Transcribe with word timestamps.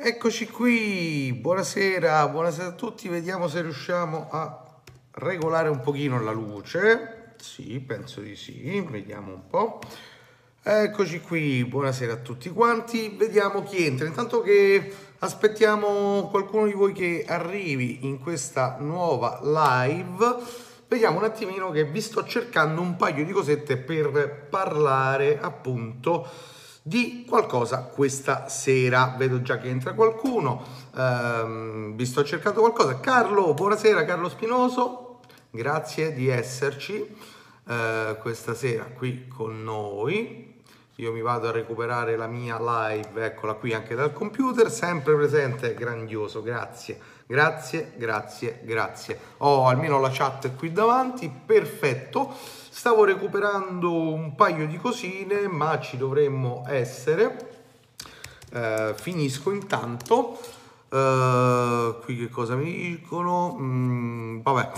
Eccoci 0.00 0.46
qui, 0.46 1.36
buonasera, 1.40 2.28
buonasera 2.28 2.68
a 2.68 2.72
tutti, 2.72 3.08
vediamo 3.08 3.48
se 3.48 3.62
riusciamo 3.62 4.28
a 4.30 4.64
regolare 5.10 5.68
un 5.68 5.80
pochino 5.80 6.22
la 6.22 6.30
luce. 6.30 7.34
Sì, 7.36 7.80
penso 7.80 8.20
di 8.20 8.36
sì, 8.36 8.80
vediamo 8.88 9.32
un 9.32 9.48
po'. 9.48 9.80
Eccoci 10.62 11.20
qui, 11.20 11.64
buonasera 11.64 12.12
a 12.12 12.16
tutti 12.18 12.48
quanti, 12.50 13.16
vediamo 13.18 13.64
chi 13.64 13.86
entra. 13.86 14.06
Intanto 14.06 14.40
che 14.40 14.94
aspettiamo 15.18 16.28
qualcuno 16.30 16.66
di 16.66 16.74
voi 16.74 16.92
che 16.92 17.24
arrivi 17.26 18.06
in 18.06 18.20
questa 18.20 18.76
nuova 18.78 19.40
live, 19.42 20.36
vediamo 20.86 21.18
un 21.18 21.24
attimino 21.24 21.72
che 21.72 21.82
vi 21.84 22.00
sto 22.00 22.24
cercando 22.24 22.80
un 22.80 22.94
paio 22.94 23.24
di 23.24 23.32
cosette 23.32 23.76
per 23.76 24.46
parlare 24.48 25.40
appunto 25.40 26.56
di 26.88 27.26
qualcosa 27.28 27.82
questa 27.82 28.48
sera. 28.48 29.14
Vedo 29.18 29.42
già 29.42 29.58
che 29.58 29.68
entra 29.68 29.92
qualcuno, 29.92 30.64
ehm, 30.96 31.94
vi 31.94 32.06
sto 32.06 32.24
cercando 32.24 32.60
qualcosa. 32.60 32.98
Carlo, 32.98 33.52
buonasera 33.52 34.06
Carlo 34.06 34.30
Spinoso, 34.30 35.20
grazie 35.50 36.14
di 36.14 36.28
esserci 36.28 37.14
eh, 37.68 38.16
questa 38.20 38.54
sera 38.54 38.84
qui 38.84 39.28
con 39.28 39.62
noi. 39.62 40.57
Io 41.00 41.12
mi 41.12 41.20
vado 41.20 41.46
a 41.46 41.52
recuperare 41.52 42.16
la 42.16 42.26
mia 42.26 42.58
live, 42.58 43.24
eccola 43.24 43.54
qui 43.54 43.72
anche 43.72 43.94
dal 43.94 44.12
computer, 44.12 44.68
sempre 44.68 45.14
presente, 45.14 45.72
grandioso, 45.74 46.42
grazie, 46.42 46.98
grazie, 47.24 47.92
grazie, 47.94 48.58
grazie. 48.64 49.16
Ho 49.36 49.48
oh, 49.48 49.68
almeno 49.68 50.00
la 50.00 50.10
chat 50.10 50.56
qui 50.56 50.72
davanti, 50.72 51.30
perfetto. 51.30 52.34
Stavo 52.68 53.04
recuperando 53.04 53.92
un 53.92 54.34
paio 54.34 54.66
di 54.66 54.76
cosine, 54.76 55.46
ma 55.46 55.78
ci 55.78 55.96
dovremmo 55.96 56.64
essere. 56.66 57.60
Eh, 58.52 58.92
finisco 58.96 59.52
intanto. 59.52 60.36
Eh, 60.90 61.96
qui 62.02 62.16
che 62.16 62.28
cosa 62.28 62.56
mi 62.56 62.72
dicono? 62.72 63.56
Mm, 63.56 64.40
vabbè. 64.40 64.70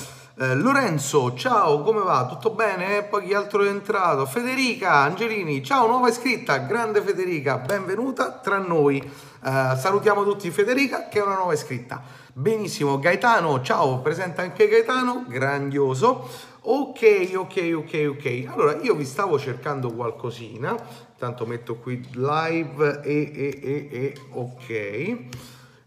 Eh, 0.42 0.55
Lorenzo, 0.55 1.34
ciao, 1.34 1.83
come 1.83 2.00
va? 2.00 2.24
Tutto 2.24 2.55
bene? 2.55 3.02
Poi 3.02 3.27
chi 3.27 3.34
altro 3.34 3.62
è 3.62 3.69
entrato? 3.69 4.24
Federica 4.24 4.91
Angelini, 4.94 5.62
ciao, 5.62 5.86
nuova 5.86 6.08
iscritta, 6.08 6.56
grande 6.56 7.02
Federica, 7.02 7.58
benvenuta 7.58 8.30
tra 8.42 8.56
noi. 8.56 8.96
Eh, 9.00 9.77
salutiamo 9.77 10.24
tutti 10.24 10.50
Federica 10.50 11.08
che 11.08 11.18
è 11.18 11.22
una 11.22 11.34
nuova 11.34 11.52
iscritta. 11.52 12.02
Benissimo, 12.33 12.98
Gaetano, 12.98 13.61
ciao, 13.61 13.98
presenta 13.98 14.41
anche 14.41 14.66
Gaetano, 14.66 15.27
grandioso. 15.28 16.27
Ok, 16.62 17.33
ok, 17.34 17.72
ok, 17.77 18.06
ok. 18.08 18.44
Allora, 18.50 18.77
io 18.80 18.94
vi 18.94 19.05
stavo 19.05 19.38
cercando 19.38 19.92
qualcosina. 19.92 20.74
Tanto 21.18 21.44
metto 21.44 21.77
qui 21.77 22.02
live 22.14 23.02
e, 23.02 23.30
e, 23.34 23.61
e, 23.62 23.88
e 23.91 24.14
ok. 24.30 25.18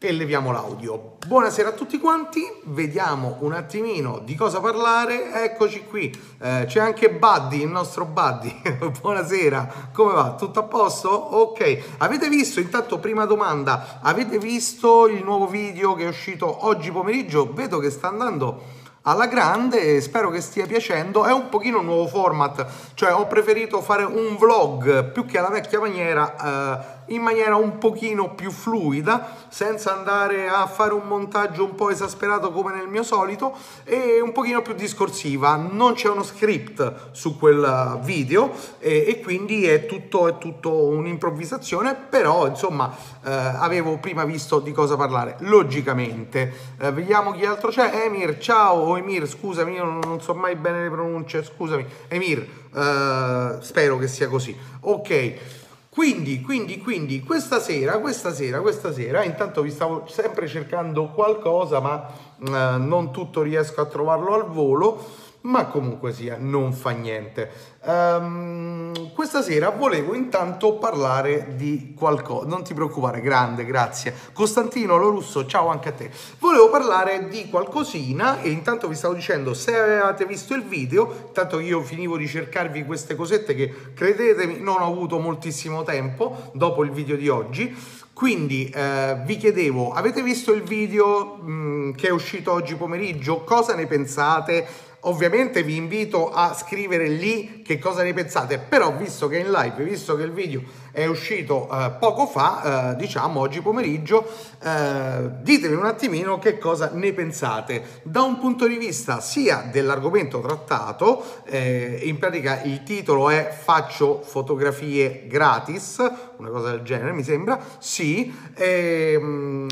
E 0.05 0.11
leviamo 0.11 0.51
l'audio. 0.51 1.15
Buonasera 1.25 1.69
a 1.69 1.71
tutti 1.71 1.97
quanti, 1.97 2.41
vediamo 2.65 3.37
un 3.39 3.53
attimino 3.53 4.19
di 4.19 4.35
cosa 4.35 4.59
parlare. 4.59 5.31
Eccoci 5.45 5.85
qui, 5.85 6.13
eh, 6.41 6.65
c'è 6.67 6.81
anche 6.81 7.09
Buddy, 7.09 7.61
il 7.61 7.69
nostro 7.69 8.03
Buddy. 8.03 8.53
Buonasera, 8.99 9.91
come 9.93 10.11
va? 10.11 10.35
Tutto 10.35 10.59
a 10.59 10.63
posto? 10.63 11.09
Ok, 11.09 11.95
avete 11.99 12.27
visto, 12.27 12.59
intanto 12.59 12.99
prima 12.99 13.23
domanda, 13.23 13.99
avete 14.01 14.39
visto 14.39 15.07
il 15.07 15.23
nuovo 15.23 15.47
video 15.47 15.93
che 15.93 16.03
è 16.03 16.09
uscito 16.09 16.65
oggi 16.65 16.91
pomeriggio? 16.91 17.53
Vedo 17.53 17.79
che 17.79 17.89
sta 17.89 18.09
andando 18.09 18.81
alla 19.05 19.27
grande 19.27 19.99
spero 19.99 20.29
che 20.29 20.39
stia 20.39 20.65
piacendo 20.65 21.25
è 21.25 21.33
un 21.33 21.49
pochino 21.49 21.79
un 21.79 21.85
nuovo 21.85 22.07
format 22.07 22.65
cioè 22.93 23.13
ho 23.13 23.27
preferito 23.27 23.81
fare 23.81 24.03
un 24.05 24.37
vlog 24.37 25.11
più 25.11 25.25
che 25.25 25.39
alla 25.39 25.49
vecchia 25.49 25.81
maniera 25.81 26.35
eh, 26.37 27.02
in 27.07 27.21
maniera 27.21 27.55
un 27.55 27.77
pochino 27.77 28.33
più 28.33 28.51
fluida, 28.51 29.35
senza 29.49 29.97
andare 29.97 30.47
a 30.47 30.65
fare 30.67 30.93
un 30.93 31.07
montaggio 31.07 31.63
un 31.63 31.75
po' 31.75 31.89
esasperato 31.89 32.51
come 32.51 32.73
nel 32.73 32.87
mio 32.87 33.03
solito 33.03 33.53
e 33.83 34.21
un 34.21 34.31
pochino 34.31 34.61
più 34.61 34.73
discorsiva. 34.73 35.55
Non 35.55 35.93
c'è 35.93 36.09
uno 36.09 36.23
script 36.23 37.11
su 37.11 37.37
quel 37.37 37.99
video 38.01 38.51
e, 38.79 39.05
e 39.07 39.21
quindi 39.21 39.65
è 39.67 39.85
tutto, 39.85 40.27
è 40.27 40.37
tutto 40.37 40.71
un'improvvisazione, 40.71 41.95
però 41.95 42.47
insomma 42.47 42.95
eh, 43.23 43.31
avevo 43.31 43.97
prima 43.97 44.23
visto 44.23 44.59
di 44.59 44.71
cosa 44.71 44.95
parlare, 44.95 45.35
logicamente. 45.39 46.53
Eh, 46.79 46.91
vediamo 46.91 47.31
chi 47.31 47.45
altro 47.45 47.69
c'è. 47.69 48.03
Emir, 48.05 48.37
ciao 48.37 48.95
Emir, 48.95 49.27
scusami, 49.27 49.73
io 49.73 49.83
non 49.83 50.21
so 50.21 50.33
mai 50.33 50.55
bene 50.55 50.83
le 50.83 50.89
pronunce, 50.89 51.43
scusami. 51.43 51.85
Emir, 52.07 52.47
eh, 52.73 53.57
spero 53.59 53.97
che 53.97 54.07
sia 54.07 54.27
così. 54.27 54.55
Ok. 54.81 55.61
Quindi, 55.93 56.41
quindi, 56.41 56.79
quindi, 56.79 57.21
questa 57.21 57.59
sera, 57.59 57.99
questa 57.99 58.33
sera, 58.33 58.61
questa 58.61 58.91
sera, 58.91 59.23
intanto 59.23 59.61
vi 59.61 59.69
stavo 59.69 60.05
sempre 60.07 60.47
cercando 60.47 61.09
qualcosa, 61.09 61.79
ma 61.79 62.09
eh, 62.39 62.77
non 62.79 63.11
tutto 63.11 63.43
riesco 63.43 63.79
a 63.79 63.85
trovarlo 63.85 64.33
al 64.33 64.47
volo 64.47 65.05
ma 65.43 65.65
comunque 65.65 66.13
sia, 66.13 66.37
non 66.39 66.73
fa 66.73 66.91
niente. 66.91 67.71
Um, 67.85 69.11
questa 69.13 69.41
sera 69.41 69.69
volevo 69.69 70.13
intanto 70.13 70.75
parlare 70.75 71.55
di 71.55 71.93
qualcosa, 71.97 72.47
non 72.47 72.63
ti 72.63 72.73
preoccupare, 72.73 73.19
grande, 73.21 73.65
grazie. 73.65 74.13
Costantino 74.31 74.97
Lorusso, 74.97 75.45
ciao 75.45 75.67
anche 75.67 75.89
a 75.89 75.91
te. 75.91 76.09
Volevo 76.39 76.69
parlare 76.69 77.27
di 77.27 77.49
qualcosina 77.49 78.41
e 78.41 78.49
intanto 78.49 78.87
vi 78.87 78.95
stavo 78.95 79.13
dicendo, 79.13 79.53
se 79.53 79.77
avevate 79.77 80.25
visto 80.25 80.53
il 80.53 80.63
video, 80.63 81.25
intanto 81.27 81.59
io 81.59 81.81
finivo 81.81 82.17
di 82.17 82.27
cercarvi 82.27 82.85
queste 82.85 83.15
cosette 83.15 83.53
che 83.53 83.93
credetemi 83.93 84.59
non 84.59 84.81
ho 84.81 84.87
avuto 84.87 85.19
moltissimo 85.19 85.83
tempo 85.83 86.51
dopo 86.53 86.83
il 86.83 86.91
video 86.91 87.17
di 87.17 87.27
oggi, 87.27 87.75
quindi 88.13 88.69
eh, 88.69 89.21
vi 89.25 89.37
chiedevo, 89.37 89.91
avete 89.91 90.21
visto 90.21 90.53
il 90.53 90.61
video 90.61 91.35
mh, 91.35 91.51
mm, 91.51 91.91
che 91.93 92.07
è 92.07 92.11
uscito 92.11 92.51
oggi 92.53 92.75
pomeriggio? 92.75 93.41
Cosa 93.41 93.75
ne 93.75 93.87
pensate? 93.87 94.91
Ovviamente 95.05 95.63
vi 95.63 95.75
invito 95.75 96.31
a 96.31 96.53
scrivere 96.53 97.09
lì 97.09 97.61
che 97.61 97.77
cosa 97.77 98.03
ne 98.03 98.13
pensate, 98.13 98.57
però 98.57 98.95
visto 98.95 99.27
che 99.27 99.37
è 99.37 99.43
in 99.43 99.51
live, 99.51 99.83
visto 99.83 100.15
che 100.15 100.23
il 100.23 100.31
video 100.31 100.61
è 100.93 101.05
uscito 101.07 101.67
eh, 101.69 101.91
poco 101.99 102.25
fa, 102.25 102.91
eh, 102.91 102.95
diciamo 102.95 103.41
oggi 103.41 103.61
pomeriggio, 103.61 104.25
eh, 104.63 105.29
ditemi 105.41 105.75
un 105.75 105.85
attimino 105.85 106.39
che 106.39 106.57
cosa 106.57 106.91
ne 106.93 107.11
pensate. 107.11 108.01
Da 108.03 108.21
un 108.21 108.39
punto 108.39 108.65
di 108.65 108.77
vista 108.77 109.19
sia 109.19 109.67
dell'argomento 109.69 110.39
trattato, 110.39 111.41
eh, 111.45 111.99
in 112.03 112.17
pratica 112.17 112.61
il 112.61 112.83
titolo 112.83 113.29
è 113.29 113.53
Faccio 113.61 114.21
fotografie 114.21 115.27
gratis, 115.27 115.97
una 116.37 116.49
cosa 116.49 116.69
del 116.69 116.81
genere 116.83 117.11
mi 117.11 117.23
sembra, 117.23 117.59
sì, 117.77 118.33
ehm, 118.55 119.67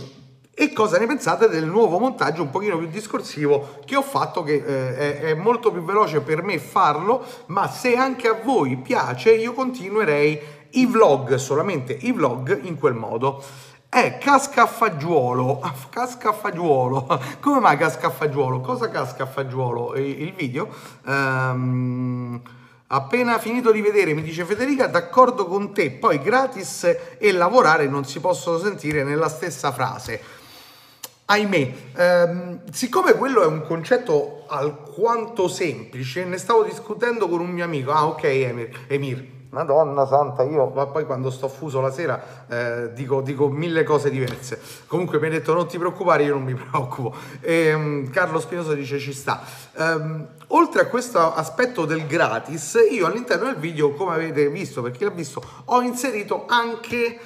e 0.61 0.73
cosa 0.73 0.99
ne 0.99 1.07
pensate 1.07 1.49
del 1.49 1.65
nuovo 1.65 1.97
montaggio 1.97 2.43
un 2.43 2.51
pochino 2.51 2.77
più 2.77 2.85
discorsivo 2.85 3.79
che 3.83 3.95
ho 3.95 4.03
fatto 4.03 4.43
che 4.43 4.63
eh, 4.63 4.95
è, 4.95 5.19
è, 5.21 5.33
molto 5.33 5.71
più 5.71 5.81
veloce 5.83 6.21
per 6.21 6.43
me 6.43 6.59
farlo 6.59 7.25
ma 7.47 7.67
se 7.67 7.95
anche 7.95 8.27
a 8.27 8.39
voi 8.43 8.77
piace 8.77 9.33
io 9.33 9.53
continuerei 9.53 10.39
i 10.73 10.85
vlog 10.85 11.33
solamente 11.33 11.97
i 12.01 12.11
vlog 12.11 12.59
in 12.61 12.77
quel 12.77 12.93
modo. 12.93 13.43
È 13.89 14.19
casca 14.19 14.61
a 14.61 14.67
fagiolo 14.67 15.59
casca 15.89 16.29
a 16.29 16.33
fagiolo 16.33 17.07
come 17.39 17.59
mai 17.59 17.77
casca 17.77 18.07
a 18.07 18.11
fagiolo 18.11 18.61
cosa 18.61 18.87
casca 18.91 19.23
a 19.23 19.25
fagiolo 19.25 19.95
il 19.95 20.31
video? 20.33 20.69
Um, 21.07 22.39
Appena 22.93 23.39
finito 23.39 23.71
di 23.71 23.79
vedere, 23.79 24.13
mi 24.13 24.21
dice 24.21 24.43
Federica, 24.43 24.87
d'accordo 24.87 25.45
con 25.45 25.73
te, 25.73 25.91
poi 25.91 26.19
gratis 26.19 27.15
e 27.17 27.31
lavorare 27.31 27.87
non 27.87 28.03
si 28.03 28.19
possono 28.19 28.57
sentire 28.57 29.05
nella 29.05 29.29
stessa 29.29 29.71
frase 29.71 30.39
ahimè, 31.31 31.73
ehm, 31.95 32.59
siccome 32.71 33.13
quello 33.13 33.41
è 33.43 33.45
un 33.45 33.63
concetto 33.63 34.43
alquanto 34.47 35.47
semplice, 35.47 36.25
ne 36.25 36.37
stavo 36.37 36.63
discutendo 36.63 37.29
con 37.29 37.39
un 37.39 37.49
mio 37.49 37.63
amico. 37.63 37.91
Ah, 37.91 38.05
ok, 38.07 38.23
Emir, 38.23 38.69
Emir 38.87 39.39
Madonna 39.51 40.05
santa, 40.05 40.43
io 40.43 40.67
poi 40.69 41.05
quando 41.05 41.29
sto 41.29 41.49
fuso 41.49 41.81
la 41.81 41.91
sera 41.91 42.45
eh, 42.47 42.93
dico, 42.93 43.21
dico, 43.21 43.49
mille 43.49 43.83
cose 43.83 44.09
diverse. 44.09 44.61
Comunque 44.87 45.19
mi 45.19 45.27
ha 45.27 45.29
detto 45.29 45.53
non 45.53 45.67
ti 45.67 45.77
preoccupare, 45.77 46.23
io 46.23 46.35
non 46.35 46.43
mi 46.43 46.53
preoccupo. 46.55 47.13
E, 47.41 47.73
um, 47.73 48.09
Carlo 48.09 48.39
Spinosa 48.39 48.73
dice 48.73 48.97
ci 48.97 49.11
sta. 49.11 49.41
Um, 49.75 50.25
oltre 50.47 50.81
a 50.81 50.85
questo 50.87 51.33
aspetto 51.33 51.85
del 51.85 52.07
gratis, 52.07 52.77
io 52.89 53.05
all'interno 53.05 53.45
del 53.45 53.57
video, 53.57 53.91
come 53.91 54.13
avete 54.13 54.47
visto, 54.49 54.81
perché 54.81 55.03
l'ha 55.03 55.11
visto, 55.11 55.43
ho 55.65 55.81
inserito 55.81 56.45
anche 56.47 57.19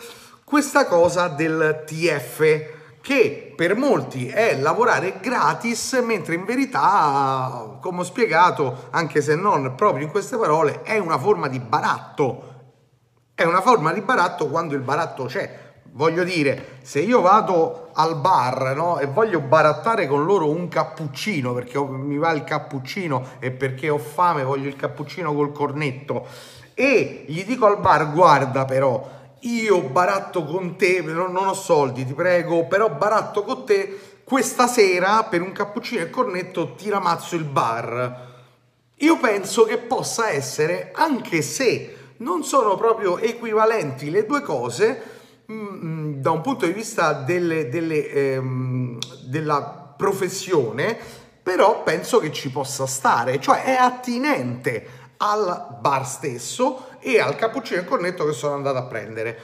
questa 0.43 0.85
cosa 0.87 1.27
del 1.27 1.83
TF 1.85 2.74
che 3.05 3.53
per 3.55 3.75
molti 3.75 4.29
è 4.29 4.57
lavorare 4.59 5.19
gratis, 5.21 5.93
mentre 6.03 6.33
in 6.33 6.43
verità, 6.43 7.77
come 7.79 7.99
ho 7.99 8.03
spiegato, 8.03 8.87
anche 8.89 9.21
se 9.21 9.35
non 9.35 9.75
proprio 9.75 10.05
in 10.05 10.09
queste 10.09 10.37
parole, 10.37 10.81
è 10.81 10.97
una 10.97 11.19
forma 11.19 11.47
di 11.47 11.59
baratto. 11.59 12.53
È 13.35 13.43
una 13.43 13.61
forma 13.61 13.93
di 13.93 14.01
baratto 14.01 14.47
quando 14.47 14.73
il 14.73 14.81
baratto 14.81 15.25
c'è. 15.25 15.73
Voglio 15.91 16.23
dire, 16.23 16.79
se 16.81 16.99
io 16.99 17.21
vado 17.21 17.91
al 17.93 18.15
bar 18.15 18.75
no, 18.75 18.97
e 18.97 19.05
voglio 19.05 19.39
barattare 19.39 20.07
con 20.07 20.25
loro 20.25 20.49
un 20.49 20.67
cappuccino 20.67 21.53
perché 21.53 21.79
mi 21.79 22.17
va 22.17 22.31
il 22.31 22.43
cappuccino 22.43 23.23
e 23.37 23.51
perché 23.51 23.87
ho 23.87 23.99
fame, 23.99 24.43
voglio 24.43 24.67
il 24.67 24.75
cappuccino 24.75 25.31
col 25.31 25.51
cornetto 25.51 26.25
e 26.73 27.25
gli 27.27 27.45
dico 27.45 27.67
al 27.67 27.79
bar, 27.79 28.11
guarda 28.11 28.65
però, 28.65 29.07
io 29.45 29.81
baratto 29.81 30.43
con 30.43 30.75
te, 30.75 31.01
non 31.01 31.35
ho 31.35 31.53
soldi, 31.53 32.05
ti 32.05 32.13
prego, 32.13 32.65
però 32.65 32.89
baratto 32.89 33.43
con 33.43 33.65
te 33.65 33.99
questa 34.23 34.67
sera 34.67 35.23
per 35.23 35.41
un 35.41 35.51
cappuccino 35.51 36.01
e 36.01 36.09
cornetto 36.09 36.73
ti 36.73 36.89
ramazzo 36.89 37.35
il 37.35 37.43
bar. 37.43 38.33
Io 38.99 39.17
penso 39.19 39.65
che 39.65 39.77
possa 39.77 40.29
essere, 40.31 40.91
anche 40.93 41.41
se 41.41 41.95
non 42.17 42.43
sono 42.43 42.75
proprio 42.75 43.17
equivalenti 43.19 44.09
le 44.09 44.25
due 44.25 44.41
cose, 44.41 45.01
mh, 45.45 45.53
mm, 45.53 46.13
da 46.15 46.31
un 46.31 46.41
punto 46.41 46.65
di 46.65 46.71
vista 46.71 47.13
delle, 47.13 47.69
delle, 47.69 48.09
ehm, 48.09 48.97
della 49.25 49.93
professione, 49.95 50.97
però 51.43 51.83
penso 51.83 52.17
che 52.17 52.31
ci 52.31 52.49
possa 52.49 52.87
stare, 52.87 53.39
cioè 53.39 53.63
è 53.63 53.73
attinente 53.73 55.04
al 55.17 55.77
bar 55.79 56.05
stesso 56.05 56.87
e 56.99 57.19
al 57.19 57.35
cappuccino 57.35 57.81
e 57.81 57.85
cornetto 57.85 58.25
che 58.25 58.33
sono 58.33 58.55
andato 58.55 58.77
a 58.77 58.83
prendere. 58.83 59.39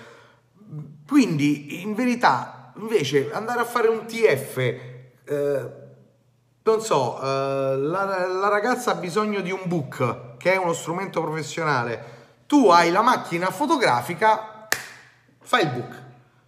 Quindi, 1.08 1.82
in 1.82 1.94
verità, 1.94 2.74
invece, 2.78 3.32
andare 3.32 3.62
a 3.62 3.66
fare 3.66 3.88
un 3.88 4.06
TF, 4.06 4.58
eh, 4.58 5.72
non 6.64 6.82
so, 6.82 7.20
eh, 7.22 7.78
la, 7.78 8.28
la 8.28 8.48
ragazza 8.48 8.92
ha 8.92 8.96
bisogno 8.96 9.42
di 9.42 9.52
un 9.52 9.62
book, 9.66 10.38
che 10.38 10.54
è 10.54 10.58
uno 10.58 10.74
strumento 10.74 11.22
professionale, 11.22 12.20
tu 12.48 12.70
hai 12.70 12.92
la 12.92 13.02
macchina 13.02 13.50
fotografica, 13.50 14.68
fai 15.42 15.64
il 15.64 15.70
book. 15.70 16.02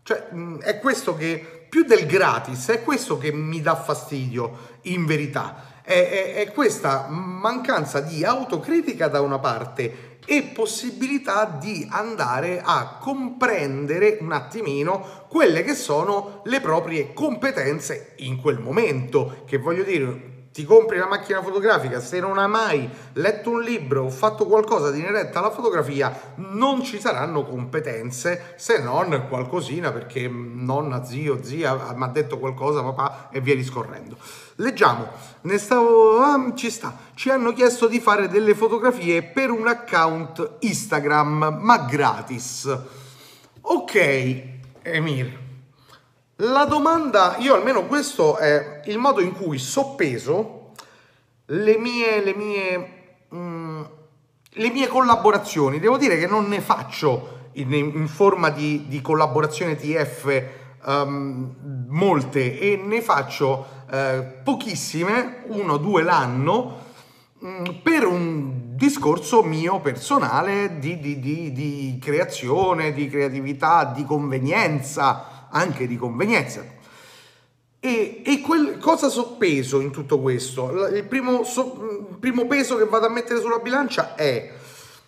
Cioè, 0.04 0.28
è 0.60 0.80
questo 0.80 1.16
che, 1.16 1.68
più 1.70 1.84
del 1.84 2.06
gratis, 2.06 2.70
è 2.70 2.84
questo 2.84 3.18
che 3.18 3.32
mi 3.32 3.62
dà 3.62 3.76
fastidio, 3.76 4.78
in 4.84 5.06
verità. 5.06 5.73
È, 5.84 5.92
è, 5.92 6.34
è 6.36 6.52
questa 6.54 7.08
mancanza 7.10 8.00
di 8.00 8.24
autocritica 8.24 9.10
da 9.10 9.22
una 9.22 9.40
parte 9.40 10.18
e 10.26 10.44
possibilità 10.54 11.46
di 11.60 11.86
andare 11.90 12.62
a 12.64 12.98
comprendere 13.00 14.18
un 14.22 14.32
attimino 14.32 15.26
quelle 15.28 15.64
che 15.64 15.76
sono 15.76 16.42
le 16.46 16.62
proprie 16.62 17.14
competenze 17.14 18.14
in 18.18 18.40
quel 18.40 18.60
momento, 18.60 19.44
che 19.46 19.58
voglio 19.58 19.84
dire 19.84 20.33
ti 20.54 20.66
compri 20.66 21.00
la 21.00 21.08
macchina 21.08 21.42
fotografica, 21.42 22.00
se 22.00 22.20
non 22.20 22.38
hai 22.38 22.48
mai 22.48 22.88
letto 23.14 23.50
un 23.50 23.62
libro 23.62 24.04
o 24.04 24.10
fatto 24.12 24.46
qualcosa 24.46 24.92
di 24.92 25.00
inerente 25.00 25.36
alla 25.36 25.50
fotografia, 25.50 26.34
non 26.36 26.84
ci 26.84 27.00
saranno 27.00 27.44
competenze 27.44 28.54
se 28.56 28.80
non 28.80 29.26
qualcosina 29.28 29.92
perché 29.92 30.30
nonna, 30.30 31.04
zio, 31.04 31.44
zia 31.44 31.94
mi 31.96 32.04
ha 32.04 32.08
detto 32.08 32.38
qualcosa, 32.38 32.84
papà 32.84 33.30
e 33.32 33.42
via 33.42 33.56
discorrendo. 33.56 34.16
Leggiamo, 34.58 35.08
ne 35.42 35.58
stavo, 35.58 36.20
ah, 36.20 36.52
ci 36.54 36.70
sta, 36.70 36.96
ci 37.16 37.32
hanno 37.32 37.52
chiesto 37.52 37.88
di 37.88 38.00
fare 38.00 38.28
delle 38.28 38.54
fotografie 38.54 39.24
per 39.24 39.50
un 39.50 39.68
account 39.68 40.58
Instagram, 40.60 41.58
ma 41.62 41.80
gratis. 41.80 42.78
Ok, 43.62 44.44
Emir, 44.84 45.43
la 46.44 46.66
domanda, 46.66 47.38
io 47.38 47.56
almeno 47.56 47.86
questo 47.86 48.38
è 48.38 48.82
il 48.86 48.98
modo 48.98 49.22
in 49.22 49.34
cui 49.34 49.58
soppeso 49.58 50.72
le 51.46 51.78
mie, 51.78 52.24
le 52.24 52.34
mie, 52.34 52.90
mm, 53.34 53.82
le 54.50 54.70
mie 54.70 54.88
collaborazioni. 54.88 55.80
Devo 55.80 55.98
dire 55.98 56.18
che 56.18 56.28
non 56.28 56.48
ne 56.48 56.60
faccio 56.60 57.50
in, 57.54 57.74
in 57.74 58.08
forma 58.08 58.50
di, 58.50 58.86
di, 58.88 59.02
collaborazione 59.02 59.76
TF 59.76 60.44
um, 60.86 61.56
molte 61.88 62.60
e 62.60 62.82
ne 62.84 63.02
faccio 63.02 63.66
uh, 63.90 64.44
pochissime, 64.44 65.44
uno 65.48 65.74
o 65.74 65.78
due 65.78 66.04
l'anno, 66.04 66.78
um, 67.40 67.80
per 67.82 68.06
un 68.06 68.76
discorso 68.76 69.44
mio 69.44 69.80
personale 69.80 70.78
di, 70.80 71.00
di, 71.00 71.20
di 71.20 72.00
creazione, 72.02 72.92
di 72.92 73.08
creatività, 73.08 73.86
di 73.86 74.04
convenienza 74.04 75.33
anche 75.54 75.88
di 75.88 75.96
convenienza. 75.96 76.64
E, 77.80 78.22
e 78.26 78.42
quel, 78.42 78.78
cosa 78.78 79.10
soppeso 79.10 79.80
in 79.80 79.92
tutto 79.92 80.20
questo? 80.20 80.88
Il 80.88 81.04
primo, 81.06 81.44
so, 81.44 82.08
primo, 82.20 82.46
peso 82.48 82.78
che 82.78 82.86
vado 82.86 83.08
a 83.08 83.10
mettere 83.10 83.42
sulla 83.42 83.60
bilancia 83.60 84.16
è, 84.16 84.52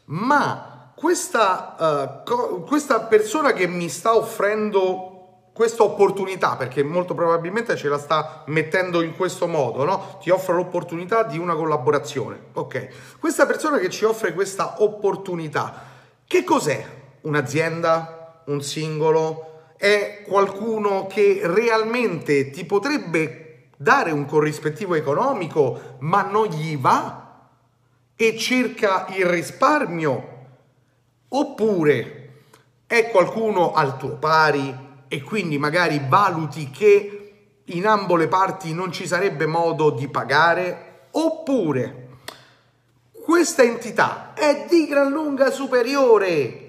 ma 0.06 0.92
questa, 0.94 1.75
uh, 1.77 2.24
co, 2.30 2.62
questa 2.62 3.01
persona 3.01 3.53
che 3.53 3.68
mi 3.68 3.88
sta 3.88 4.15
offrendo 4.15 5.12
questa 5.53 5.83
opportunità, 5.83 6.57
perché 6.57 6.83
molto 6.83 7.13
probabilmente 7.13 7.77
ce 7.77 7.88
la 7.88 7.97
sta 7.97 8.44
mettendo 8.47 9.01
in 9.01 9.15
questo 9.15 9.47
modo, 9.47 9.86
no? 9.86 10.18
Ti 10.21 10.30
offre 10.30 10.53
l'opportunità 10.56 11.24
di 11.24 11.38
una 11.38 11.56
collaborazione. 11.56 12.47
Ok, 12.56 12.89
questa 13.21 13.45
persona 13.45 13.77
che 13.77 13.89
ci 13.89 14.03
offre 14.03 14.33
questa 14.33 14.83
opportunità, 14.83 15.81
che 16.27 16.44
cos'è? 16.44 16.86
Un'azienda? 17.21 18.42
Un 18.47 18.62
singolo? 18.62 19.55
È 19.85 20.23
qualcuno 20.23 21.05
che 21.05 21.41
realmente 21.43 22.49
ti 22.49 22.65
potrebbe 22.65 23.67
dare 23.77 24.09
un 24.09 24.25
corrispettivo 24.25 24.95
economico, 24.95 25.97
ma 25.99 26.23
non 26.23 26.47
gli 26.47 26.75
va 26.75 27.49
e 28.15 28.35
cerca 28.35 29.05
il 29.11 29.27
risparmio, 29.27 30.29
oppure 31.27 32.29
è 32.87 33.11
qualcuno 33.11 33.73
al 33.73 33.97
tuo 33.97 34.15
pari 34.15 34.75
e 35.07 35.21
quindi 35.21 35.59
magari 35.59 36.01
valuti 36.07 36.71
che 36.71 37.33
in 37.65 37.85
ambo 37.85 38.15
le 38.15 38.27
parti 38.27 38.73
non 38.73 38.91
ci 38.91 39.05
sarebbe 39.05 39.45
modo 39.45 39.91
di 39.91 40.07
pagare, 40.07 41.09
oppure 41.11 42.07
questa 43.11 43.61
entità 43.61 44.33
è 44.33 44.65
di 44.67 44.87
gran 44.87 45.11
lunga 45.11 45.51
superiore 45.51 46.64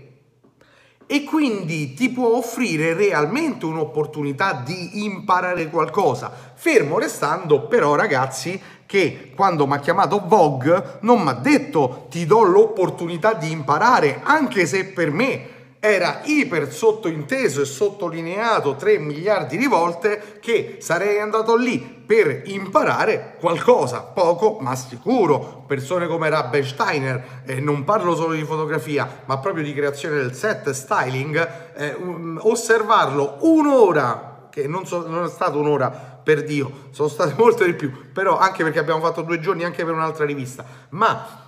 e 1.07 1.23
quindi 1.25 1.95
ti 1.95 2.11
può 2.11 2.37
offrire 2.37 2.93
realmente 2.93 3.65
un'opportunità 3.65 4.63
di 4.65 5.05
imparare 5.05 5.69
qualcosa, 5.69 6.33
fermo 6.55 6.99
restando 6.99 7.67
però 7.67 7.95
ragazzi 7.95 8.61
che 8.87 9.33
quando 9.35 9.67
mi 9.67 9.75
ha 9.75 9.79
chiamato 9.79 10.23
Vogue 10.27 10.99
non 11.01 11.23
mi 11.23 11.29
ha 11.29 11.35
detto 11.35 12.07
ti 12.11 12.27
do 12.27 12.43
l'opportunità 12.43 13.35
di 13.35 13.51
imparare, 13.51 14.21
anche 14.23 14.67
se 14.67 14.87
per 14.87 15.11
me 15.11 15.55
era 15.81 16.21
iper 16.25 16.73
sottointeso 16.73 17.61
e 17.61 17.65
sottolineato 17.65 18.75
3 18.77 18.99
miliardi 18.99 19.57
di 19.57 19.67
volte 19.67 20.39
che 20.41 20.79
sarei 20.81 21.21
andato 21.21 21.57
lì 21.57 21.79
per 21.79 22.43
imparare 22.47 23.37
qualcosa, 23.41 24.01
poco 24.01 24.59
ma 24.61 24.75
sicuro. 24.75 25.65
Persone 25.67 26.07
come 26.07 26.29
Rabensteiner, 26.29 27.43
eh, 27.47 27.61
non 27.61 27.85
parlo 27.85 28.15
solo 28.15 28.35
di 28.35 28.45
fotografia, 28.45 29.23
ma 29.25 29.39
proprio 29.39 29.65
di 29.65 29.75
creazione 29.75 30.17
del 30.17 30.35
set, 30.35 30.71
styling, 30.71 31.49
eh, 31.75 31.95
um, 31.99 32.39
osservarlo 32.43 33.39
un'ora, 33.41 34.49
che 34.51 34.67
non, 34.69 34.87
so, 34.87 35.07
non 35.09 35.25
è 35.25 35.29
stata 35.29 35.57
un'ora 35.57 35.91
per 36.23 36.45
Dio, 36.45 36.89
sono 36.91 37.09
state 37.09 37.35
molte 37.39 37.65
di 37.65 37.75
più, 37.75 38.13
però 38.13 38.39
anche 38.39 38.63
perché 38.63 38.79
abbiamo 38.79 39.01
fatto 39.01 39.23
due 39.23 39.41
giorni 39.41 39.65
anche 39.65 39.85
per 39.85 39.95
un'altra 39.95 40.25
rivista, 40.25 40.65
ma 40.91 41.46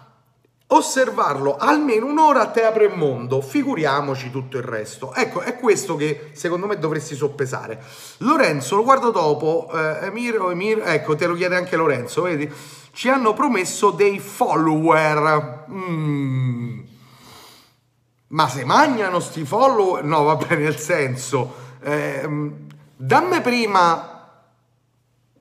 osservarlo 0.71 1.57
almeno 1.57 2.07
un'ora 2.07 2.47
te 2.47 2.65
apre 2.65 2.87
il 2.87 2.97
mondo, 2.97 3.41
figuriamoci 3.41 4.31
tutto 4.31 4.59
il 4.59 4.65
resto. 4.65 5.15
Ecco, 5.15 5.41
è 5.41 5.57
questo 5.57 5.97
che 5.97 6.31
secondo 6.33 6.67
me 6.67 6.79
dovresti 6.79 7.15
soppesare. 7.15 7.83
Lorenzo, 8.19 8.77
lo 8.77 8.85
guardo 8.85 9.11
dopo, 9.11 9.71
eh, 9.73 10.07
Emir 10.07 10.41
o 10.41 10.51
Emir, 10.51 10.83
ecco, 10.85 11.17
te 11.17 11.27
lo 11.27 11.35
chiede 11.35 11.57
anche 11.57 11.77
Lorenzo, 11.77 12.23
vedi? 12.23 12.51
Ci 12.93 13.09
hanno 13.09 13.33
promesso 13.33 13.91
dei 13.91 14.19
follower. 14.19 15.65
Mm. 15.71 16.81
Ma 18.29 18.49
se 18.49 18.65
magnano 18.65 19.21
sti 19.21 19.45
follower? 19.47 20.05
No, 20.05 20.25
vabbè, 20.25 20.57
nel 20.57 20.77
senso, 20.77 21.55
eh, 21.81 22.29
dammi 22.95 23.41
prima, 23.41 24.43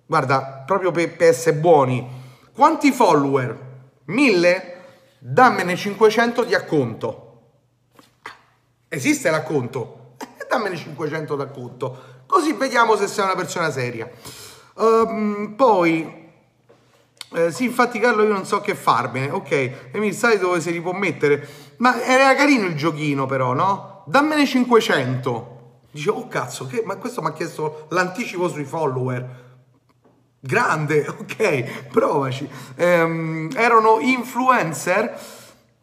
guarda, 0.05 0.63
proprio 0.65 0.91
per, 0.91 1.17
per 1.17 1.27
essere 1.27 1.57
buoni, 1.57 2.07
quanti 2.53 2.93
follower? 2.93 3.65
Mille? 4.05 4.76
Dammene 5.19 5.75
500 5.75 6.43
di 6.43 6.53
acconto. 6.53 7.23
Esiste 8.87 9.29
l'acconto? 9.29 10.15
Eh, 10.19 10.45
dammene 10.49 10.77
500 10.77 11.35
d'acconto, 11.35 12.03
così 12.25 12.53
vediamo 12.53 12.95
se 12.95 13.07
sei 13.07 13.25
una 13.25 13.35
persona 13.35 13.69
seria. 13.71 14.09
Um, 14.75 15.55
poi, 15.55 16.29
eh, 17.33 17.51
sì, 17.51 17.65
infatti 17.65 17.99
Carlo 17.99 18.23
io 18.23 18.31
non 18.31 18.45
so 18.45 18.61
che 18.61 18.75
farmene, 18.75 19.31
ok, 19.31 19.89
Emil 19.91 20.13
sai 20.13 20.37
dove 20.37 20.61
si 20.61 20.71
li 20.71 20.81
può 20.81 20.93
mettere? 20.93 21.47
Ma 21.77 22.01
era 22.01 22.33
carino 22.35 22.65
il 22.65 22.75
giochino 22.75 23.25
però, 23.25 23.53
no? 23.53 24.03
Dammene 24.05 24.45
500. 24.45 25.55
Dice, 25.91 26.09
oh 26.09 26.27
cazzo, 26.27 26.67
che... 26.67 26.83
ma 26.85 26.95
questo 26.95 27.21
mi 27.21 27.27
ha 27.27 27.33
chiesto 27.33 27.87
l'anticipo 27.89 28.47
sui 28.47 28.65
follower. 28.65 29.45
Grande, 30.39 31.05
ok, 31.07 31.89
provaci. 31.89 32.49
Ehm, 32.75 33.49
erano 33.55 33.99
influencer. 33.99 35.19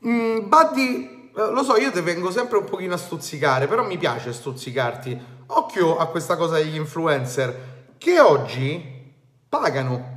Mm, 0.07 0.49
Buddy, 0.49 1.31
eh, 1.37 1.51
lo 1.51 1.63
so, 1.63 1.77
io 1.77 1.91
ti 1.91 2.01
vengo 2.01 2.31
sempre 2.31 2.59
un 2.59 2.65
pochino 2.65 2.95
a 2.95 2.99
stuzzicare, 2.99 3.67
però 3.67 3.85
mi 3.85 3.99
piace 3.99 4.33
stuzzicarti. 4.33 5.33
Occhio 5.47 5.99
a 5.99 6.07
questa 6.07 6.37
cosa 6.37 6.57
degli 6.57 6.77
influencer, 6.77 7.93
che 7.99 8.21
oggi 8.21 9.13
pagano 9.49 10.13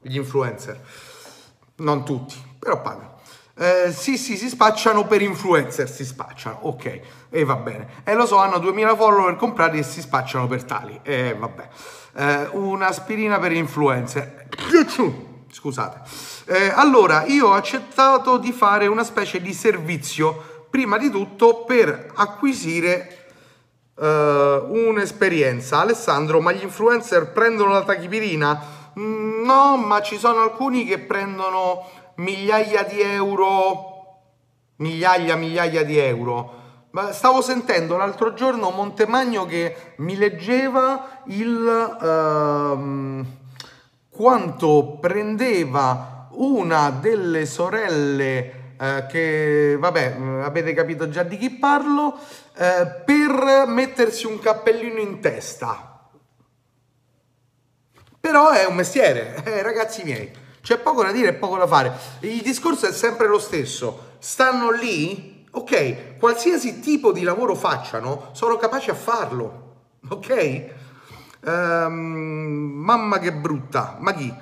gli 0.00 0.16
influencer. 0.16 0.80
Non 1.76 2.04
tutti, 2.04 2.36
però 2.58 2.80
pagano. 2.80 3.09
Eh, 3.60 3.92
sì, 3.92 4.16
sì, 4.16 4.38
si 4.38 4.48
spacciano 4.48 5.06
per 5.06 5.20
influencer, 5.20 5.86
si 5.86 6.06
spacciano, 6.06 6.60
ok, 6.62 7.00
e 7.28 7.44
va 7.44 7.56
bene. 7.56 7.88
E 8.04 8.14
lo 8.14 8.24
so, 8.24 8.38
hanno 8.38 8.56
2000 8.56 8.96
follower 8.96 9.36
comprati 9.36 9.76
e 9.76 9.82
si 9.82 10.00
spacciano 10.00 10.46
per 10.46 10.64
tali, 10.64 10.98
e 11.02 11.36
vabbè. 11.38 11.68
Eh, 12.16 12.48
un'aspirina 12.52 13.38
per 13.38 13.52
influencer. 13.52 14.48
Scusate. 15.52 16.00
Eh, 16.46 16.72
allora, 16.74 17.26
io 17.26 17.48
ho 17.48 17.52
accettato 17.52 18.38
di 18.38 18.50
fare 18.50 18.86
una 18.86 19.04
specie 19.04 19.42
di 19.42 19.52
servizio, 19.52 20.64
prima 20.70 20.96
di 20.96 21.10
tutto 21.10 21.64
per 21.64 22.12
acquisire 22.14 23.16
Uh, 24.00 24.64
un'esperienza. 24.88 25.80
Alessandro, 25.80 26.40
ma 26.40 26.52
gli 26.52 26.62
influencer 26.62 27.32
prendono 27.32 27.72
la 27.72 27.82
tachipirina? 27.82 28.58
Mm, 28.98 29.44
no, 29.44 29.76
ma 29.76 30.00
ci 30.00 30.16
sono 30.16 30.40
alcuni 30.40 30.86
che 30.86 31.00
prendono 31.00 31.84
migliaia 32.20 32.84
di 32.84 33.00
euro, 33.00 34.20
migliaia, 34.76 35.36
migliaia 35.36 35.84
di 35.84 35.98
euro. 35.98 36.58
Ma 36.90 37.12
stavo 37.12 37.40
sentendo 37.40 37.96
l'altro 37.96 38.34
giorno 38.34 38.70
Montemagno 38.70 39.46
che 39.46 39.94
mi 39.96 40.16
leggeva 40.16 41.22
il 41.26 41.96
uh, 42.00 43.24
quanto 44.08 44.98
prendeva 45.00 46.28
una 46.32 46.90
delle 46.90 47.46
sorelle 47.46 48.58
eh, 48.80 49.06
che 49.10 49.76
vabbè 49.78 50.14
mm, 50.16 50.42
avete 50.42 50.72
capito 50.72 51.10
già 51.10 51.22
di 51.22 51.36
chi 51.36 51.50
parlo, 51.50 52.18
eh, 52.56 52.86
per 53.04 53.64
mettersi 53.66 54.26
un 54.26 54.38
cappellino 54.38 54.98
in 54.98 55.20
testa. 55.20 56.08
Però 58.18 58.50
è 58.50 58.64
un 58.64 58.74
mestiere, 58.74 59.42
eh, 59.44 59.62
ragazzi 59.62 60.02
miei, 60.02 60.30
c'è 60.70 60.78
poco 60.78 61.02
da 61.02 61.10
dire 61.10 61.30
e 61.30 61.32
poco 61.32 61.56
da 61.56 61.66
fare. 61.66 61.92
Il 62.20 62.42
discorso 62.42 62.86
è 62.86 62.92
sempre 62.92 63.26
lo 63.26 63.40
stesso, 63.40 64.14
stanno 64.20 64.70
lì, 64.70 65.44
ok, 65.50 66.16
qualsiasi 66.16 66.78
tipo 66.78 67.10
di 67.10 67.22
lavoro 67.22 67.56
facciano, 67.56 68.28
sono 68.34 68.56
capaci 68.56 68.88
a 68.90 68.94
farlo, 68.94 69.78
ok? 70.08 70.64
Um, 71.44 72.70
mamma 72.84 73.18
che 73.18 73.32
brutta, 73.32 73.96
ma 73.98 74.12
chi? 74.12 74.32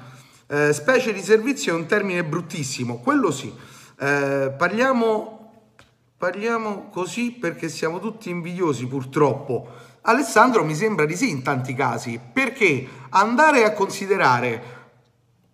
Uh, 0.49 0.71
specie 0.73 1.15
di 1.15 1.23
servizio 1.23 1.73
è 1.73 1.79
un 1.79 1.87
termine 1.87 2.23
bruttissimo, 2.23 2.99
quello 2.99 3.31
sì. 3.31 3.51
Eh, 3.99 4.53
parliamo, 4.57 5.71
parliamo 6.19 6.91
così 6.91 7.33
perché 7.33 7.71
siamo 7.71 8.01
tutti 8.01 8.29
invidiosi 8.29 8.87
purtroppo. 8.87 9.67
Alessandro 10.03 10.63
mi 10.63 10.75
sembra 10.75 11.07
di 11.07 11.17
sì 11.17 11.31
in 11.31 11.43
tanti 11.43 11.73
casi, 11.73 12.21
perché 12.33 12.87
andare 13.09 13.65
a 13.65 13.73
considerare 13.73 14.77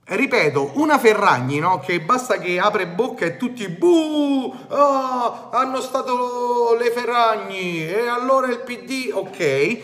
ripeto, 0.07 0.73
una 0.75 0.99
Ferragni, 0.99 1.59
no? 1.59 1.79
Che 1.79 2.01
basta 2.01 2.39
che 2.39 2.59
apre 2.59 2.87
bocca 2.87 3.25
e 3.25 3.37
tutti 3.37 3.67
buh, 3.69 4.55
oh, 4.69 5.51
hanno 5.51 5.81
stato 5.81 6.77
le 6.79 6.91
Ferragni 6.91 7.87
e 7.89 8.07
allora 8.07 8.49
il 8.49 8.61
PD, 8.61 9.11
ok, 9.13 9.39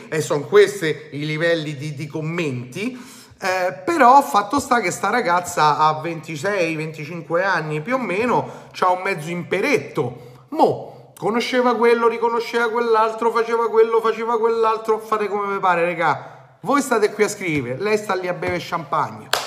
e 0.09 0.21
sono 0.21 0.43
questi 0.43 0.95
i 1.13 1.25
livelli 1.25 1.77
di, 1.77 1.95
di 1.95 2.07
commenti. 2.07 3.19
Eh, 3.43 3.73
però 3.73 4.21
fatto 4.21 4.61
sta 4.61 4.81
che 4.81 4.91
sta 4.91 5.09
ragazza 5.09 5.79
ha 5.79 6.03
26-25 6.03 7.43
anni 7.43 7.81
più 7.81 7.95
o 7.95 7.99
meno, 7.99 8.69
ha 8.79 8.91
un 8.91 9.01
mezzo 9.03 9.31
imperetto. 9.31 10.29
Mo, 10.51 11.15
conosceva 11.17 11.75
quello, 11.77 12.09
riconosceva 12.09 12.69
quell'altro, 12.69 13.31
faceva 13.31 13.71
quello, 13.71 14.01
faceva 14.03 14.39
quell'altro, 14.39 14.99
fate 14.99 15.29
come 15.29 15.55
vi 15.55 15.59
pare, 15.59 15.87
regà. 15.87 16.57
Voi 16.61 16.83
state 16.83 17.11
qui 17.15 17.25
a 17.25 17.29
scrivere, 17.29 17.81
lei 17.81 17.97
sta 17.97 18.15
lì 18.15 18.29
a 18.29 18.35
bere 18.35 18.59
champagne. 18.61 19.40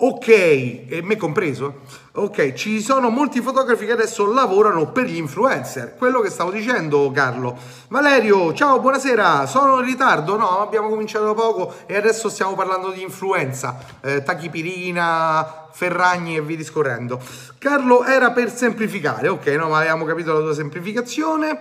Ok, 0.00 0.28
e 0.28 1.00
me 1.02 1.16
compreso? 1.16 1.80
Ok, 2.12 2.52
ci 2.52 2.80
sono 2.80 3.10
molti 3.10 3.40
fotografi 3.40 3.84
che 3.84 3.90
adesso 3.90 4.32
lavorano 4.32 4.92
per 4.92 5.06
gli 5.06 5.16
influencer. 5.16 5.96
Quello 5.96 6.20
che 6.20 6.30
stavo 6.30 6.52
dicendo, 6.52 7.10
Carlo. 7.10 7.58
Valerio, 7.88 8.54
ciao, 8.54 8.78
buonasera. 8.78 9.44
Sono 9.46 9.80
in 9.80 9.84
ritardo? 9.84 10.36
No, 10.36 10.60
abbiamo 10.60 10.88
cominciato 10.88 11.24
da 11.24 11.34
poco 11.34 11.74
e 11.86 11.96
adesso 11.96 12.28
stiamo 12.28 12.54
parlando 12.54 12.92
di 12.92 13.02
influenza. 13.02 13.76
Eh, 14.00 14.22
tachipirina, 14.22 15.66
Ferragni 15.72 16.36
e 16.36 16.42
via 16.42 16.56
discorrendo. 16.56 17.20
Carlo, 17.58 18.04
era 18.04 18.30
per 18.30 18.52
semplificare. 18.52 19.26
Ok, 19.26 19.48
no, 19.48 19.68
ma 19.68 19.78
avevamo 19.78 20.04
capito 20.04 20.32
la 20.32 20.38
tua 20.38 20.54
semplificazione. 20.54 21.58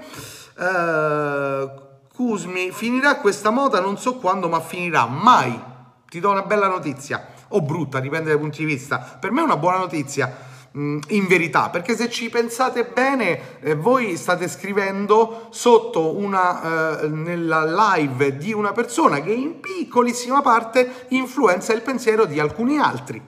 Cusmi, 2.13 2.69
finirà 2.69 3.15
questa 3.15 3.49
moda? 3.49 3.79
Non 3.79 3.97
so 3.97 4.17
quando, 4.17 4.47
ma 4.47 4.59
finirà. 4.59 5.07
Mai. 5.07 5.59
Ti 6.07 6.19
do 6.19 6.29
una 6.29 6.43
bella 6.43 6.67
notizia 6.67 7.33
o 7.49 7.61
brutta, 7.61 7.99
dipende 7.99 8.29
dai 8.29 8.39
punti 8.39 8.59
di 8.59 8.65
vista. 8.65 8.97
Per 9.19 9.31
me 9.31 9.41
è 9.41 9.43
una 9.43 9.57
buona 9.57 9.77
notizia 9.77 10.35
mm, 10.77 10.99
in 11.09 11.27
verità, 11.27 11.69
perché 11.69 11.95
se 11.95 12.09
ci 12.09 12.29
pensate 12.29 12.85
bene, 12.85 13.59
eh, 13.59 13.75
voi 13.75 14.15
state 14.17 14.47
scrivendo 14.47 15.47
sotto 15.51 16.15
una 16.17 17.01
eh, 17.01 17.07
nella 17.07 17.95
live 17.95 18.37
di 18.37 18.53
una 18.53 18.71
persona 18.71 19.21
che 19.21 19.31
in 19.31 19.59
piccolissima 19.59 20.41
parte 20.41 21.05
influenza 21.09 21.73
il 21.73 21.81
pensiero 21.81 22.25
di 22.25 22.39
alcuni 22.39 22.77
altri. 22.77 23.21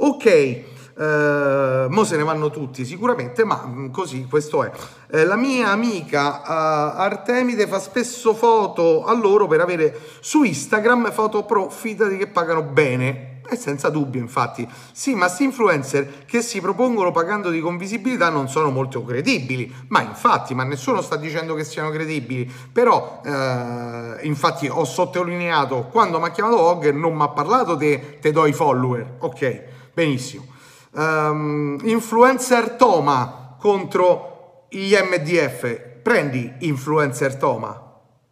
Ok, 0.00 0.62
Uh, 0.98 1.86
mo 1.90 2.02
se 2.02 2.16
ne 2.16 2.24
vanno 2.24 2.50
tutti 2.50 2.84
sicuramente, 2.84 3.44
ma 3.44 3.64
mm, 3.64 3.90
così 3.90 4.26
questo 4.28 4.64
è. 4.64 4.72
Uh, 5.12 5.24
la 5.28 5.36
mia 5.36 5.68
amica 5.70 6.40
uh, 6.40 6.98
Artemide 6.98 7.68
fa 7.68 7.78
spesso 7.78 8.34
foto 8.34 9.04
a 9.04 9.14
loro 9.14 9.46
per 9.46 9.60
avere 9.60 9.96
su 10.18 10.42
Instagram 10.42 11.12
foto 11.12 11.44
profit 11.44 12.16
che 12.16 12.26
pagano 12.26 12.62
bene. 12.62 13.26
E 13.48 13.56
senza 13.56 13.90
dubbio, 13.90 14.20
infatti. 14.20 14.68
Sì, 14.92 15.14
ma 15.14 15.26
questi 15.26 15.44
influencer 15.44 16.26
che 16.26 16.42
si 16.42 16.60
propongono 16.60 17.12
pagando 17.12 17.48
di 17.48 17.60
convisibilità 17.60 18.28
non 18.28 18.48
sono 18.48 18.70
molto 18.70 19.02
credibili. 19.04 19.72
Ma 19.88 20.02
infatti, 20.02 20.52
ma 20.54 20.64
nessuno 20.64 21.00
sta 21.00 21.16
dicendo 21.16 21.54
che 21.54 21.64
siano 21.64 21.88
credibili. 21.88 22.50
Però, 22.70 23.22
eh, 23.24 24.18
infatti, 24.22 24.68
ho 24.68 24.84
sottolineato 24.84 25.88
quando 25.90 26.18
mi 26.18 26.26
ha 26.26 26.30
chiamato 26.30 26.60
Hogger 26.60 26.92
non 26.92 27.14
mi 27.14 27.22
ha 27.22 27.28
parlato 27.28 27.74
di 27.74 28.18
te 28.20 28.32
do 28.32 28.44
i 28.44 28.52
follower. 28.52 29.14
Ok, 29.20 29.62
benissimo 29.94 30.56
um, 30.92 31.78
influencer 31.82 32.76
Toma 32.76 33.56
contro 33.58 34.66
gli 34.68 34.94
MDF. 34.94 36.00
Prendi 36.02 36.52
influencer 36.60 37.36
Toma. 37.36 37.80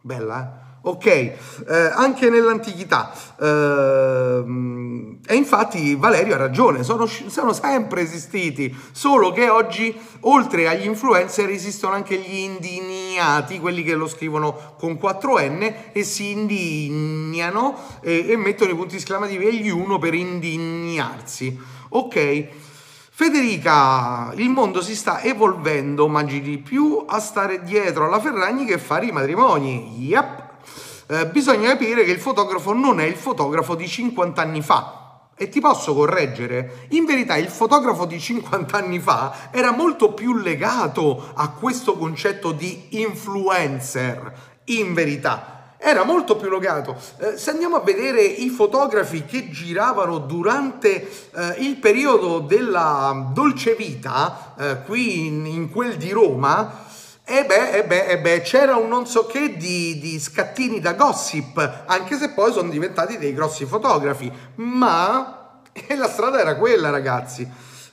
Bella, 0.01 0.61
eh? 0.63 0.65
Ok, 0.87 1.05
eh, 1.07 1.35
anche 1.67 2.31
nell'antichità. 2.31 3.13
Eh, 3.41 4.45
e 5.27 5.35
infatti 5.35 5.97
Valerio 5.97 6.35
ha 6.35 6.39
ragione, 6.39 6.85
sono, 6.85 7.07
sono, 7.07 7.53
sempre 7.53 8.03
esistiti, 8.03 8.73
solo 8.93 9.33
che 9.33 9.49
oggi 9.49 9.93
oltre 10.21 10.69
agli 10.69 10.87
influencer 10.87 11.51
esistono 11.51 11.95
anche 11.95 12.17
gli 12.17 12.37
indignati, 12.37 13.59
quelli 13.59 13.83
che 13.83 13.97
lo 13.97 14.07
scrivono 14.07 14.77
con 14.79 14.93
4N 14.93 15.91
e 15.91 16.05
si 16.05 16.31
indignano 16.31 17.77
e, 18.01 18.27
e 18.29 18.37
mettono 18.37 18.71
i 18.71 18.77
punti 18.77 18.95
esclamativi 18.95 19.45
e 19.45 19.55
gli 19.55 19.69
uno 19.69 19.99
per 19.99 20.15
indignarsi. 20.15 21.75
Ok. 21.97 22.49
Federica, 23.11 24.31
il 24.35 24.51
mondo 24.51 24.83
si 24.83 24.95
sta 24.95 25.23
evolvendo, 25.23 26.09
ma 26.09 26.23
di 26.23 26.59
più 26.59 27.03
a 27.09 27.19
stare 27.21 27.63
dietro 27.63 28.05
alla 28.05 28.21
Ferragni 28.21 28.67
che 28.67 28.77
fare 28.77 29.07
i 29.07 29.13
matrimoni. 29.13 30.05
Yep. 30.07 30.45
Eh, 31.07 31.27
bisogna 31.29 31.71
capire 31.71 32.05
che 32.05 32.11
il 32.11 32.19
fotografo 32.19 32.75
non 32.75 33.01
è 33.01 33.05
il 33.05 33.15
fotografo 33.15 33.75
di 33.75 33.89
50 33.89 34.43
anni 34.43 34.61
fa. 34.61 35.21
E 35.35 35.49
ti 35.49 35.59
posso 35.61 35.95
correggere? 35.95 36.87
In 36.91 37.07
verità 37.07 37.37
il 37.37 37.49
fotografo 37.49 38.05
di 38.05 38.21
50 38.21 38.77
anni 38.77 38.99
fa 38.99 39.49
era 39.51 39.71
molto 39.71 40.13
più 40.13 40.35
legato 40.35 41.33
a 41.35 41.49
questo 41.49 41.97
concetto 41.97 42.53
di 42.53 42.89
influencer. 42.91 44.33
In 44.65 44.93
verità 44.93 45.56
era 45.79 46.05
molto 46.05 46.37
più 46.37 46.49
logato. 46.49 46.97
Eh, 47.19 47.37
se 47.37 47.51
andiamo 47.51 47.77
a 47.77 47.81
vedere 47.81 48.23
i 48.23 48.49
fotografi 48.49 49.25
che 49.25 49.51
giravano 49.51 50.19
durante 50.19 51.09
eh, 51.35 51.55
il 51.59 51.77
periodo 51.77 52.41
della 52.41 53.31
dolce 53.33 53.75
vita, 53.75 54.55
eh, 54.59 54.83
qui 54.85 55.27
in, 55.27 55.47
in, 55.47 55.71
quel 55.71 55.97
di 55.97 56.11
Roma, 56.11 56.85
e 57.25 57.45
beh, 57.45 57.71
e 57.71 57.85
beh, 57.85 58.07
e 58.07 58.19
beh, 58.19 58.41
c'era 58.43 58.77
un 58.77 58.89
non 58.89 59.07
so 59.07 59.27
che 59.27 59.57
di, 59.57 59.99
di 59.99 60.19
scattini 60.21 60.81
da 60.81 60.95
gossip, 60.95 61.85
anche 61.87 62.17
se 62.17 62.31
poi 62.31 62.53
sono 62.53 62.71
diventati 62.71 63.19
dei 63.19 63.35
grossi 63.35 63.65
fotografi, 63.67 64.31
ma 64.57 65.61
la 65.97 66.09
strada 66.09 66.41
era 66.41 66.57
quella, 66.57 66.91
ragazzi. 66.91 67.49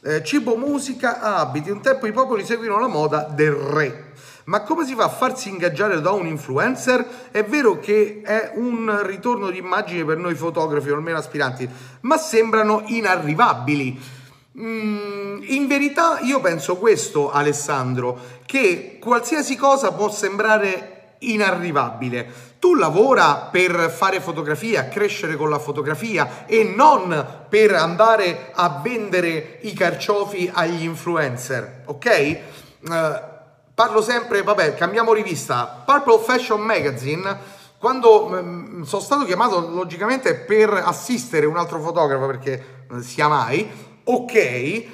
Eh, 0.05 0.21
cibo, 0.23 0.55
musica, 0.57 1.21
abiti. 1.21 1.69
Un 1.69 1.81
tempo 1.81 2.07
i 2.07 2.11
popoli 2.11 2.45
seguivano 2.45 2.81
la 2.81 2.87
moda 2.87 3.27
del 3.29 3.51
re. 3.51 4.11
Ma 4.45 4.61
come 4.61 4.85
si 4.85 4.93
fa 4.93 5.05
a 5.05 5.09
farsi 5.09 5.49
ingaggiare 5.49 6.01
da 6.01 6.11
un 6.11 6.27
influencer? 6.27 7.29
È 7.31 7.43
vero 7.45 7.79
che 7.79 8.21
è 8.23 8.51
un 8.55 9.01
ritorno 9.05 9.49
di 9.49 9.57
immagine 9.57 10.03
per 10.03 10.17
noi 10.17 10.35
fotografi 10.35 10.89
o 10.89 10.95
almeno 10.95 11.17
aspiranti, 11.17 11.69
ma 12.01 12.17
sembrano 12.17 12.83
inarrivabili. 12.87 14.21
Mm, 14.59 15.41
in 15.43 15.67
verità 15.67 16.19
io 16.21 16.41
penso 16.41 16.77
questo, 16.77 17.31
Alessandro, 17.31 18.19
che 18.45 18.97
qualsiasi 18.99 19.55
cosa 19.55 19.93
può 19.93 20.11
sembrare 20.11 21.15
inarrivabile. 21.19 22.51
Tu 22.59 22.75
lavora 22.75 23.49
per 23.51 23.89
fare 23.89 24.21
fotografia, 24.21 24.87
crescere 24.89 25.35
con 25.35 25.49
la 25.49 25.59
fotografia 25.59 26.45
e 26.45 26.63
non 26.63 27.45
per 27.49 27.73
andare 27.73 28.51
a 28.53 28.79
vendere 28.81 29.59
i 29.61 29.73
carciofi 29.73 30.49
agli 30.53 30.83
influencer, 30.83 31.83
ok? 31.85 32.39
Uh, 32.81 33.31
parlo 33.73 34.01
sempre, 34.01 34.43
vabbè, 34.43 34.75
cambiamo 34.75 35.13
rivista. 35.13 35.83
Purple 35.85 36.19
Fashion 36.19 36.61
Magazine 36.61 37.61
quando 37.83 38.29
mh, 38.29 38.37
mm, 38.37 38.81
sono 38.83 39.01
stato 39.01 39.25
chiamato 39.25 39.59
logicamente 39.69 40.35
per 40.35 40.71
assistere 40.71 41.45
un 41.45 41.57
altro 41.57 41.81
fotografo 41.81 42.25
perché 42.27 42.85
non 42.87 43.01
sia 43.01 43.27
mai, 43.27 43.69
ok, 44.05 44.85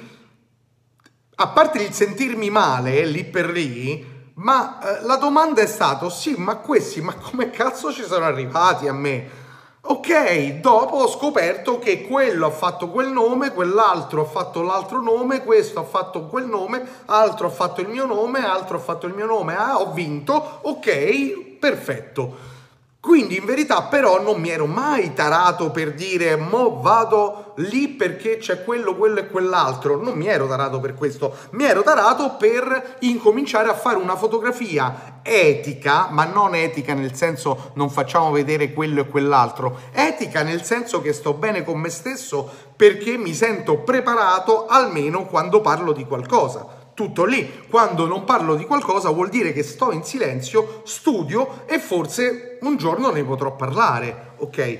a 1.36 1.48
parte 1.48 1.82
il 1.82 1.92
sentirmi 1.92 2.50
male 2.50 3.04
lì 3.04 3.24
per 3.24 3.48
lì, 3.48 4.32
ma 4.34 4.80
eh, 4.80 5.04
la 5.04 5.16
domanda 5.16 5.62
è 5.62 5.66
stata, 5.66 6.10
sì, 6.10 6.34
ma 6.36 6.56
questi, 6.56 7.00
ma 7.00 7.14
come 7.14 7.50
cazzo 7.50 7.92
ci 7.92 8.02
sono 8.02 8.24
arrivati 8.24 8.88
a 8.88 8.92
me? 8.92 9.39
Ok, 9.82 10.60
dopo 10.60 10.96
ho 10.96 11.08
scoperto 11.08 11.78
che 11.78 12.06
quello 12.06 12.46
ha 12.46 12.50
fatto 12.50 12.90
quel 12.90 13.08
nome, 13.08 13.52
quell'altro 13.52 14.20
ha 14.20 14.26
fatto 14.26 14.60
l'altro 14.60 15.00
nome, 15.00 15.42
questo 15.42 15.80
ha 15.80 15.84
fatto 15.84 16.26
quel 16.26 16.44
nome, 16.44 16.86
altro 17.06 17.46
ha 17.46 17.50
fatto 17.50 17.80
il 17.80 17.88
mio 17.88 18.04
nome, 18.04 18.44
altro 18.44 18.76
ha 18.76 18.80
fatto 18.80 19.06
il 19.06 19.14
mio 19.14 19.24
nome, 19.24 19.56
ah, 19.56 19.80
ho 19.80 19.92
vinto, 19.92 20.58
ok, 20.62 21.56
perfetto. 21.58 22.58
Quindi 23.00 23.38
in 23.38 23.46
verità 23.46 23.84
però 23.84 24.20
non 24.20 24.38
mi 24.38 24.50
ero 24.50 24.66
mai 24.66 25.14
tarato 25.14 25.70
per 25.70 25.94
dire 25.94 26.36
mo 26.36 26.82
vado 26.82 27.54
lì 27.56 27.88
perché 27.88 28.36
c'è 28.36 28.62
quello, 28.62 28.94
quello 28.94 29.20
e 29.20 29.28
quell'altro, 29.28 29.96
non 29.96 30.18
mi 30.18 30.26
ero 30.26 30.46
tarato 30.46 30.80
per 30.80 30.92
questo, 30.92 31.34
mi 31.52 31.64
ero 31.64 31.82
tarato 31.82 32.36
per 32.36 32.96
incominciare 33.00 33.70
a 33.70 33.74
fare 33.74 33.96
una 33.96 34.16
fotografia 34.16 35.20
etica, 35.22 36.08
ma 36.10 36.24
non 36.24 36.54
etica 36.54 36.92
nel 36.92 37.14
senso 37.14 37.70
non 37.74 37.88
facciamo 37.88 38.30
vedere 38.32 38.74
quello 38.74 39.00
e 39.00 39.08
quell'altro, 39.08 39.78
etica 39.92 40.42
nel 40.42 40.62
senso 40.62 41.00
che 41.00 41.14
sto 41.14 41.32
bene 41.32 41.64
con 41.64 41.80
me 41.80 41.88
stesso 41.88 42.50
perché 42.76 43.16
mi 43.16 43.32
sento 43.32 43.78
preparato 43.78 44.66
almeno 44.66 45.24
quando 45.24 45.62
parlo 45.62 45.92
di 45.92 46.04
qualcosa 46.04 46.79
tutto 47.00 47.24
lì. 47.24 47.64
Quando 47.70 48.04
non 48.04 48.24
parlo 48.24 48.56
di 48.56 48.66
qualcosa 48.66 49.08
vuol 49.08 49.30
dire 49.30 49.54
che 49.54 49.62
sto 49.62 49.90
in 49.90 50.02
silenzio, 50.04 50.82
studio 50.84 51.62
e 51.64 51.78
forse 51.78 52.58
un 52.60 52.76
giorno 52.76 53.10
ne 53.10 53.24
potrò 53.24 53.56
parlare, 53.56 54.32
ok? 54.36 54.78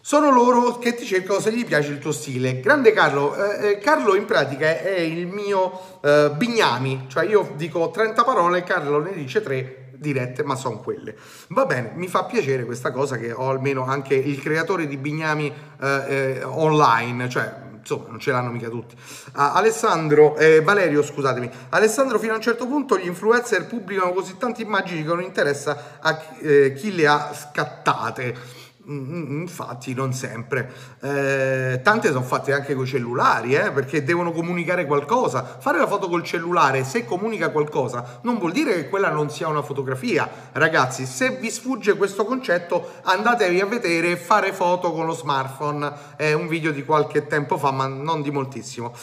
Sono 0.00 0.32
loro 0.32 0.78
che 0.78 0.94
ti 0.96 1.04
cercano 1.04 1.38
se 1.38 1.52
gli 1.52 1.64
piace 1.64 1.92
il 1.92 2.00
tuo 2.00 2.10
stile. 2.10 2.58
Grande 2.58 2.92
Carlo, 2.92 3.36
eh, 3.36 3.68
eh 3.68 3.78
Carlo 3.78 4.16
in 4.16 4.24
pratica 4.24 4.80
è, 4.80 4.98
il 4.98 5.28
mio 5.28 5.98
eh, 6.02 6.32
bignami, 6.34 7.04
cioè 7.06 7.24
io 7.26 7.52
dico 7.54 7.90
30 7.90 8.24
parole, 8.24 8.64
Carlo 8.64 9.00
ne 9.00 9.12
dice 9.12 9.40
3 9.40 9.90
dirette, 9.98 10.42
ma 10.42 10.56
sono 10.56 10.78
quelle. 10.80 11.14
Va 11.48 11.64
bene, 11.64 11.92
mi 11.94 12.08
fa 12.08 12.24
piacere 12.24 12.64
questa 12.64 12.90
cosa 12.90 13.16
che 13.16 13.30
ho 13.30 13.50
almeno 13.50 13.84
anche 13.84 14.14
il 14.14 14.40
creatore 14.40 14.88
di 14.88 14.96
bignami 14.96 15.52
eh, 15.80 16.04
eh 16.08 16.42
online, 16.42 17.28
cioè 17.28 17.65
insomma 17.86 18.08
non 18.08 18.18
ce 18.18 18.32
l'hanno 18.32 18.50
mica 18.50 18.68
tutti. 18.68 18.96
Ah, 19.32 19.52
Alessandro, 19.54 20.36
eh, 20.36 20.60
Valerio 20.60 21.02
scusatemi, 21.02 21.48
Alessandro 21.70 22.18
fino 22.18 22.32
a 22.32 22.36
un 22.36 22.42
certo 22.42 22.66
punto 22.66 22.98
gli 22.98 23.06
influencer 23.06 23.66
pubblicano 23.66 24.12
così 24.12 24.36
tante 24.36 24.62
immagini 24.62 25.02
che 25.02 25.08
non 25.08 25.22
interessa 25.22 25.98
a 26.00 26.20
eh, 26.40 26.74
chi 26.74 26.94
le 26.94 27.06
ha 27.06 27.32
scattate. 27.32 28.55
Mm, 28.88 28.98
mm, 28.98 29.40
infatti, 29.40 29.94
non 29.94 30.12
sempre. 30.12 30.70
Eh, 31.00 31.80
tante 31.82 32.08
sono 32.08 32.22
fatte 32.22 32.52
anche 32.52 32.74
con 32.74 32.84
i 32.84 32.86
cellulari, 32.86 33.54
eh, 33.54 33.72
perché 33.72 34.04
devono 34.04 34.30
comunicare 34.30 34.86
qualcosa. 34.86 35.42
Fare 35.58 35.78
la 35.78 35.88
foto 35.88 36.08
col 36.08 36.22
cellulare, 36.22 36.84
se 36.84 37.04
comunica 37.04 37.50
qualcosa, 37.50 38.20
non 38.22 38.38
vuol 38.38 38.52
dire 38.52 38.74
che 38.74 38.88
quella 38.88 39.10
non 39.10 39.28
sia 39.28 39.48
una 39.48 39.62
fotografia. 39.62 40.30
Ragazzi, 40.52 41.04
se 41.04 41.30
vi 41.30 41.50
sfugge 41.50 41.96
questo 41.96 42.24
concetto, 42.24 42.92
andatevi 43.02 43.60
a 43.60 43.66
vedere 43.66 44.16
fare 44.16 44.52
foto 44.52 44.92
con 44.92 45.06
lo 45.06 45.14
smartphone. 45.14 45.92
È 46.14 46.32
un 46.32 46.46
video 46.46 46.70
di 46.70 46.84
qualche 46.84 47.26
tempo 47.26 47.58
fa, 47.58 47.72
ma 47.72 47.88
non 47.88 48.22
di 48.22 48.30
moltissimo. 48.30 48.94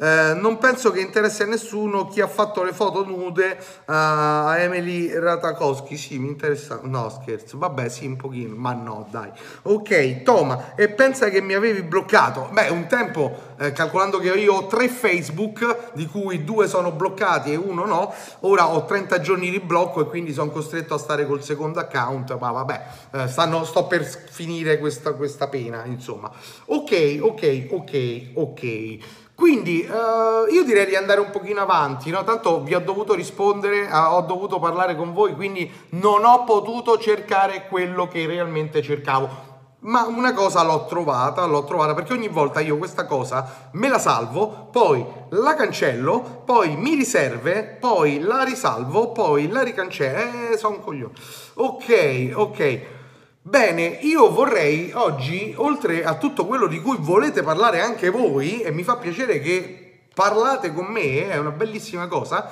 Eh, 0.00 0.34
non 0.34 0.58
penso 0.58 0.92
che 0.92 1.00
interessi 1.00 1.42
a 1.42 1.46
nessuno 1.46 2.06
chi 2.06 2.20
ha 2.20 2.28
fatto 2.28 2.62
le 2.62 2.72
foto 2.72 3.04
nude 3.04 3.58
uh, 3.58 3.82
a 3.86 4.58
Emily 4.58 5.12
Ratakowski. 5.12 5.96
Sì, 5.96 6.18
mi 6.18 6.28
interessa. 6.28 6.80
No, 6.84 7.08
scherzo. 7.08 7.58
Vabbè, 7.58 7.88
sì, 7.88 8.06
un 8.06 8.14
pochino, 8.14 8.54
ma 8.54 8.72
no, 8.74 9.08
dai. 9.10 9.30
Ok, 9.62 10.22
Toma, 10.22 10.76
e 10.76 10.88
pensa 10.88 11.30
che 11.30 11.40
mi 11.40 11.54
avevi 11.54 11.82
bloccato? 11.82 12.48
Beh, 12.52 12.68
un 12.68 12.86
tempo, 12.86 13.36
eh, 13.58 13.72
calcolando 13.72 14.18
che 14.18 14.28
io 14.28 14.54
ho 14.54 14.66
tre 14.68 14.88
Facebook, 14.88 15.92
di 15.94 16.06
cui 16.06 16.44
due 16.44 16.68
sono 16.68 16.92
bloccati 16.92 17.52
e 17.52 17.56
uno 17.56 17.84
no, 17.84 18.14
ora 18.40 18.68
ho 18.68 18.84
30 18.84 19.20
giorni 19.20 19.50
di 19.50 19.58
blocco 19.58 20.00
e 20.00 20.04
quindi 20.04 20.32
sono 20.32 20.50
costretto 20.50 20.94
a 20.94 20.98
stare 20.98 21.26
col 21.26 21.42
secondo 21.42 21.80
account. 21.80 22.38
Ma 22.38 22.52
vabbè, 22.52 22.86
eh, 23.14 23.26
stanno, 23.26 23.64
sto 23.64 23.88
per 23.88 24.04
finire 24.04 24.78
questa, 24.78 25.14
questa 25.14 25.48
pena, 25.48 25.84
insomma. 25.86 26.30
Ok, 26.66 27.18
ok, 27.20 27.66
ok, 27.70 28.22
ok. 28.34 29.26
Quindi 29.38 29.86
uh, 29.88 30.52
io 30.52 30.64
direi 30.64 30.84
di 30.84 30.96
andare 30.96 31.20
un 31.20 31.30
pochino 31.30 31.60
avanti, 31.60 32.10
no? 32.10 32.24
tanto 32.24 32.60
vi 32.64 32.74
ho 32.74 32.80
dovuto 32.80 33.14
rispondere, 33.14 33.82
uh, 33.82 34.14
ho 34.14 34.22
dovuto 34.22 34.58
parlare 34.58 34.96
con 34.96 35.12
voi, 35.12 35.36
quindi 35.36 35.70
non 35.90 36.24
ho 36.24 36.42
potuto 36.42 36.98
cercare 36.98 37.68
quello 37.68 38.08
che 38.08 38.26
realmente 38.26 38.82
cercavo. 38.82 39.28
Ma 39.82 40.06
una 40.08 40.32
cosa 40.32 40.64
l'ho 40.64 40.86
trovata, 40.86 41.46
l'ho 41.46 41.62
trovata 41.62 41.94
perché 41.94 42.14
ogni 42.14 42.26
volta 42.26 42.58
io 42.58 42.78
questa 42.78 43.06
cosa 43.06 43.68
me 43.74 43.88
la 43.88 44.00
salvo, 44.00 44.70
poi 44.72 45.06
la 45.28 45.54
cancello, 45.54 46.42
poi 46.44 46.74
mi 46.74 46.96
riserve, 46.96 47.62
poi 47.78 48.18
la 48.18 48.42
risalvo, 48.42 49.12
poi 49.12 49.46
la 49.46 49.62
ricancello. 49.62 50.50
Eh, 50.50 50.56
sono 50.56 50.74
un 50.74 50.82
coglione. 50.82 51.12
Ok, 51.54 52.32
ok. 52.34 52.96
Bene, 53.48 53.96
io 54.02 54.30
vorrei 54.30 54.90
oggi, 54.92 55.54
oltre 55.56 56.04
a 56.04 56.16
tutto 56.16 56.44
quello 56.44 56.66
di 56.66 56.82
cui 56.82 56.98
volete 57.00 57.42
parlare 57.42 57.80
anche 57.80 58.10
voi, 58.10 58.60
e 58.60 58.70
mi 58.70 58.82
fa 58.82 58.96
piacere 58.96 59.40
che 59.40 60.00
parlate 60.12 60.74
con 60.74 60.84
me, 60.84 61.30
è 61.30 61.38
una 61.38 61.52
bellissima 61.52 62.08
cosa, 62.08 62.50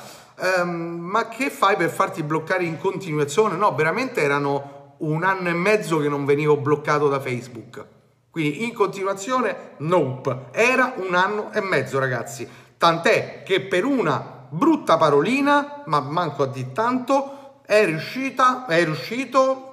um, 0.63 0.71
ma 0.99 1.29
che 1.29 1.51
fai 1.51 1.77
per 1.77 1.91
farti 1.91 2.23
bloccare 2.23 2.65
in 2.65 2.79
continuazione? 2.79 3.57
No, 3.57 3.75
veramente 3.75 4.23
erano 4.23 4.95
un 5.01 5.23
anno 5.23 5.51
e 5.51 5.53
mezzo 5.53 5.99
che 5.99 6.09
non 6.09 6.25
venivo 6.25 6.57
bloccato 6.57 7.09
da 7.09 7.21
Facebook. 7.21 7.85
Quindi 8.31 8.65
in 8.65 8.73
continuazione, 8.73 9.73
nope. 9.79 10.47
Era 10.51 10.95
un 10.97 11.15
anno 11.15 11.53
e 11.53 11.61
mezzo, 11.61 11.99
ragazzi. 11.99 12.49
Tant'è 12.79 13.43
che 13.45 13.61
per 13.61 13.85
una 13.85 14.47
brutta 14.49 14.97
parolina, 14.97 15.83
ma 15.85 16.01
manco 16.01 16.45
a 16.45 16.47
di 16.47 16.73
tanto, 16.73 17.61
è 17.67 17.85
riuscita, 17.85 18.65
è 18.65 18.83
riuscito 18.83 19.66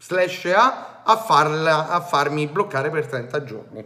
slash 0.00 0.46
A 0.46 0.90
a, 1.04 1.16
farla, 1.16 1.88
a 1.88 2.00
farmi 2.00 2.46
bloccare 2.46 2.90
per 2.90 3.06
30 3.06 3.44
giorni. 3.44 3.84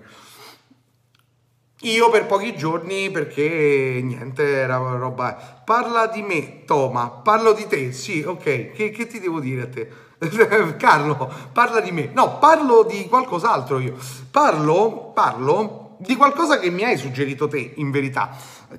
Io 1.81 2.09
per 2.09 2.27
pochi 2.27 2.57
giorni 2.57 3.11
perché 3.11 4.01
niente, 4.03 4.43
era 4.43 4.77
roba. 4.77 5.63
Parla 5.65 6.07
di 6.07 6.23
me, 6.23 6.65
Toma, 6.65 7.11
parlo 7.11 7.53
di 7.53 7.67
te, 7.67 7.93
sì, 7.93 8.23
ok, 8.23 8.73
che, 8.73 8.91
che 8.91 9.07
ti 9.07 9.21
devo 9.21 9.41
dire 9.41 9.63
a 9.63 9.69
te? 9.69 9.89
Carlo, 10.79 11.31
parla 11.53 11.81
di 11.81 11.93
me. 11.93 12.11
No, 12.15 12.39
parlo 12.39 12.85
di 12.85 13.07
qualcos'altro 13.07 13.81
io. 13.81 13.97
Parlo, 14.31 15.11
parlo 15.15 15.97
di 15.99 16.17
qualcosa 16.17 16.59
che 16.59 16.71
mi 16.71 16.85
hai 16.85 16.97
suggerito 16.97 17.49
te, 17.49 17.75
in 17.77 17.91
verità. 17.91 18.31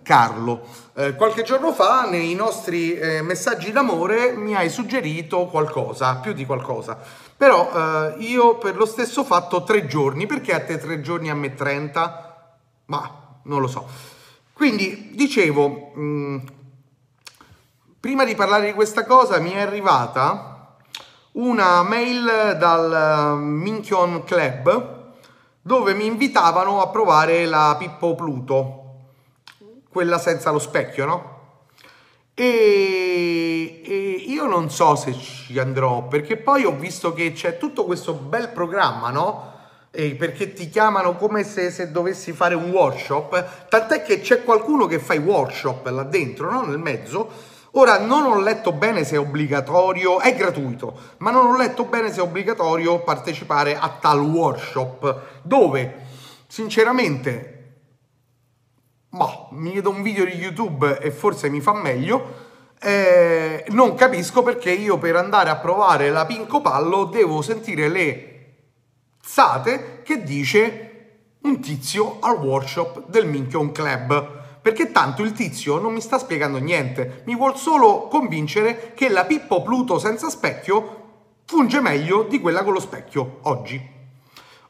Carlo, 0.01 0.65
eh, 0.95 1.15
qualche 1.15 1.43
giorno 1.43 1.73
fa 1.73 2.07
nei 2.09 2.33
nostri 2.33 2.93
eh, 2.93 3.21
messaggi 3.21 3.71
d'amore 3.71 4.33
mi 4.33 4.55
hai 4.55 4.69
suggerito 4.69 5.45
qualcosa, 5.45 6.15
più 6.15 6.33
di 6.33 6.45
qualcosa. 6.45 6.99
Però 7.37 7.69
eh, 7.71 8.15
io 8.19 8.57
per 8.57 8.75
lo 8.75 8.85
stesso 8.85 9.23
fatto 9.23 9.63
tre 9.63 9.87
giorni, 9.87 10.25
perché 10.25 10.53
a 10.53 10.63
te 10.63 10.77
tre 10.77 11.01
giorni 11.01 11.29
a 11.29 11.35
me 11.35 11.53
30? 11.53 12.57
Ma 12.85 13.39
non 13.43 13.61
lo 13.61 13.67
so. 13.67 13.87
Quindi 14.53 15.11
dicevo, 15.13 15.91
mh, 15.93 16.01
mm, 16.01 16.37
prima 17.99 18.23
di 18.23 18.35
parlare 18.35 18.67
di 18.67 18.73
questa 18.73 19.05
cosa 19.05 19.39
mi 19.39 19.51
è 19.51 19.59
arrivata 19.59 20.77
una 21.33 21.83
mail 21.83 22.55
dal 22.57 23.37
Minchion 23.41 24.23
Club 24.23 25.13
dove 25.61 25.93
mi 25.93 26.05
invitavano 26.05 26.81
a 26.81 26.87
provare 26.87 27.45
la 27.45 27.75
Pippo 27.77 28.15
Pluto 28.15 28.83
quella 29.89 30.19
senza 30.19 30.51
lo 30.51 30.59
specchio, 30.59 31.05
no? 31.05 31.44
E, 32.37 33.81
e, 33.85 34.23
io 34.27 34.45
non 34.45 34.69
so 34.69 34.97
se 34.97 35.13
ci 35.13 35.57
andrò 35.57 36.03
perché 36.03 36.35
poi 36.35 36.65
ho 36.65 36.75
visto 36.75 37.13
che 37.13 37.31
c'è 37.31 37.57
tutto 37.57 37.85
questo 37.85 38.13
bel 38.13 38.49
programma, 38.49 39.09
no? 39.09 39.53
E 39.89 40.15
perché 40.15 40.51
ti 40.51 40.67
chiamano 40.67 41.15
come 41.15 41.45
se, 41.45 41.71
se, 41.71 41.91
dovessi 41.91 42.33
fare 42.33 42.53
un 42.53 42.69
workshop, 42.71 43.69
tant'è 43.69 44.03
che 44.03 44.19
c'è 44.19 44.43
qualcuno 44.43 44.85
che 44.85 44.99
fa 44.99 45.13
i 45.13 45.19
workshop 45.19 45.87
là 45.87 46.03
dentro, 46.03 46.51
no? 46.51 46.63
Nel 46.65 46.77
mezzo. 46.77 47.53
Ora 47.77 47.99
non 47.99 48.25
ho 48.25 48.39
letto 48.41 48.73
bene 48.73 49.05
se 49.05 49.15
è 49.15 49.19
obbligatorio, 49.19 50.19
è 50.19 50.35
gratuito, 50.35 50.97
ma 51.17 51.31
non 51.31 51.47
ho 51.47 51.57
letto 51.57 51.85
bene 51.85 52.11
se 52.11 52.19
è 52.19 52.21
obbligatorio 52.21 52.99
partecipare 52.99 53.77
a 53.77 53.97
tal 53.99 54.19
workshop 54.19 55.21
dove 55.41 56.03
sinceramente 56.47 57.54
ma 59.15 59.47
mi 59.51 59.73
vedo 59.73 59.89
un 59.89 60.01
video 60.01 60.25
di 60.25 60.33
YouTube 60.33 60.99
e 60.99 61.09
forse 61.09 61.49
mi 61.49 61.61
fa 61.61 61.73
meglio. 61.73 62.43
eh, 62.81 63.65
non 63.69 63.95
capisco 63.95 64.43
perché 64.43 64.71
io 64.71 64.97
per 64.97 65.15
andare 65.15 65.49
a 65.49 65.55
provare 65.55 66.09
la 66.09 66.25
Pinco 66.25 66.61
Pallo 66.61 67.05
devo 67.05 67.41
sentire 67.41 67.87
le 67.87 68.31
zate 69.21 70.01
che 70.03 70.21
dice 70.23 70.91
un 71.43 71.61
tizio 71.61 72.17
al 72.19 72.37
workshop 72.37 73.07
del 73.07 73.25
Minchion 73.25 73.71
Club. 73.71 74.43
Perché 74.61 74.91
tanto 74.91 75.21
il 75.21 75.31
tizio 75.31 75.79
non 75.79 75.93
mi 75.93 76.01
sta 76.01 76.17
spiegando 76.17 76.57
niente, 76.57 77.21
mi 77.25 77.35
vuol 77.35 77.55
solo 77.55 78.07
convincere 78.07 78.93
che 78.95 79.09
la 79.09 79.23
Pippo 79.23 79.61
Pluto 79.61 79.99
senza 79.99 80.29
specchio 80.29 81.03
funge 81.45 81.79
meglio 81.79 82.23
di 82.23 82.39
quella 82.39 82.63
con 82.63 82.73
lo 82.73 82.79
specchio 82.79 83.37
oggi. 83.43 83.94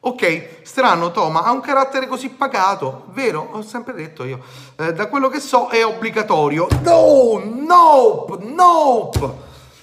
Ok, 0.06 0.60
strano 0.62 1.10
Toma, 1.10 1.42
ha 1.42 1.50
un 1.50 1.60
carattere 1.60 2.06
così 2.06 2.28
pacato, 2.28 3.06
vero? 3.06 3.48
Ho 3.50 3.62
sempre 3.62 3.92
detto 3.92 4.22
io. 4.22 4.38
Eh, 4.76 4.92
da 4.92 5.08
quello 5.08 5.28
che 5.28 5.40
so 5.40 5.66
è 5.66 5.84
obbligatorio. 5.84 6.68
No, 6.82 7.42
nope, 7.44 8.44
nope. 8.44 9.30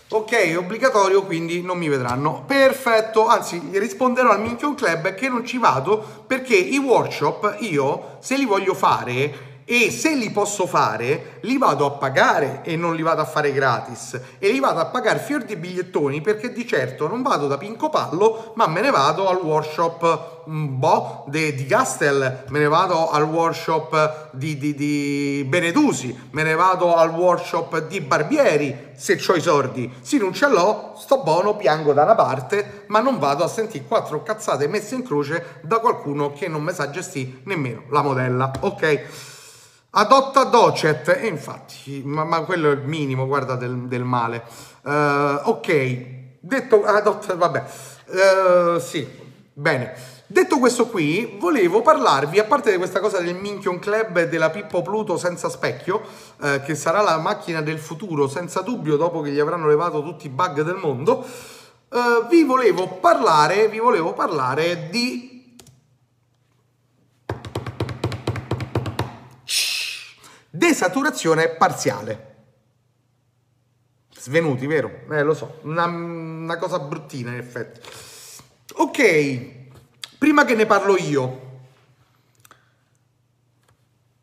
Ok, 0.07 0.31
è 0.31 0.57
obbligatorio, 0.57 1.23
quindi 1.23 1.61
non 1.61 1.77
mi 1.77 1.89
vedranno. 1.89 2.45
Perfetto, 2.47 3.27
anzi, 3.27 3.61
risponderò 3.73 4.29
al 4.29 4.39
Minchion 4.39 4.75
Club 4.75 5.13
che 5.13 5.27
non 5.27 5.45
ci 5.45 5.57
vado 5.57 6.01
perché 6.25 6.55
i 6.55 6.77
workshop 6.77 7.57
io, 7.59 8.15
se 8.21 8.37
li 8.37 8.45
voglio 8.45 8.73
fare, 8.73 9.52
e 9.65 9.91
se 9.91 10.15
li 10.15 10.29
posso 10.31 10.67
fare 10.67 11.39
li 11.41 11.57
vado 11.57 11.85
a 11.85 11.91
pagare 11.91 12.61
e 12.63 12.75
non 12.75 12.95
li 12.95 13.01
vado 13.01 13.21
a 13.21 13.25
fare 13.25 13.51
gratis. 13.51 14.19
E 14.39 14.51
li 14.51 14.59
vado 14.59 14.79
a 14.79 14.85
pagare 14.85 15.19
fior 15.19 15.43
di 15.43 15.55
bigliettoni 15.55 16.21
perché 16.21 16.51
di 16.51 16.67
certo 16.67 17.07
non 17.07 17.21
vado 17.21 17.47
da 17.47 17.57
Pinco 17.57 17.89
Pallo 17.89 18.53
ma 18.55 18.67
me 18.67 18.81
ne 18.81 18.91
vado 18.91 19.27
al 19.27 19.37
workshop 19.37 20.31
un 20.45 20.77
boh, 20.77 21.23
di 21.27 21.65
Gastel 21.65 22.43
me 22.49 22.59
ne 22.59 22.67
vado 22.67 23.09
al 23.09 23.23
workshop 23.23 24.31
di, 24.31 24.57
di, 24.57 24.75
di, 24.75 25.45
Benedusi 25.47 26.27
me 26.31 26.43
ne 26.43 26.53
vado 26.53 26.95
al 26.95 27.11
workshop 27.11 27.87
di 27.87 28.01
Barbieri 28.01 28.91
se 28.95 29.19
ho 29.25 29.35
i 29.35 29.41
soldi. 29.41 29.91
Se 30.01 30.17
non 30.17 30.33
ce 30.33 30.47
l'ho 30.47 30.93
sto 30.97 31.21
buono 31.23 31.55
piango 31.55 31.93
da 31.93 32.03
una 32.03 32.15
parte 32.15 32.85
ma 32.87 32.99
non 32.99 33.19
vado 33.19 33.43
a 33.43 33.47
sentire 33.47 33.85
quattro 33.85 34.23
cazzate 34.23 34.67
messe 34.67 34.95
in 34.95 35.03
croce 35.03 35.59
da 35.61 35.79
qualcuno 35.79 36.33
che 36.33 36.47
non 36.47 36.63
mi 36.63 36.73
sa 36.73 36.89
gestire 36.89 37.39
nemmeno 37.43 37.83
la 37.89 38.01
modella 38.01 38.51
ok 38.59 39.31
Adotta 39.95 40.45
Docet, 40.45 41.07
e 41.09 41.27
infatti, 41.27 42.01
ma, 42.03 42.23
ma, 42.23 42.41
quello 42.41 42.71
è 42.71 42.73
il 42.73 42.81
minimo, 42.81 43.27
guarda, 43.27 43.55
del, 43.55 43.87
del 43.87 44.03
male. 44.03 44.43
Uh, 44.81 45.49
ok, 45.49 46.05
detto, 46.39 46.83
adotta, 46.83 47.35
vabbè, 47.35 47.63
uh, 48.07 48.79
sì, 48.79 49.07
bene. 49.53 49.93
Detto 50.25 50.57
questo 50.57 50.87
qui, 50.87 51.37
volevo 51.39 51.83
parlarvi, 51.83 52.39
a 52.39 52.45
parte 52.45 52.71
di 52.71 52.77
questa 52.77 52.99
cosa 52.99 53.19
del 53.19 53.35
Minchion 53.35 53.77
Club 53.77 54.17
e 54.17 54.27
della 54.27 54.49
Pippo 54.49 54.81
Pluto 54.81 55.15
senza 55.15 55.47
specchio, 55.47 56.01
eh, 56.41 56.63
che 56.65 56.73
sarà 56.73 57.01
la 57.01 57.19
macchina 57.19 57.61
del 57.61 57.77
futuro, 57.77 58.27
senza 58.27 58.61
dubbio, 58.61 58.97
dopo 58.97 59.21
che 59.21 59.29
gli 59.29 59.39
avranno 59.39 59.67
levato 59.67 60.01
tutti 60.01 60.25
i 60.25 60.29
bug 60.29 60.63
del 60.63 60.77
mondo, 60.81 61.23
eh, 61.23 62.25
vi 62.31 62.43
volevo 62.43 62.87
parlare, 62.99 63.67
vi 63.67 63.77
volevo 63.77 64.13
parlare 64.13 64.89
di 64.89 65.32
Desaturazione 70.63 71.49
parziale. 71.49 72.35
Svenuti, 74.17 74.65
vero? 74.65 75.01
Eh, 75.11 75.21
lo 75.21 75.33
so, 75.33 75.59
una, 75.63 75.83
una 75.83 76.55
cosa 76.55 76.79
bruttina 76.79 77.31
in 77.31 77.37
effetti. 77.37 77.81
Ok, 78.75 80.17
prima 80.17 80.45
che 80.45 80.55
ne 80.55 80.65
parlo 80.65 80.95
io, 80.95 81.59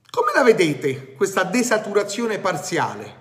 come 0.08 0.32
la 0.34 0.42
vedete 0.42 1.12
questa 1.12 1.44
desaturazione 1.44 2.38
parziale? 2.38 3.19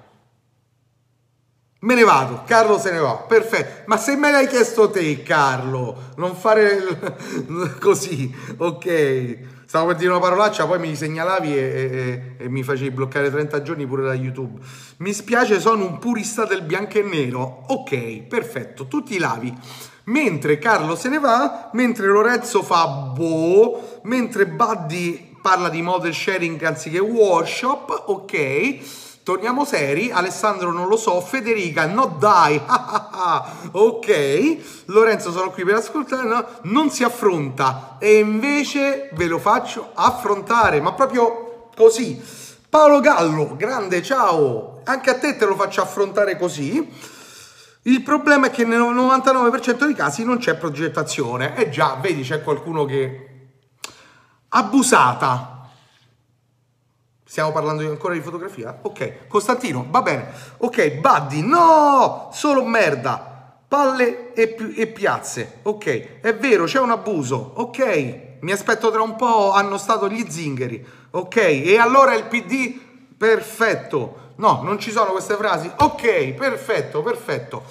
Me 1.81 1.95
ne 1.95 2.03
vado, 2.03 2.43
Carlo 2.45 2.77
se 2.77 2.91
ne 2.91 2.99
va, 2.99 3.15
perfetto. 3.15 3.83
Ma 3.85 3.97
se 3.97 4.15
me 4.17 4.31
l'hai 4.31 4.47
chiesto 4.47 4.89
te, 4.89 5.23
Carlo, 5.23 6.11
non 6.17 6.35
fare 6.35 7.17
così, 7.79 8.33
ok 8.57 9.57
stavo 9.69 9.85
per 9.85 9.97
dire 9.97 10.09
una 10.09 10.19
parolaccia, 10.19 10.65
poi 10.65 10.79
mi 10.79 10.95
segnalavi 10.95 11.55
e, 11.55 11.59
e, 11.59 12.21
e, 12.39 12.49
mi 12.49 12.63
facevi 12.63 12.89
bloccare 12.89 13.29
30 13.29 13.61
giorni 13.61 13.85
pure 13.85 14.01
da 14.01 14.15
YouTube. 14.15 14.59
Mi 14.97 15.13
spiace, 15.13 15.59
sono 15.59 15.85
un 15.85 15.99
purista 15.99 16.43
del 16.45 16.63
bianco 16.63 16.97
e 16.97 17.03
nero. 17.03 17.65
Ok, 17.67 18.23
perfetto, 18.23 18.87
tu 18.87 19.03
ti 19.03 19.19
lavi. 19.19 19.55
Mentre 20.05 20.57
Carlo 20.57 20.95
se 20.95 21.09
ne 21.09 21.19
va, 21.19 21.69
mentre 21.73 22.07
Lorenzo 22.07 22.63
fa 22.63 22.87
boh, 22.87 23.99
mentre 24.05 24.47
Buddy 24.47 25.37
parla 25.39 25.69
di 25.69 25.83
model 25.83 26.15
sharing 26.15 26.63
anziché 26.63 26.97
workshop, 26.97 28.05
ok 28.07 29.07
torniamo 29.29 29.63
seri, 29.63 30.09
Alessandro 30.09 30.71
non 30.71 30.87
lo 30.87 30.97
so, 30.97 31.21
Federica 31.21 31.85
no 31.85 32.15
dai, 32.17 32.59
ok, 33.69 34.57
Lorenzo 34.85 35.31
sono 35.31 35.51
qui 35.51 35.63
per 35.63 35.75
ascoltare, 35.75 36.27
no? 36.27 36.47
non 36.63 36.89
si 36.89 37.03
affronta 37.03 37.97
e 37.99 38.17
invece 38.17 39.11
ve 39.13 39.27
lo 39.27 39.37
faccio 39.37 39.91
affrontare, 39.93 40.81
ma 40.81 40.93
proprio 40.93 41.69
così. 41.75 42.19
Paolo 42.67 43.01
Gallo, 43.01 43.55
grande 43.55 44.01
ciao, 44.01 44.81
anche 44.83 45.11
a 45.11 45.19
te 45.19 45.37
te 45.37 45.45
lo 45.45 45.55
faccio 45.55 45.83
affrontare 45.83 46.35
così. 46.35 46.91
Il 47.83 48.01
problema 48.01 48.47
è 48.47 48.49
che 48.49 48.65
nel 48.65 48.79
99% 48.79 49.85
dei 49.85 49.93
casi 49.93 50.23
non 50.23 50.39
c'è 50.39 50.55
progettazione. 50.55 51.55
E 51.55 51.69
già, 51.69 51.97
vedi, 52.01 52.23
c'è 52.23 52.41
qualcuno 52.41 52.85
che... 52.85 53.27
Abusata, 54.49 55.58
Stiamo 57.29 57.51
parlando 57.51 57.87
ancora 57.87 58.15
di 58.15 58.21
fotografia? 58.21 58.79
Ok, 58.81 59.27
Costantino, 59.27 59.85
va 59.87 60.01
bene. 60.01 60.31
Ok, 60.57 60.93
Buddy, 60.93 61.41
no! 61.41 62.29
Solo 62.33 62.65
merda. 62.65 63.53
Palle 63.67 64.33
e, 64.33 64.55
e 64.75 64.87
piazze. 64.87 65.59
Ok, 65.61 66.21
è 66.21 66.35
vero, 66.35 66.63
c'è 66.63 66.79
un 66.79 66.89
abuso. 66.89 67.51
Ok, 67.57 68.39
mi 68.39 68.51
aspetto 68.51 68.89
tra 68.89 69.03
un 69.03 69.15
po' 69.15 69.51
hanno 69.51 69.77
stato 69.77 70.09
gli 70.09 70.25
zingari. 70.27 70.83
Ok, 71.11 71.35
e 71.35 71.77
allora 71.77 72.15
il 72.15 72.23
PD? 72.23 72.79
Perfetto. 73.15 74.31
No, 74.37 74.61
non 74.63 74.79
ci 74.79 74.89
sono 74.89 75.11
queste 75.11 75.35
frasi. 75.35 75.71
Ok, 75.77 76.31
perfetto, 76.31 77.03
perfetto. 77.03 77.61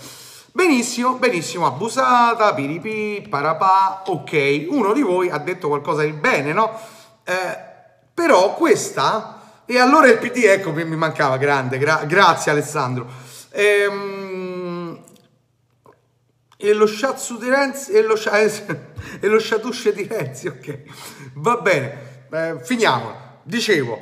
Benissimo, 0.53 1.15
benissimo, 1.15 1.67
abusata, 1.67 2.55
piripi, 2.55 3.27
parapà, 3.29 4.05
ok. 4.07 4.67
Uno 4.69 4.93
di 4.93 5.03
voi 5.03 5.29
ha 5.31 5.39
detto 5.39 5.67
qualcosa 5.67 6.05
di 6.05 6.13
bene, 6.13 6.53
no? 6.53 6.79
Eh, 7.25 7.67
però 8.15 8.55
questa 8.55 9.33
e 9.71 9.79
allora 9.79 10.09
il 10.09 10.17
PD, 10.17 10.45
ecco, 10.45 10.73
mi 10.73 10.97
mancava, 10.97 11.37
grande, 11.37 11.77
gra- 11.77 12.05
grazie 12.07 12.51
Alessandro. 12.51 13.07
Ehm, 13.51 14.99
e 16.57 16.73
lo 16.73 16.87
Shatsu 16.87 17.37
di 17.37 17.51
Renzi 17.51 17.93
e 17.93 18.01
lo, 18.01 18.15
e 19.21 19.27
lo 19.27 19.39
Shatusce 19.39 19.93
di 19.93 20.07
Renzi, 20.07 20.47
ok. 20.47 20.83
Va 21.35 21.57
bene, 21.59 22.27
eh, 22.33 22.57
finiamo. 22.63 23.41
Dicevo, 23.43 24.01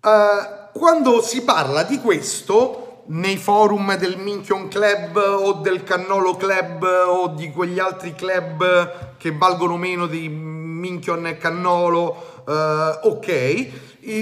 eh, 0.00 0.70
quando 0.72 1.20
si 1.20 1.42
parla 1.42 1.82
di 1.82 2.00
questo 2.00 3.02
nei 3.08 3.36
forum 3.36 3.94
del 3.98 4.16
Minchion 4.16 4.68
Club 4.68 5.16
o 5.16 5.52
del 5.52 5.84
Cannolo 5.84 6.34
Club 6.36 6.82
o 7.08 7.28
di 7.28 7.50
quegli 7.50 7.78
altri 7.78 8.14
club 8.14 9.16
che 9.18 9.32
valgono 9.32 9.76
meno 9.76 10.06
di 10.06 10.30
Minchion 10.30 11.26
e 11.26 11.36
Cannolo, 11.36 12.44
eh, 12.48 12.98
ok, 13.02 13.68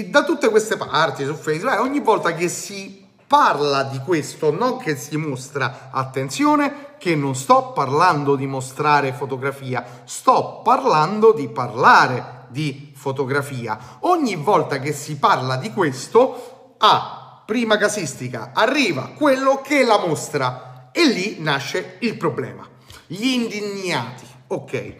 da 0.09 0.23
tutte 0.23 0.49
queste 0.49 0.75
parti 0.75 1.25
su 1.25 1.33
Facebook, 1.33 1.73
eh, 1.73 1.79
ogni 1.79 2.01
volta 2.01 2.33
che 2.33 2.49
si 2.49 3.05
parla 3.25 3.83
di 3.83 3.99
questo, 3.99 4.51
non 4.51 4.77
che 4.77 4.95
si 4.95 5.17
mostra, 5.17 5.89
attenzione, 5.91 6.95
che 6.97 7.15
non 7.15 7.35
sto 7.35 7.71
parlando 7.73 8.35
di 8.35 8.47
mostrare 8.47 9.13
fotografia, 9.13 10.01
sto 10.05 10.61
parlando 10.63 11.33
di 11.33 11.47
parlare 11.47 12.45
di 12.49 12.93
fotografia. 12.95 13.77
Ogni 14.01 14.35
volta 14.35 14.79
che 14.79 14.93
si 14.93 15.17
parla 15.17 15.57
di 15.57 15.71
questo, 15.71 16.75
a 16.77 17.43
prima 17.45 17.77
casistica 17.77 18.51
arriva 18.53 19.11
quello 19.15 19.61
che 19.61 19.85
la 19.85 19.99
mostra 19.99 20.89
e 20.91 21.05
lì 21.05 21.37
nasce 21.39 21.97
il 21.99 22.17
problema. 22.17 22.67
Gli 23.05 23.27
indignati, 23.27 24.25
ok? 24.47 24.95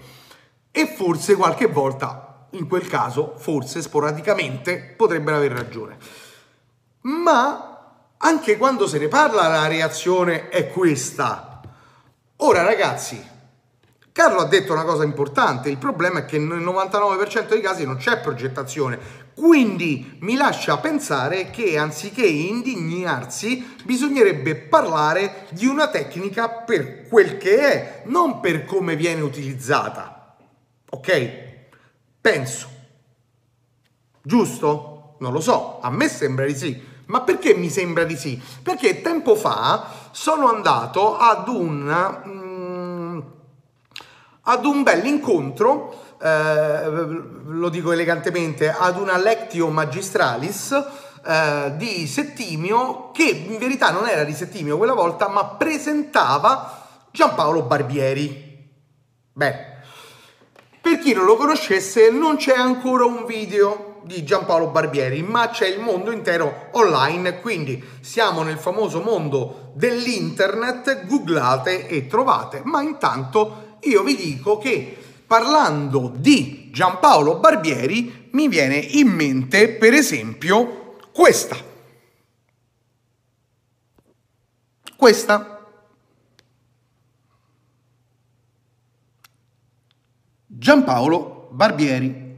E 0.72 0.88
forse 0.96 1.36
qualche 1.36 1.68
volta 1.68 2.27
in 2.52 2.68
quel 2.68 2.88
caso, 2.88 3.36
forse 3.38 3.82
sporadicamente, 3.82 4.94
potrebbero 4.96 5.38
aver 5.38 5.52
ragione. 5.52 5.98
Ma 7.02 7.68
anche 8.18 8.58
quando 8.58 8.88
se 8.88 8.98
ne 8.98 9.08
parla 9.08 9.48
la 9.48 9.68
reazione 9.68 10.50
è 10.50 10.70
questa. 10.70 11.62
Ora 12.38 12.64
ragazzi, 12.64 13.36
Carlo 14.12 14.40
ha 14.40 14.48
detto 14.48 14.74
una 14.74 14.84
cosa 14.84 15.04
importante, 15.04 15.70
il 15.70 15.78
problema 15.78 16.20
è 16.20 16.26
che 16.26 16.40
nel 16.40 16.60
99% 16.60 17.50
dei 17.50 17.62
casi 17.62 17.86
non 17.86 17.98
c'è 17.98 18.20
progettazione, 18.20 18.98
quindi 19.36 20.18
mi 20.22 20.36
lascia 20.36 20.78
pensare 20.78 21.52
che 21.52 21.78
anziché 21.78 22.26
indignarsi 22.26 23.76
bisognerebbe 23.84 24.56
parlare 24.56 25.46
di 25.52 25.68
una 25.68 25.90
tecnica 25.90 26.50
per 26.50 27.08
quel 27.08 27.38
che 27.38 27.60
è, 27.60 28.02
non 28.06 28.40
per 28.40 28.66
come 28.66 28.96
viene 28.96 29.22
utilizzata. 29.22 30.36
Ok? 30.90 31.47
Penso. 32.28 32.68
Giusto? 34.22 35.16
Non 35.20 35.32
lo 35.32 35.40
so, 35.40 35.80
a 35.82 35.90
me 35.90 36.10
sembra 36.10 36.46
di 36.46 36.56
sì, 36.58 36.84
Ma 37.06 37.22
perché 37.22 37.56
mi 37.56 37.70
sembra 37.70 38.04
di 38.04 38.18
sì? 38.18 38.38
Perché 38.62 39.02
tempo 39.02 39.34
fa 39.36 40.10
sono 40.12 40.50
andato 40.50 41.18
ad 41.18 41.48
un, 41.48 42.20
mm, 42.28 43.20
ad 44.42 44.66
un 44.66 44.84
bel 44.84 45.06
incontro, 45.06 46.18
eh, 46.22 46.90
lo 47.46 47.70
dico 47.70 47.94
elegantemente, 47.94 48.70
ad 48.70 49.00
una 49.00 49.18
lectio 49.18 49.70
magistralis 49.70 50.86
eh, 51.26 51.74
di 51.78 52.06
Settimio 52.08 53.12
che 53.12 53.24
in 53.24 53.58
verità 53.58 53.92
non 53.92 54.06
era 54.06 54.26
di 54.26 54.34
Settimio 54.34 54.76
quella 54.76 54.94
volta, 54.94 55.30
ma 55.30 55.46
presentava 55.46 57.06
Giampaolo 57.10 57.62
Barbieri. 57.62 58.68
Beh, 59.32 59.77
per 60.88 61.00
chi 61.00 61.12
non 61.12 61.26
lo 61.26 61.36
conoscesse, 61.36 62.10
non 62.10 62.38
c'è 62.38 62.56
ancora 62.56 63.04
un 63.04 63.26
video 63.26 64.00
di 64.06 64.24
Giampaolo 64.24 64.70
Barbieri, 64.70 65.22
ma 65.22 65.50
c'è 65.50 65.68
il 65.68 65.82
mondo 65.82 66.12
intero 66.12 66.70
online, 66.72 67.42
quindi 67.42 67.84
siamo 68.00 68.42
nel 68.42 68.58
famoso 68.58 69.02
mondo 69.02 69.74
dell'internet, 69.76 71.06
googlate 71.06 71.88
e 71.88 72.08
trovate. 72.08 72.62
Ma 72.64 72.82
intanto 72.82 73.80
io 73.82 74.02
vi 74.04 74.16
dico 74.16 74.58
che 74.60 74.96
parlando 75.28 76.10
di 76.16 76.70
Giampaolo 76.72 77.40
Barbieri 77.40 78.30
mi 78.32 78.48
viene 78.48 78.78
in 78.78 79.10
mente 79.10 79.68
per 79.68 79.94
esempio 79.94 80.96
questa. 81.12 81.58
Questa 84.96 85.57
Giampaolo 90.60 91.50
Barbieri, 91.52 92.36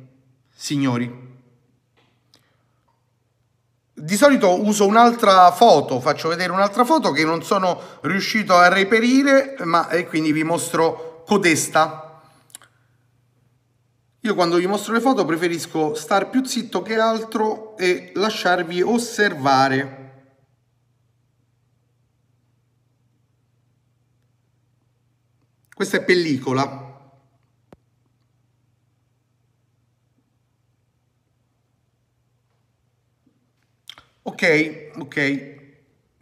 signori. 0.54 1.28
Di 3.94 4.16
solito 4.18 4.62
uso 4.62 4.86
un'altra 4.86 5.50
foto, 5.54 6.02
faccio 6.02 6.28
vedere 6.28 6.52
un'altra 6.52 6.84
foto 6.84 7.12
che 7.12 7.24
non 7.24 7.44
sono 7.44 7.80
riuscito 8.02 8.56
a 8.56 8.68
reperire, 8.68 9.56
ma 9.64 9.88
e 9.88 10.06
quindi 10.06 10.34
vi 10.34 10.44
mostro 10.44 11.24
codesta. 11.26 12.22
Io 14.20 14.36
quando 14.36 14.58
vi 14.58 14.68
mostro 14.68 14.92
le 14.92 15.00
foto 15.00 15.24
preferisco 15.24 15.96
star 15.96 16.30
più 16.30 16.44
zitto 16.44 16.82
che 16.82 17.00
altro 17.00 17.78
e 17.78 18.12
lasciarvi 18.16 18.82
osservare. 18.82 20.08
Questa 25.74 25.96
è 25.96 26.04
pellicola, 26.04 26.89
Ok, 34.30 34.92
ok. 35.00 35.58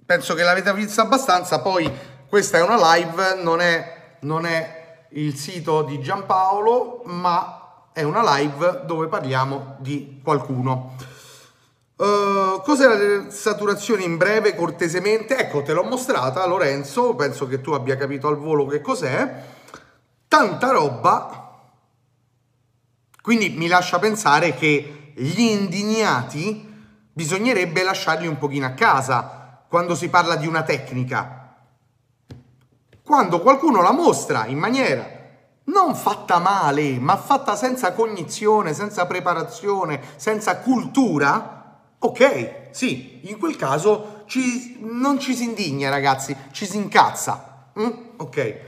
Penso 0.06 0.34
che 0.34 0.44
l'avete 0.44 0.74
vista 0.74 1.02
abbastanza. 1.02 1.60
Poi 1.60 1.92
questa 2.30 2.58
è 2.58 2.62
una 2.62 2.96
live, 2.96 3.42
non 3.42 3.60
è, 3.60 4.16
non 4.22 4.46
è 4.46 5.08
il 5.10 5.36
sito 5.36 5.82
di 5.82 6.00
Giampaolo, 6.00 7.02
ma 7.04 7.90
è 7.92 8.04
una 8.04 8.38
live 8.38 8.84
dove 8.86 9.08
parliamo 9.08 9.76
di 9.80 10.22
qualcuno. 10.24 10.96
Uh, 11.98 12.62
cos'è 12.62 12.88
la 12.88 13.30
saturazione 13.30 14.04
in 14.04 14.16
breve, 14.16 14.56
cortesemente? 14.56 15.38
Ecco, 15.38 15.62
te 15.62 15.74
l'ho 15.74 15.84
mostrata, 15.84 16.46
Lorenzo, 16.46 17.14
penso 17.14 17.46
che 17.46 17.60
tu 17.60 17.72
abbia 17.72 17.98
capito 17.98 18.30
al 18.30 18.38
volo 18.38 18.66
che 18.68 18.80
cos'è. 18.80 19.44
Tanta 20.30 20.72
roba, 20.72 21.60
quindi 23.22 23.50
mi 23.50 23.68
lascia 23.68 24.00
pensare 24.00 24.54
che 24.54 25.12
gli 25.14 25.42
indignati 25.42 26.67
bisognerebbe 27.18 27.82
lasciarli 27.82 28.28
un 28.28 28.38
pochino 28.38 28.68
a 28.68 28.74
casa 28.74 29.64
quando 29.68 29.96
si 29.96 30.08
parla 30.08 30.36
di 30.36 30.46
una 30.46 30.62
tecnica. 30.62 31.56
Quando 33.04 33.42
qualcuno 33.42 33.82
la 33.82 33.92
mostra 33.92 34.46
in 34.46 34.60
maniera 34.60 35.16
non 35.64 35.96
fatta 35.96 36.38
male, 36.38 37.00
ma 37.00 37.18
fatta 37.18 37.56
senza 37.56 37.94
cognizione, 37.94 38.76
senza 38.76 39.08
preparazione, 39.08 40.00
senza 40.18 40.58
cultura, 40.60 41.80
ok, 41.98 42.68
sì, 42.70 43.22
in 43.24 43.40
quel 43.40 43.56
caso 43.56 44.22
ci, 44.28 44.78
non 44.82 45.20
ci 45.20 45.34
si 45.34 45.46
indigna 45.46 45.90
ragazzi, 45.90 46.38
ci 46.52 46.68
si 46.68 46.78
incazza. 46.78 47.72
Mm? 47.80 47.92
Ok. 48.18 48.60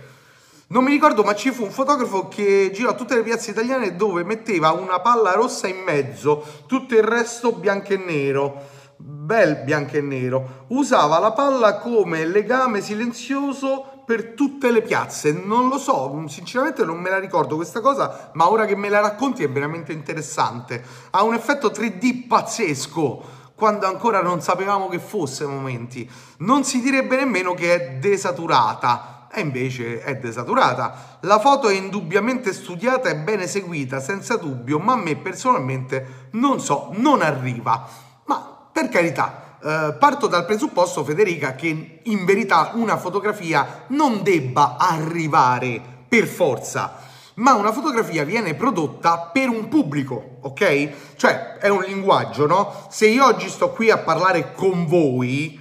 Non 0.71 0.83
mi 0.83 0.91
ricordo, 0.91 1.23
ma 1.23 1.33
ci 1.33 1.49
fu 1.49 1.63
un 1.63 1.71
fotografo 1.71 2.27
che 2.27 2.69
girò 2.71 2.93
tutte 2.93 3.15
le 3.15 3.23
piazze 3.23 3.49
italiane 3.49 3.95
dove 3.95 4.23
metteva 4.23 4.69
una 4.69 4.99
palla 4.99 5.31
rossa 5.31 5.65
in 5.65 5.81
mezzo, 5.83 6.45
tutto 6.67 6.93
il 6.93 7.01
resto 7.01 7.53
bianco 7.53 7.93
e 7.93 7.97
nero. 7.97 8.61
Bel 8.95 9.63
bianco 9.63 9.97
e 9.97 10.01
nero. 10.01 10.65
Usava 10.67 11.17
la 11.17 11.31
palla 11.31 11.77
come 11.77 12.23
legame 12.23 12.81
silenzioso 12.81 14.03
per 14.05 14.33
tutte 14.33 14.69
le 14.69 14.83
piazze. 14.83 15.31
Non 15.31 15.69
lo 15.69 15.79
so, 15.79 16.23
sinceramente 16.27 16.85
non 16.85 16.99
me 16.99 17.09
la 17.09 17.17
ricordo 17.17 17.55
questa 17.55 17.81
cosa, 17.81 18.29
ma 18.33 18.51
ora 18.51 18.65
che 18.65 18.75
me 18.75 18.89
la 18.89 18.99
racconti 18.99 19.43
è 19.43 19.49
veramente 19.49 19.91
interessante. 19.91 20.83
Ha 21.09 21.23
un 21.23 21.33
effetto 21.33 21.69
3D 21.69 22.27
pazzesco 22.27 23.37
quando 23.55 23.87
ancora 23.87 24.21
non 24.21 24.39
sapevamo 24.39 24.87
che 24.87 24.99
fosse 24.99 25.47
momenti. 25.47 26.07
Non 26.39 26.63
si 26.63 26.79
direbbe 26.79 27.15
nemmeno 27.15 27.55
che 27.55 27.73
è 27.73 27.91
desaturata 27.93 29.18
e 29.31 29.41
invece 29.41 30.01
è 30.01 30.17
desaturata. 30.17 31.17
La 31.21 31.39
foto 31.39 31.69
è 31.69 31.75
indubbiamente 31.75 32.53
studiata 32.53 33.09
e 33.09 33.15
ben 33.15 33.41
eseguita, 33.41 33.99
senza 33.99 34.37
dubbio, 34.37 34.79
ma 34.79 34.93
a 34.93 34.97
me 34.97 35.15
personalmente 35.15 36.29
non 36.31 36.59
so, 36.59 36.89
non 36.93 37.21
arriva. 37.21 37.87
Ma 38.25 38.67
per 38.71 38.89
carità, 38.89 39.57
eh, 39.61 39.95
parto 39.97 40.27
dal 40.27 40.45
presupposto, 40.45 41.03
Federica, 41.03 41.55
che 41.55 41.99
in 42.03 42.25
verità 42.25 42.71
una 42.73 42.97
fotografia 42.97 43.85
non 43.87 44.23
debba 44.23 44.77
arrivare 44.77 45.81
per 46.07 46.25
forza 46.25 47.07
ma 47.39 47.53
una 47.53 47.71
fotografia 47.71 48.23
viene 48.23 48.53
prodotta 48.53 49.29
per 49.31 49.49
un 49.49 49.67
pubblico, 49.69 50.39
ok? 50.41 51.15
Cioè 51.15 51.57
è 51.57 51.69
un 51.69 51.83
linguaggio, 51.83 52.45
no? 52.45 52.87
Se 52.89 53.07
io 53.07 53.25
oggi 53.25 53.47
sto 53.47 53.71
qui 53.71 53.89
a 53.89 53.97
parlare 53.97 54.53
con 54.53 54.85
voi, 54.85 55.58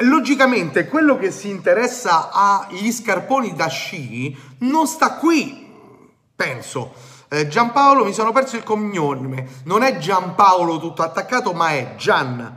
Logicamente 0.00 0.88
quello 0.88 1.16
che 1.16 1.30
si 1.30 1.48
interessa 1.48 2.30
agli 2.30 2.92
scarponi 2.92 3.54
da 3.54 3.68
sci 3.68 4.36
non 4.58 4.86
sta 4.86 5.14
qui, 5.14 5.66
penso. 6.36 6.92
Eh, 7.28 7.48
Giampaolo, 7.48 8.04
mi 8.04 8.12
sono 8.12 8.30
perso 8.30 8.56
il 8.56 8.62
cognome, 8.62 9.48
non 9.64 9.82
è 9.82 9.96
Giampaolo 9.96 10.78
tutto 10.78 11.00
attaccato, 11.02 11.54
ma 11.54 11.70
è 11.70 11.94
Gianpaolo 11.96 12.56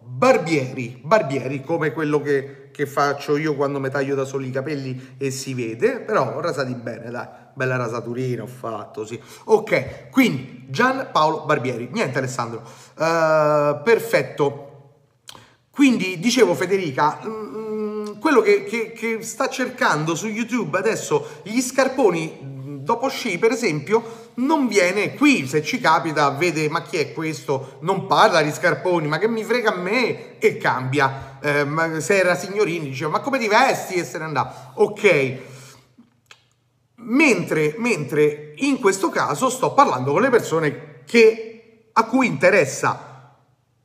Barbieri, 0.00 1.02
Barbieri 1.04 1.62
come 1.62 1.92
quello 1.92 2.22
che, 2.22 2.70
che 2.72 2.86
faccio 2.86 3.36
io 3.36 3.54
quando 3.54 3.78
mi 3.78 3.90
taglio 3.90 4.14
da 4.14 4.24
soli 4.24 4.48
i 4.48 4.52
capelli 4.52 5.16
e 5.18 5.30
si 5.30 5.52
vede, 5.52 6.00
però 6.00 6.40
rasati 6.40 6.72
bene, 6.74 7.10
dai, 7.10 7.28
bella 7.52 7.76
rasaturina 7.76 8.42
ho 8.42 8.46
fatto, 8.46 9.04
sì. 9.04 9.20
Ok, 9.44 10.08
quindi 10.08 10.64
Gianpaolo 10.68 11.44
Barbieri, 11.44 11.90
niente 11.92 12.16
Alessandro, 12.16 12.62
uh, 12.96 13.82
perfetto. 13.82 14.62
Quindi 15.78 16.18
dicevo 16.18 16.56
Federica, 16.56 17.20
mh, 17.22 17.28
mm, 17.28 18.18
quello 18.18 18.40
che, 18.40 18.64
che, 18.64 18.90
che, 18.90 19.22
sta 19.22 19.48
cercando 19.48 20.16
su 20.16 20.26
YouTube 20.26 20.76
adesso 20.76 21.38
gli 21.44 21.60
scarponi 21.60 22.36
mm, 22.42 22.76
dopo 22.78 23.08
sci 23.08 23.38
per 23.38 23.52
esempio 23.52 24.30
non 24.38 24.66
viene 24.66 25.14
qui, 25.14 25.46
se 25.46 25.62
ci 25.62 25.78
capita 25.78 26.30
vede 26.30 26.68
ma 26.68 26.82
chi 26.82 26.96
è 26.96 27.12
questo, 27.12 27.76
non 27.82 28.08
parla 28.08 28.42
di 28.42 28.50
scarponi, 28.50 29.06
ma 29.06 29.18
che 29.18 29.28
mi 29.28 29.44
frega 29.44 29.72
a 29.72 29.76
me 29.76 30.40
e 30.40 30.56
cambia. 30.56 31.38
Eh, 31.40 32.00
se 32.00 32.16
era 32.16 32.34
signorini 32.34 32.88
diceva 32.88 33.12
ma 33.12 33.20
come 33.20 33.38
ti 33.38 33.46
vesti 33.46 33.94
e 33.94 34.04
se 34.04 34.18
ne 34.18 34.24
andava. 34.24 34.72
Ok. 34.74 35.36
Mentre, 36.96 37.76
mentre 37.78 38.54
in 38.56 38.80
questo 38.80 39.10
caso 39.10 39.48
sto 39.48 39.74
parlando 39.74 40.10
con 40.10 40.22
le 40.22 40.30
persone 40.30 41.02
che, 41.06 41.90
a 41.92 42.02
cui 42.02 42.26
interessa 42.26 43.36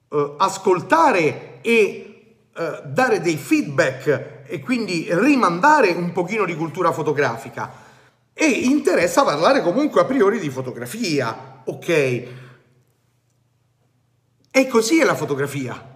eh, 0.10 0.34
ascoltare 0.39 1.51
e 1.63 2.13
eh, 2.56 2.82
dare 2.86 3.19
dei 3.19 3.38
feedback 3.38 4.43
e 4.45 4.60
quindi 4.60 5.08
rimandare 5.10 5.89
un 5.89 6.12
pochino 6.12 6.45
di 6.45 6.56
cultura 6.56 6.91
fotografica. 6.91 7.82
E 8.32 8.45
interessa 8.45 9.23
parlare 9.23 9.63
comunque 9.63 10.02
a 10.02 10.06
priori 10.06 10.38
di 10.39 10.52
fotografia, 10.52 11.62
ok? 11.63 12.28
E 14.52 14.67
così 14.67 14.99
è 14.99 15.04
la 15.04 15.15
fotografia. 15.15 15.91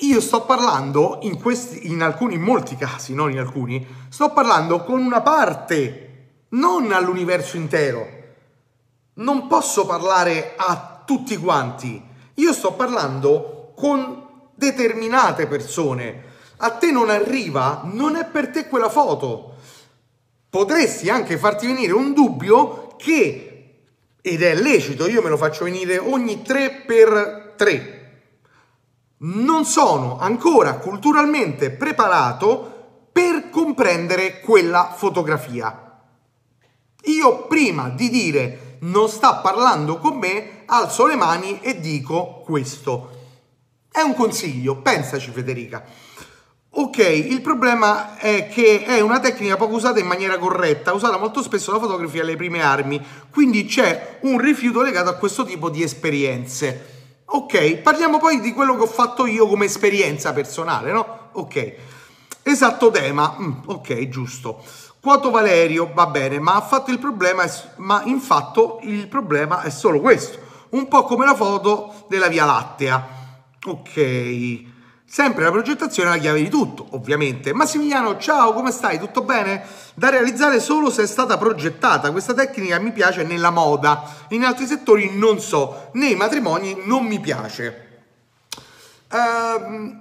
Io 0.00 0.20
sto 0.20 0.42
parlando 0.42 1.20
in 1.22 1.40
questi, 1.40 1.90
in 1.90 2.02
alcuni, 2.02 2.34
in 2.34 2.42
molti 2.42 2.76
casi, 2.76 3.14
non 3.14 3.30
in 3.30 3.38
alcuni, 3.38 3.86
sto 4.08 4.32
parlando 4.32 4.84
con 4.84 5.00
una 5.00 5.22
parte, 5.22 6.08
non 6.50 6.92
all'universo 6.92 7.56
intero. 7.56 8.20
Non 9.14 9.46
posso 9.46 9.86
parlare 9.86 10.54
a 10.56 11.02
tutti 11.06 11.36
quanti. 11.38 12.02
Io 12.34 12.52
sto 12.52 12.72
parlando 12.72 13.72
con 13.76 14.21
determinate 14.62 15.48
persone. 15.48 16.30
A 16.58 16.70
te 16.70 16.92
non 16.92 17.10
arriva, 17.10 17.82
non 17.84 18.14
è 18.14 18.24
per 18.26 18.50
te 18.50 18.68
quella 18.68 18.88
foto. 18.88 19.56
Potresti 20.48 21.10
anche 21.10 21.36
farti 21.36 21.66
venire 21.66 21.92
un 21.92 22.12
dubbio 22.12 22.94
che, 22.96 23.80
ed 24.20 24.42
è 24.42 24.54
lecito, 24.54 25.08
io 25.08 25.20
me 25.20 25.30
lo 25.30 25.36
faccio 25.36 25.64
venire 25.64 25.98
ogni 25.98 26.42
3 26.42 26.84
per 26.86 27.54
3. 27.56 28.20
Non 29.24 29.64
sono 29.64 30.20
ancora 30.20 30.74
culturalmente 30.74 31.70
preparato 31.70 33.08
per 33.10 33.50
comprendere 33.50 34.40
quella 34.40 34.92
fotografia. 34.96 36.00
Io 37.06 37.46
prima 37.46 37.88
di 37.88 38.08
dire 38.08 38.76
non 38.82 39.08
sta 39.08 39.34
parlando 39.36 39.98
con 39.98 40.16
me, 40.16 40.62
alzo 40.66 41.06
le 41.06 41.16
mani 41.16 41.60
e 41.60 41.80
dico 41.80 42.42
questo. 42.44 43.21
È 43.92 44.00
un 44.00 44.14
consiglio, 44.14 44.76
pensaci 44.76 45.30
Federica. 45.30 45.84
Ok, 46.74 46.96
il 46.96 47.42
problema 47.42 48.16
è 48.16 48.48
che 48.48 48.84
è 48.84 49.00
una 49.00 49.20
tecnica 49.20 49.58
poco 49.58 49.74
usata 49.74 50.00
in 50.00 50.06
maniera 50.06 50.38
corretta, 50.38 50.94
usata 50.94 51.18
molto 51.18 51.42
spesso 51.42 51.70
da 51.70 51.78
fotografi 51.78 52.18
alle 52.18 52.34
prime 52.34 52.62
armi, 52.62 52.98
quindi 53.30 53.66
c'è 53.66 54.20
un 54.22 54.38
rifiuto 54.38 54.80
legato 54.80 55.10
a 55.10 55.16
questo 55.16 55.44
tipo 55.44 55.68
di 55.68 55.82
esperienze. 55.82 57.20
Ok, 57.26 57.76
parliamo 57.80 58.16
poi 58.16 58.40
di 58.40 58.54
quello 58.54 58.76
che 58.76 58.84
ho 58.84 58.86
fatto 58.86 59.26
io 59.26 59.46
come 59.46 59.66
esperienza 59.66 60.32
personale, 60.32 60.90
no? 60.90 61.28
Ok, 61.32 61.74
esatto 62.42 62.90
tema, 62.90 63.36
mm, 63.38 63.52
ok, 63.66 64.08
giusto. 64.08 64.62
Quoto 64.98 65.30
Valerio, 65.30 65.90
va 65.92 66.06
bene, 66.06 66.38
ma 66.38 66.58
fatto 66.62 66.90
il 66.90 66.98
problema, 66.98 67.44
ma 67.76 68.02
in 68.06 68.20
fatto 68.20 68.78
il 68.84 69.08
problema 69.08 69.60
è 69.60 69.68
solo 69.68 70.00
questo, 70.00 70.38
un 70.70 70.88
po' 70.88 71.04
come 71.04 71.26
la 71.26 71.34
foto 71.34 72.06
della 72.08 72.28
Via 72.28 72.46
Lattea. 72.46 73.20
Ok, 73.64 74.70
Sempre 75.12 75.44
la 75.44 75.50
progettazione 75.50 76.08
è 76.08 76.14
la 76.14 76.18
chiave 76.18 76.40
di 76.40 76.48
tutto, 76.48 76.86
ovviamente. 76.92 77.52
Massimiliano, 77.52 78.16
ciao, 78.16 78.54
come 78.54 78.70
stai? 78.70 78.98
Tutto 78.98 79.20
bene? 79.20 79.62
Da 79.92 80.08
realizzare 80.08 80.58
solo 80.58 80.88
se 80.88 81.02
è 81.02 81.06
stata 81.06 81.36
progettata. 81.36 82.10
Questa 82.10 82.32
tecnica 82.32 82.78
mi 82.78 82.92
piace 82.92 83.22
nella 83.22 83.50
moda, 83.50 84.10
in 84.28 84.42
altri 84.42 84.64
settori 84.64 85.10
non 85.14 85.38
so, 85.38 85.90
nei 85.92 86.14
matrimoni 86.14 86.80
non 86.86 87.04
mi 87.04 87.20
piace. 87.20 88.04
Uh, 89.10 89.96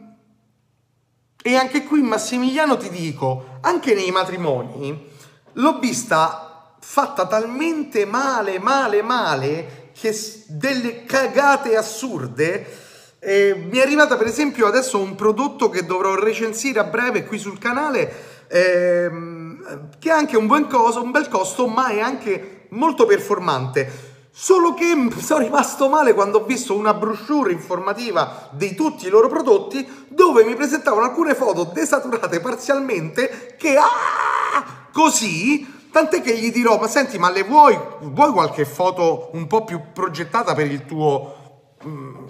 e 1.44 1.56
anche 1.58 1.84
qui, 1.84 2.02
Massimiliano, 2.04 2.78
ti 2.78 2.90
dico, 2.90 3.58
anche 3.60 3.94
nei 3.94 4.12
matrimoni 4.12 5.10
l'ho 5.56 5.78
vista 5.80 6.74
fatta 6.80 7.28
talmente 7.28 8.06
male, 8.06 8.60
male, 8.60 9.02
male, 9.02 9.92
che 9.92 10.18
delle 10.48 11.04
cagate 11.04 11.76
assurde 11.76 12.91
eh, 13.24 13.54
mi 13.70 13.78
è 13.78 13.82
arrivata 13.82 14.18
per 14.18 14.26
esempio 14.26 14.66
adesso 14.66 14.98
un 14.98 15.14
prodotto 15.14 15.70
che 15.70 15.86
dovrò 15.86 16.16
recensire 16.16 16.80
a 16.80 16.86
breve 16.86 17.24
qui 17.24 17.38
sul 17.38 17.60
canale, 17.60 18.48
ehm, 18.48 19.90
che 20.00 20.10
ha 20.10 20.16
anche 20.16 20.38
un 20.38 20.48
buon 20.48 20.68
costo, 20.68 21.04
un 21.04 21.12
bel 21.12 21.30
costo, 21.30 21.68
ma 21.68 21.90
è 21.90 22.00
anche 22.00 22.66
molto 22.70 23.06
performante. 23.06 24.10
Solo 24.32 24.74
che 24.74 24.86
sono 25.22 25.44
rimasto 25.44 25.88
male 25.88 26.16
quando 26.16 26.40
ho 26.40 26.46
visto 26.46 26.76
una 26.76 26.96
brochure 26.96 27.52
informativa 27.52 28.50
di 28.54 28.74
tutti 28.74 29.06
i 29.06 29.10
loro 29.10 29.28
prodotti 29.28 29.88
dove 30.08 30.44
mi 30.44 30.56
presentavano 30.56 31.06
alcune 31.06 31.36
foto 31.36 31.70
desaturate 31.72 32.40
parzialmente 32.40 33.56
che 33.56 33.76
ah, 33.78 34.88
così 34.92 35.90
tant'è 35.92 36.22
che 36.22 36.36
gli 36.38 36.52
dirò 36.52 36.80
ma 36.80 36.88
senti 36.88 37.20
ma 37.20 37.30
le 37.30 37.44
vuoi, 37.44 37.78
vuoi 38.00 38.32
qualche 38.32 38.66
foto 38.66 39.30
un 39.34 39.46
po' 39.46 39.64
più 39.64 39.80
progettata 39.94 40.56
per 40.56 40.66
il 40.72 40.86
tuo 40.86 41.70
mm, 41.86 42.26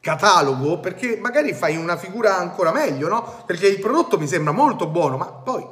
catalogo 0.00 0.80
perché 0.80 1.18
magari 1.20 1.52
fai 1.52 1.76
una 1.76 1.96
figura 1.96 2.36
ancora 2.38 2.72
meglio, 2.72 3.08
no? 3.08 3.42
Perché 3.46 3.66
il 3.66 3.78
prodotto 3.78 4.18
mi 4.18 4.26
sembra 4.26 4.52
molto 4.52 4.86
buono, 4.86 5.16
ma 5.16 5.26
poi 5.26 5.64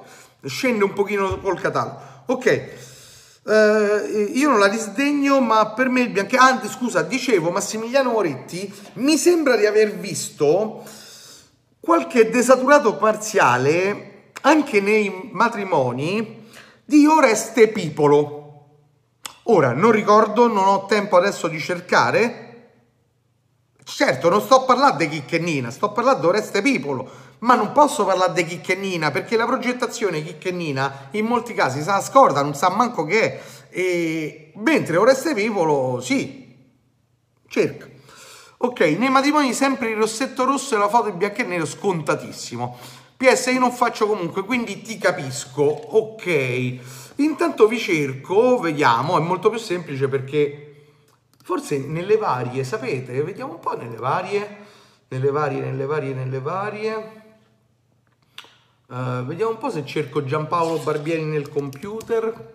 scende 0.45 0.85
un 0.85 0.93
pochino 0.93 1.39
col 1.41 1.61
catalogo. 1.61 1.99
Ok, 2.27 2.69
uh, 3.43 3.51
io 4.33 4.49
non 4.51 4.59
la 4.59 4.69
disdegno, 4.69 5.41
ma 5.41 5.69
per 5.69 5.89
me 5.89 6.03
il 6.03 6.11
bianco... 6.11 6.37
Ah, 6.37 6.61
scusa, 6.69 7.03
dicevo 7.03 7.51
Massimiliano 7.51 8.11
Moretti, 8.11 8.73
mi 8.95 9.17
sembra 9.17 9.57
di 9.57 9.67
aver 9.67 9.95
visto 9.97 10.85
qualche 11.81 12.29
desaturato 12.29 12.97
parziale 12.97 14.33
anche 14.43 14.81
nei 14.81 15.31
matrimoni 15.33 16.47
di 16.85 17.07
Oreste 17.07 17.69
Pipolo. 17.69 18.37
Ora, 19.45 19.73
non 19.73 19.91
ricordo, 19.91 20.47
non 20.47 20.67
ho 20.67 20.85
tempo 20.85 21.17
adesso 21.17 21.49
di 21.49 21.59
cercare, 21.59 22.48
Certo, 23.91 24.29
non 24.29 24.43
sto 24.43 24.65
parlando 24.65 24.99
di 24.99 25.09
Chiccennina, 25.09 25.71
sto 25.71 25.91
parlando 25.91 26.21
di 26.21 26.27
Oreste 26.27 26.61
Pipolo, 26.61 27.11
ma 27.39 27.55
non 27.55 27.73
posso 27.73 28.05
parlare 28.05 28.35
di 28.35 28.45
Chiccennina 28.45 29.11
perché 29.11 29.35
la 29.37 29.47
progettazione 29.47 30.23
Chiccennina 30.23 31.09
in 31.13 31.25
molti 31.25 31.55
casi 31.55 31.81
sa 31.83 32.01
scorda, 32.01 32.43
non 32.43 32.55
sa 32.55 32.69
manco 32.69 33.05
che 33.05 33.21
è. 33.23 33.41
E... 33.71 34.53
Mentre 34.57 34.99
Oreste 34.99 35.35
Pipolo, 35.35 36.01
sì, 36.01 36.55
cerca. 37.49 37.89
Ok, 38.59 38.81
nei 38.81 39.09
matrimoni 39.09 39.55
sempre 39.55 39.89
il 39.89 39.97
rossetto 39.97 40.45
rosso 40.45 40.75
e 40.75 40.79
la 40.79 40.89
foto 40.89 41.09
in 41.09 41.17
bianco 41.17 41.41
e 41.41 41.45
nero 41.45 41.65
scontatissimo. 41.65 42.79
PS 43.17 43.47
io 43.47 43.59
non 43.59 43.73
faccio 43.73 44.07
comunque, 44.07 44.45
quindi 44.45 44.83
ti 44.83 44.99
capisco. 44.99 45.63
Ok, 45.63 46.79
intanto 47.17 47.67
vi 47.67 47.79
cerco, 47.79 48.59
vediamo, 48.59 49.17
è 49.17 49.21
molto 49.21 49.49
più 49.49 49.59
semplice 49.59 50.09
perché 50.09 50.68
Forse 51.49 51.79
nelle 51.79 52.19
varie, 52.19 52.63
sapete, 52.63 53.23
vediamo 53.23 53.55
un 53.55 53.59
po' 53.59 53.75
nelle 53.75 53.97
varie, 53.97 54.67
nelle 55.09 55.31
varie, 55.31 55.63
nelle 55.63 55.87
varie, 55.87 56.13
nelle 56.13 56.41
varie. 56.41 57.23
Uh, 58.89 59.25
vediamo 59.25 59.53
un 59.53 59.57
po' 59.57 59.71
se 59.71 59.83
cerco 59.87 60.23
Giampaolo 60.23 60.77
Barbieri 60.81 61.25
nel 61.25 61.49
computer. 61.49 62.55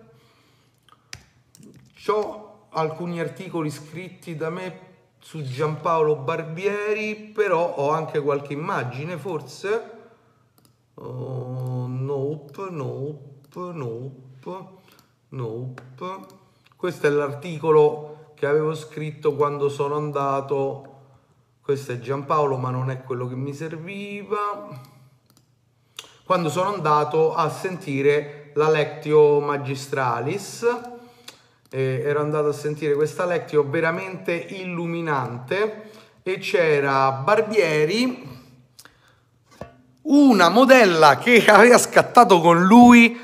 Ho 2.05 2.67
alcuni 2.69 3.19
articoli 3.19 3.71
scritti 3.71 4.35
da 4.35 4.51
me 4.51 4.79
su 5.17 5.41
Giampaolo 5.41 6.17
Barbieri, 6.17 7.15
però 7.33 7.73
ho 7.73 7.89
anche 7.89 8.19
qualche 8.19 8.53
immagine, 8.53 9.17
forse. 9.17 9.91
Oh, 10.93 11.87
nope, 11.87 12.67
nope, 12.69 13.59
nope, 13.73 14.67
nope. 15.29 15.83
Questo 16.75 17.07
è 17.07 17.09
l'articolo 17.09 18.12
che 18.43 18.49
avevo 18.49 18.75
scritto 18.75 19.35
quando 19.35 19.69
sono 19.69 19.95
andato. 19.95 20.95
Questo 21.61 21.93
è 21.93 21.99
Giampaolo, 21.99 22.57
ma 22.57 22.71
non 22.71 22.91
è 22.91 23.01
quello 23.01 23.25
che 23.25 23.35
mi 23.35 23.53
serviva. 23.53 24.67
Quando 26.25 26.49
sono 26.49 26.73
andato 26.73 27.33
a 27.35 27.49
sentire 27.49 28.51
la 28.55 28.69
Lectio 28.69 29.39
Magistralis, 29.39 30.67
eh, 31.69 32.01
ero 32.03 32.19
andato 32.19 32.49
a 32.49 32.51
sentire 32.51 32.95
questa 32.95 33.23
Lectio 33.23 33.63
veramente 33.69 34.33
illuminante 34.33 35.91
e 36.21 36.37
c'era 36.39 37.11
Barbieri, 37.11 38.27
una 40.01 40.49
modella 40.49 41.17
che 41.17 41.45
aveva 41.47 41.77
scattato 41.77 42.41
con 42.41 42.61
lui 42.65 43.17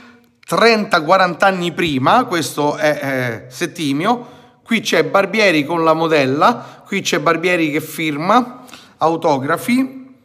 30-40 0.49 1.43
anni 1.43 1.73
prima, 1.73 2.23
questo 2.23 2.77
è 2.77 3.43
eh, 3.47 3.51
Settimio, 3.51 4.37
Qui 4.69 4.81
c'è 4.81 5.03
Barbieri 5.03 5.65
con 5.65 5.83
la 5.83 5.95
modella, 5.95 6.83
qui 6.85 7.01
c'è 7.01 7.19
Barbieri 7.19 7.71
che 7.71 7.81
firma, 7.81 8.65
autografi 8.97 10.15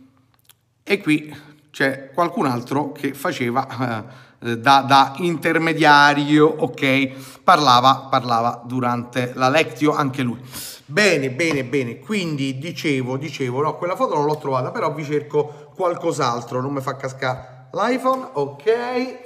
e 0.83 1.01
qui 1.01 1.35
c'è 1.71 2.11
qualcun 2.13 2.45
altro 2.45 2.93
che 2.93 3.15
faceva 3.15 4.05
eh, 4.41 4.59
da, 4.59 4.81
da, 4.83 5.15
intermediario, 5.17 6.47
ok? 6.59 7.41
Parlava, 7.43 8.09
parlava 8.11 8.61
durante 8.67 9.33
la 9.35 9.49
lectio 9.49 9.95
anche 9.95 10.21
lui. 10.21 10.39
Bene, 10.85 11.31
bene, 11.31 11.65
bene, 11.65 11.99
quindi 12.01 12.59
dicevo, 12.59 13.17
dicevo, 13.17 13.63
no, 13.63 13.77
quella 13.77 13.97
foto 13.97 14.15
non 14.15 14.27
l'ho 14.27 14.37
trovata, 14.37 14.71
però 14.71 14.93
vi 14.93 15.05
cerco 15.05 15.73
qualcos'altro, 15.75 16.61
non 16.61 16.75
mi 16.75 16.83
fa 16.83 16.97
cascare 16.97 17.69
l'iPhone, 17.73 18.29
ok? 18.35 19.24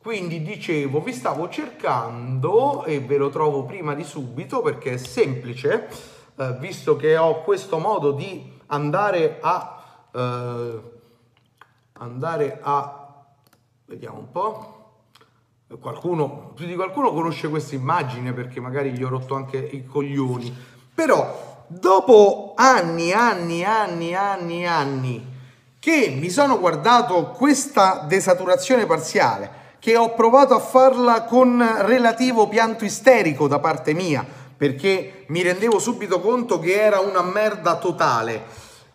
Quindi 0.00 0.42
dicevo, 0.42 1.00
vi 1.00 1.12
stavo 1.12 1.48
cercando 1.48 2.84
e 2.84 3.00
ve 3.00 3.16
lo 3.16 3.28
trovo 3.30 3.64
prima 3.64 3.94
di 3.94 4.04
subito 4.04 4.62
perché 4.62 4.92
è 4.92 4.96
semplice, 4.96 5.88
eh, 6.36 6.56
visto 6.58 6.96
che 6.96 7.16
ho 7.16 7.42
questo 7.42 7.78
modo 7.78 8.12
di 8.12 8.58
andare 8.66 9.38
a... 9.40 9.82
Eh, 10.14 10.96
andare 12.00 12.58
a... 12.62 13.24
vediamo 13.86 14.18
un 14.18 14.30
po'. 14.30 14.74
Qualcuno, 15.80 16.52
più 16.54 16.66
di 16.66 16.74
qualcuno 16.74 17.12
conosce 17.12 17.48
questa 17.48 17.74
immagine 17.74 18.32
perché 18.32 18.60
magari 18.60 18.92
gli 18.92 19.02
ho 19.02 19.08
rotto 19.08 19.34
anche 19.34 19.58
i 19.58 19.84
coglioni. 19.84 20.56
Però 20.94 21.64
dopo 21.66 22.54
anni, 22.56 23.12
anni, 23.12 23.64
anni, 23.64 24.14
anni, 24.14 24.66
anni 24.66 25.36
che 25.78 26.14
mi 26.18 26.30
sono 26.30 26.58
guardato 26.58 27.30
questa 27.30 28.04
desaturazione 28.08 28.86
parziale, 28.86 29.50
che 29.78 29.96
ho 29.96 30.14
provato 30.14 30.54
a 30.54 30.60
farla 30.60 31.24
con 31.24 31.64
relativo 31.80 32.48
pianto 32.48 32.84
isterico 32.84 33.46
da 33.46 33.58
parte 33.58 33.94
mia, 33.94 34.26
perché 34.56 35.24
mi 35.28 35.42
rendevo 35.42 35.78
subito 35.78 36.20
conto 36.20 36.58
che 36.58 36.80
era 36.80 37.00
una 37.00 37.22
merda 37.22 37.76
totale 37.76 38.44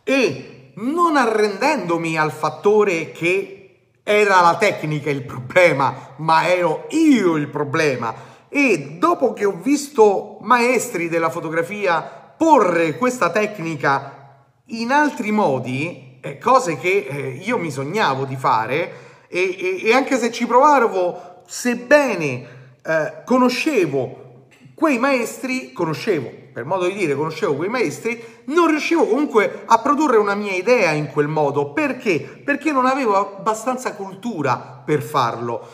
e 0.03 0.71
non 0.75 1.15
arrendendomi 1.15 2.17
al 2.17 2.31
fattore 2.31 3.11
che 3.11 3.59
era 4.03 4.41
la 4.41 4.57
tecnica 4.57 5.09
il 5.09 5.23
problema, 5.23 6.15
ma 6.17 6.47
ero 6.47 6.87
io 6.89 7.35
il 7.37 7.47
problema. 7.47 8.13
E 8.49 8.97
dopo 8.99 9.33
che 9.33 9.45
ho 9.45 9.57
visto 9.61 10.37
maestri 10.41 11.07
della 11.07 11.29
fotografia 11.29 12.01
porre 12.35 12.97
questa 12.97 13.29
tecnica 13.29 14.45
in 14.67 14.91
altri 14.91 15.31
modi, 15.31 16.19
eh, 16.21 16.37
cose 16.37 16.77
che 16.77 17.07
eh, 17.09 17.41
io 17.41 17.57
mi 17.57 17.71
sognavo 17.71 18.25
di 18.25 18.35
fare, 18.35 18.91
e, 19.33 19.55
e, 19.57 19.87
e, 19.87 19.93
anche 19.93 20.19
se 20.19 20.31
ci 20.31 20.45
provavo, 20.45 21.41
sebbene 21.47 22.47
eh, 22.83 23.13
conoscevo 23.25 24.45
quei 24.75 24.99
maestri, 24.99 25.71
conoscevo, 25.73 26.31
per 26.53 26.65
modo 26.65 26.85
di 26.85 26.93
dire, 26.93 27.15
conoscevo 27.15 27.55
quei 27.55 27.69
maestri, 27.69 28.23
non 28.45 28.67
riuscivo 28.67 29.07
comunque 29.07 29.63
a 29.65 29.79
produrre 29.79 30.17
una 30.17 30.35
mia 30.35 30.53
idea 30.53 30.91
in 30.91 31.07
quel 31.07 31.27
modo. 31.27 31.73
Perché? 31.73 32.19
Perché 32.19 32.71
non 32.71 32.85
avevo 32.85 33.15
abbastanza 33.15 33.93
cultura 33.93 34.83
per 34.85 35.01
farlo. 35.01 35.67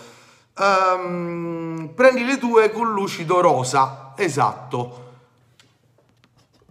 Um, 0.58 1.92
prendi 1.94 2.24
le 2.24 2.38
tue 2.38 2.72
con 2.72 2.94
lucido 2.94 3.42
rosa, 3.42 4.14
esatto. 4.16 5.08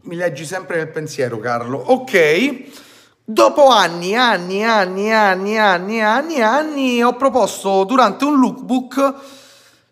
Mi 0.02 0.16
leggi 0.16 0.46
sempre 0.46 0.78
nel 0.78 0.88
pensiero, 0.88 1.38
Carlo. 1.38 1.76
Ok. 1.76 2.87
Dopo 3.30 3.66
anni, 3.66 4.16
anni, 4.16 4.64
anni, 4.64 5.12
anni, 5.12 5.58
anni, 5.58 6.00
anni, 6.00 6.40
anni, 6.40 7.02
ho 7.02 7.14
proposto 7.14 7.84
durante 7.84 8.24
un 8.24 8.40
lookbook 8.40 9.14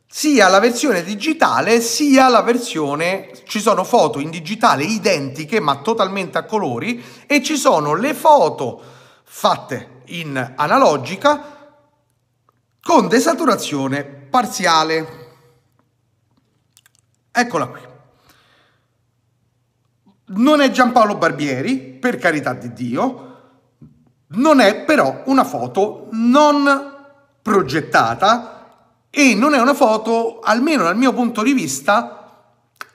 sia 0.07 0.49
la 0.49 0.59
versione 0.59 1.03
digitale 1.03 1.83
sia 1.83 2.29
la 2.29 2.41
versione 2.41 3.33
ci 3.45 3.61
sono 3.61 3.85
foto 3.85 4.21
in 4.21 4.31
digitale 4.31 4.85
identiche 4.85 5.61
ma 5.61 5.83
totalmente 5.83 6.39
a 6.39 6.45
colori 6.45 7.05
e 7.27 7.43
ci 7.43 7.59
sono 7.59 7.93
le 7.93 8.15
foto 8.15 8.81
fatte 9.25 10.01
in 10.07 10.55
analogica 10.57 11.77
con 12.81 13.07
desaturazione 13.07 14.03
parziale. 14.03 15.27
Eccola 17.31 17.67
qui 17.67 17.96
non 20.29 20.61
è 20.61 20.71
Giampaolo 20.71 21.17
Barbieri 21.17 21.77
per 21.77 22.19
carità 22.19 22.53
di 22.53 22.73
Dio 22.73 23.27
non 24.29 24.61
è 24.61 24.83
però 24.83 25.23
una 25.27 25.45
foto 25.45 26.09
non 26.13 26.95
progettata 27.41 28.57
e 29.11 29.35
non 29.35 29.55
è 29.55 29.61
una 29.61 29.75
foto, 29.75 30.41
almeno 30.41 30.83
dal 30.83 30.97
mio 30.97 31.13
punto 31.13 31.43
di 31.43 31.53
vista, 31.53 32.33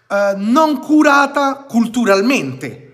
eh, 0.08 0.34
non 0.36 0.80
curata 0.80 1.66
culturalmente. 1.68 2.88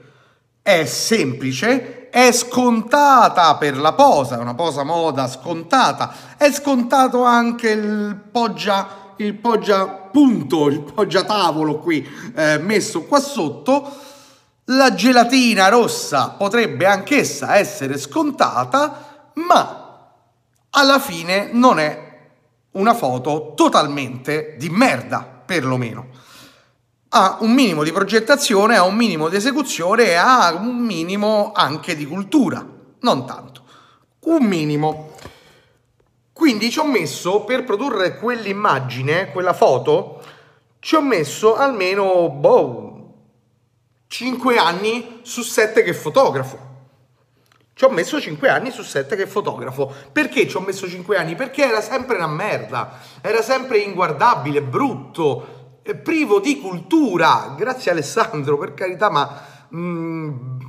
È 0.62 0.86
semplice, 0.86 2.10
è 2.10 2.32
scontata 2.32 3.56
per 3.56 3.78
la 3.78 3.94
posa, 3.94 4.38
è 4.38 4.40
una 4.40 4.54
posa 4.54 4.84
moda 4.84 5.28
scontata, 5.28 6.14
è 6.38 6.52
scontato 6.52 7.24
anche 7.24 7.70
il 7.70 8.16
poggia, 8.32 9.14
il 9.18 9.34
poggia 9.34 9.88
punto, 9.88 10.68
il 10.68 10.82
poggia 10.82 11.24
tavolo 11.24 11.80
qui 11.80 12.08
eh, 12.36 12.60
messo 12.60 13.04
qua 13.04 13.20
sotto. 13.20 14.06
La 14.72 14.93
gelatina 14.93 15.70
rossa 15.70 16.32
potrebbe 16.32 16.86
anch'essa 16.86 17.55
essere 17.55 17.97
scontata, 17.97 19.32
ma 19.36 20.11
alla 20.72 20.99
fine 20.99 21.51
non 21.53 21.80
è 21.80 22.30
una 22.72 22.93
foto 22.93 23.53
totalmente 23.55 24.55
di 24.57 24.68
merda, 24.70 25.22
perlomeno. 25.22 26.07
Ha 27.09 27.38
un 27.39 27.53
minimo 27.53 27.84
di 27.84 27.93
progettazione, 27.93 28.76
ha 28.76 28.84
un 28.84 28.95
minimo 28.95 29.30
di 29.30 29.38
esecuzione 29.38 30.07
e 30.07 30.15
ha 30.15 30.53
un 30.53 30.76
minimo 30.76 31.53
anche 31.55 31.95
di 31.95 32.05
cultura, 32.05 32.65
non 32.99 33.26
tanto, 33.26 33.63
un 34.26 34.43
minimo. 34.43 35.13
Quindi 36.34 36.70
ci 36.70 36.80
ho 36.80 36.86
messo, 36.86 37.45
per 37.45 37.63
produrre 37.63 38.18
quell'immagine, 38.18 39.32
quella 39.32 39.53
foto, 39.53 40.22
ci 40.80 40.95
ho 40.95 41.01
messo 41.01 41.55
almeno, 41.55 42.30
boh, 42.30 42.87
5 44.08 44.58
anni 44.58 45.20
su 45.24 45.41
7 45.41 45.84
che 45.84 45.93
fotografo. 45.93 46.66
Ci 47.74 47.84
ho 47.84 47.89
messo 47.89 48.20
5 48.20 48.49
anni 48.49 48.72
su 48.72 48.82
7 48.82 49.16
che 49.16 49.28
fotografo. 49.28 49.93
Perché 50.12 50.47
ci 50.47 50.55
ho 50.58 50.62
messo 50.62 50.88
5 50.88 51.18
anni? 51.18 51.36
Perché 51.36 51.64
era 51.64 51.82
sempre 51.82 52.16
una 52.16 52.28
merda, 52.28 52.99
era 53.22 53.41
sempre 53.41 53.78
inguardabile, 53.80 54.64
brutto, 54.64 55.80
eh, 55.84 55.95
privo 55.95 56.39
di 56.39 56.60
cultura. 56.60 57.53
Grazie 57.55 57.91
Alessandro, 57.91 58.58
per 58.58 58.74
carità, 58.74 59.12
ma 59.12 59.41
mm, 59.76 60.60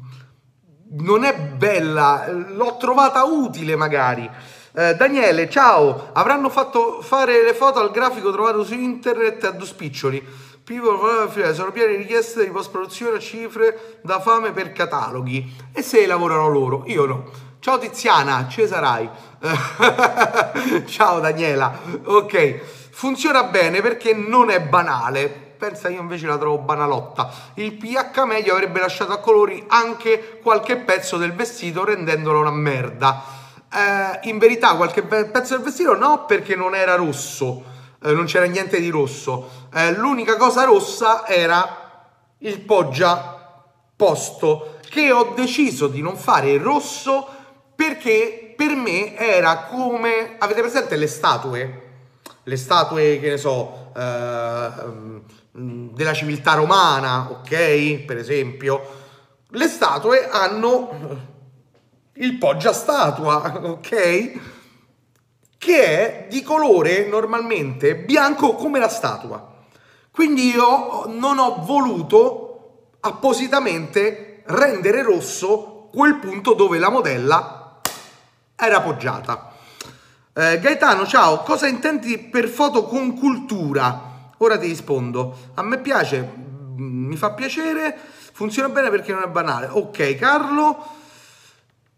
non 0.90 1.24
è 1.24 1.34
bella, 1.34 2.26
l'ho 2.30 2.76
trovata 2.76 3.24
utile 3.24 3.74
magari. 3.74 4.30
Eh, 4.72 4.94
Daniele, 4.94 5.48
ciao, 5.48 6.10
avranno 6.12 6.50
fatto 6.50 7.00
fare 7.00 7.42
le 7.42 7.54
foto 7.54 7.80
al 7.80 7.90
grafico 7.90 8.30
trovato 8.30 8.64
su 8.64 8.74
internet 8.74 9.44
a 9.44 9.50
due 9.50 9.66
spiccioli. 9.66 10.24
People 10.68 11.54
sono 11.54 11.72
piene 11.72 11.92
di 11.92 11.96
richieste 11.96 12.44
di 12.44 12.50
post 12.50 12.70
produzione 12.70 13.16
a 13.16 13.20
cifre 13.20 14.00
da 14.02 14.20
fame 14.20 14.52
per 14.52 14.72
cataloghi 14.72 15.56
e 15.72 15.80
se 15.80 16.04
lavorano 16.04 16.46
loro, 16.48 16.82
io 16.84 17.06
no. 17.06 17.24
Ciao 17.58 17.78
Tiziana, 17.78 18.46
ci 18.50 18.66
sarai. 18.66 19.08
Ciao 20.84 21.20
Daniela. 21.20 21.72
Ok, 22.04 22.60
funziona 22.90 23.44
bene 23.44 23.80
perché 23.80 24.12
non 24.12 24.50
è 24.50 24.60
banale. 24.60 25.28
Pensa 25.56 25.88
io 25.88 26.02
invece 26.02 26.26
la 26.26 26.36
trovo 26.36 26.58
banalotta. 26.58 27.30
Il 27.54 27.72
pH 27.72 28.24
medio 28.26 28.52
avrebbe 28.52 28.80
lasciato 28.80 29.12
a 29.12 29.20
colori 29.20 29.64
anche 29.68 30.38
qualche 30.42 30.76
pezzo 30.76 31.16
del 31.16 31.32
vestito 31.32 31.82
rendendolo 31.82 32.40
una 32.40 32.50
merda. 32.50 33.24
Eh, 33.72 34.28
in 34.28 34.36
verità 34.36 34.74
qualche 34.74 35.02
pezzo 35.02 35.54
del 35.54 35.64
vestito 35.64 35.96
no 35.96 36.26
perché 36.26 36.54
non 36.54 36.74
era 36.74 36.94
rosso 36.94 37.76
eh, 38.02 38.12
non 38.12 38.26
c'era 38.26 38.46
niente 38.46 38.80
di 38.80 38.88
rosso. 38.88 39.66
Eh, 39.72 39.92
l'unica 39.94 40.36
cosa 40.36 40.64
rossa 40.64 41.26
era 41.26 42.06
il 42.38 42.60
poggia 42.60 43.64
posto 43.96 44.78
che 44.88 45.10
ho 45.10 45.32
deciso 45.34 45.88
di 45.88 46.00
non 46.00 46.16
fare 46.16 46.56
rosso 46.58 47.26
perché 47.74 48.54
per 48.56 48.74
me 48.74 49.16
era 49.16 49.64
come 49.64 50.36
avete 50.38 50.60
presente 50.60 50.96
le 50.96 51.06
statue? 51.06 51.82
Le 52.42 52.56
statue 52.56 53.20
che 53.20 53.30
ne 53.30 53.36
so 53.36 53.92
eh, 53.96 54.70
della 55.52 56.12
civiltà 56.12 56.54
romana, 56.54 57.30
ok? 57.30 58.04
Per 58.04 58.16
esempio, 58.16 58.80
le 59.50 59.68
statue 59.68 60.28
hanno 60.28 61.26
il 62.14 62.36
poggia 62.38 62.72
statua, 62.72 63.60
ok? 63.62 64.40
Che 65.58 65.82
è 65.84 66.26
di 66.30 66.42
colore 66.42 67.06
normalmente 67.06 67.96
bianco 67.96 68.54
come 68.54 68.78
la 68.78 68.88
statua. 68.88 69.56
Quindi 70.10 70.48
io 70.50 71.04
non 71.06 71.38
ho 71.38 71.62
voluto 71.64 72.96
appositamente 73.00 74.42
rendere 74.46 75.02
rosso 75.02 75.88
quel 75.92 76.16
punto 76.16 76.54
dove 76.54 76.78
la 76.78 76.90
modella 76.90 77.80
era 78.56 78.78
appoggiata. 78.78 79.52
Eh, 80.32 80.58
Gaetano, 80.60 81.06
ciao, 81.06 81.42
cosa 81.42 81.66
intendi 81.66 82.18
per 82.18 82.48
foto 82.48 82.84
con 82.84 83.18
cultura? 83.18 84.30
Ora 84.38 84.56
ti 84.56 84.68
rispondo. 84.68 85.36
A 85.54 85.62
me 85.62 85.78
piace, 85.78 86.32
mi 86.76 87.16
fa 87.16 87.32
piacere, 87.32 87.98
funziona 88.32 88.68
bene 88.68 88.90
perché 88.90 89.12
non 89.12 89.22
è 89.24 89.28
banale. 89.28 89.68
Ok, 89.70 90.14
Carlo. 90.14 90.97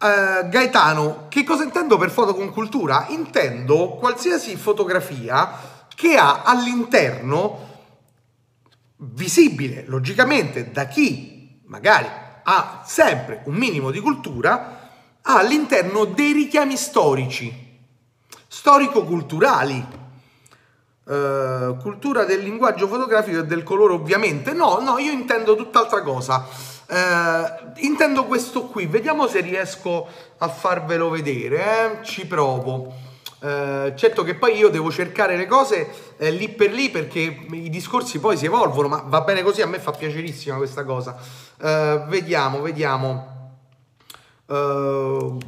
Uh, 0.02 0.48
Gaetano, 0.48 1.26
che 1.28 1.44
cosa 1.44 1.62
intendo 1.62 1.98
per 1.98 2.10
foto 2.10 2.34
con 2.34 2.50
cultura? 2.52 3.04
Intendo 3.10 3.98
qualsiasi 3.98 4.56
fotografia 4.56 5.84
che 5.94 6.16
ha 6.16 6.40
all'interno 6.42 7.68
visibile, 8.96 9.84
logicamente, 9.86 10.70
da 10.70 10.86
chi 10.86 11.60
magari 11.66 12.08
ha 12.42 12.82
sempre 12.86 13.42
un 13.44 13.56
minimo 13.56 13.90
di 13.90 14.00
cultura, 14.00 14.88
ha 15.20 15.36
all'interno 15.36 16.06
dei 16.06 16.32
richiami 16.32 16.78
storici, 16.78 17.78
storico-culturali, 18.48 19.86
uh, 21.04 21.76
cultura 21.76 22.24
del 22.24 22.40
linguaggio 22.40 22.88
fotografico 22.88 23.40
e 23.40 23.44
del 23.44 23.64
colore 23.64 23.92
ovviamente. 23.92 24.54
No, 24.54 24.78
no, 24.80 24.96
io 24.96 25.12
intendo 25.12 25.56
tutt'altra 25.56 26.00
cosa 26.00 26.69
Uh, 26.90 27.70
intendo 27.76 28.24
questo 28.24 28.64
qui, 28.64 28.86
vediamo 28.86 29.28
se 29.28 29.40
riesco 29.40 30.08
a 30.38 30.48
farvelo 30.48 31.08
vedere, 31.08 32.00
eh? 32.00 32.04
ci 32.04 32.26
provo. 32.26 32.92
Uh, 33.38 33.94
certo 33.94 34.24
che 34.24 34.34
poi 34.34 34.56
io 34.56 34.70
devo 34.70 34.90
cercare 34.90 35.36
le 35.36 35.46
cose 35.46 36.16
eh, 36.18 36.30
lì 36.30 36.48
per 36.48 36.72
lì 36.72 36.90
perché 36.90 37.20
i 37.20 37.70
discorsi 37.70 38.18
poi 38.18 38.36
si 38.36 38.46
evolvono, 38.46 38.88
ma 38.88 39.04
va 39.06 39.20
bene 39.20 39.42
così, 39.42 39.62
a 39.62 39.66
me 39.66 39.78
fa 39.78 39.92
piacerissima 39.92 40.56
questa 40.56 40.84
cosa. 40.84 41.16
Uh, 41.60 42.08
vediamo, 42.08 42.60
vediamo. 42.60 43.38
Mm, 44.52 45.38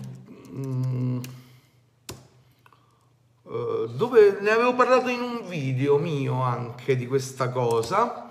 dove 3.97 4.38
ne 4.40 4.51
avevo 4.51 4.76
parlato 4.76 5.09
in 5.09 5.20
un 5.20 5.40
video 5.49 5.99
mio 5.99 6.40
anche 6.40 6.95
di 6.95 7.09
questa 7.09 7.49
cosa. 7.49 8.30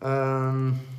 Um, 0.00 0.98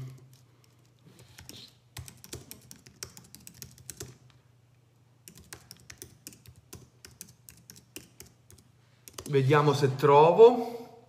Vediamo 9.32 9.72
se 9.72 9.96
trovo. 9.96 11.06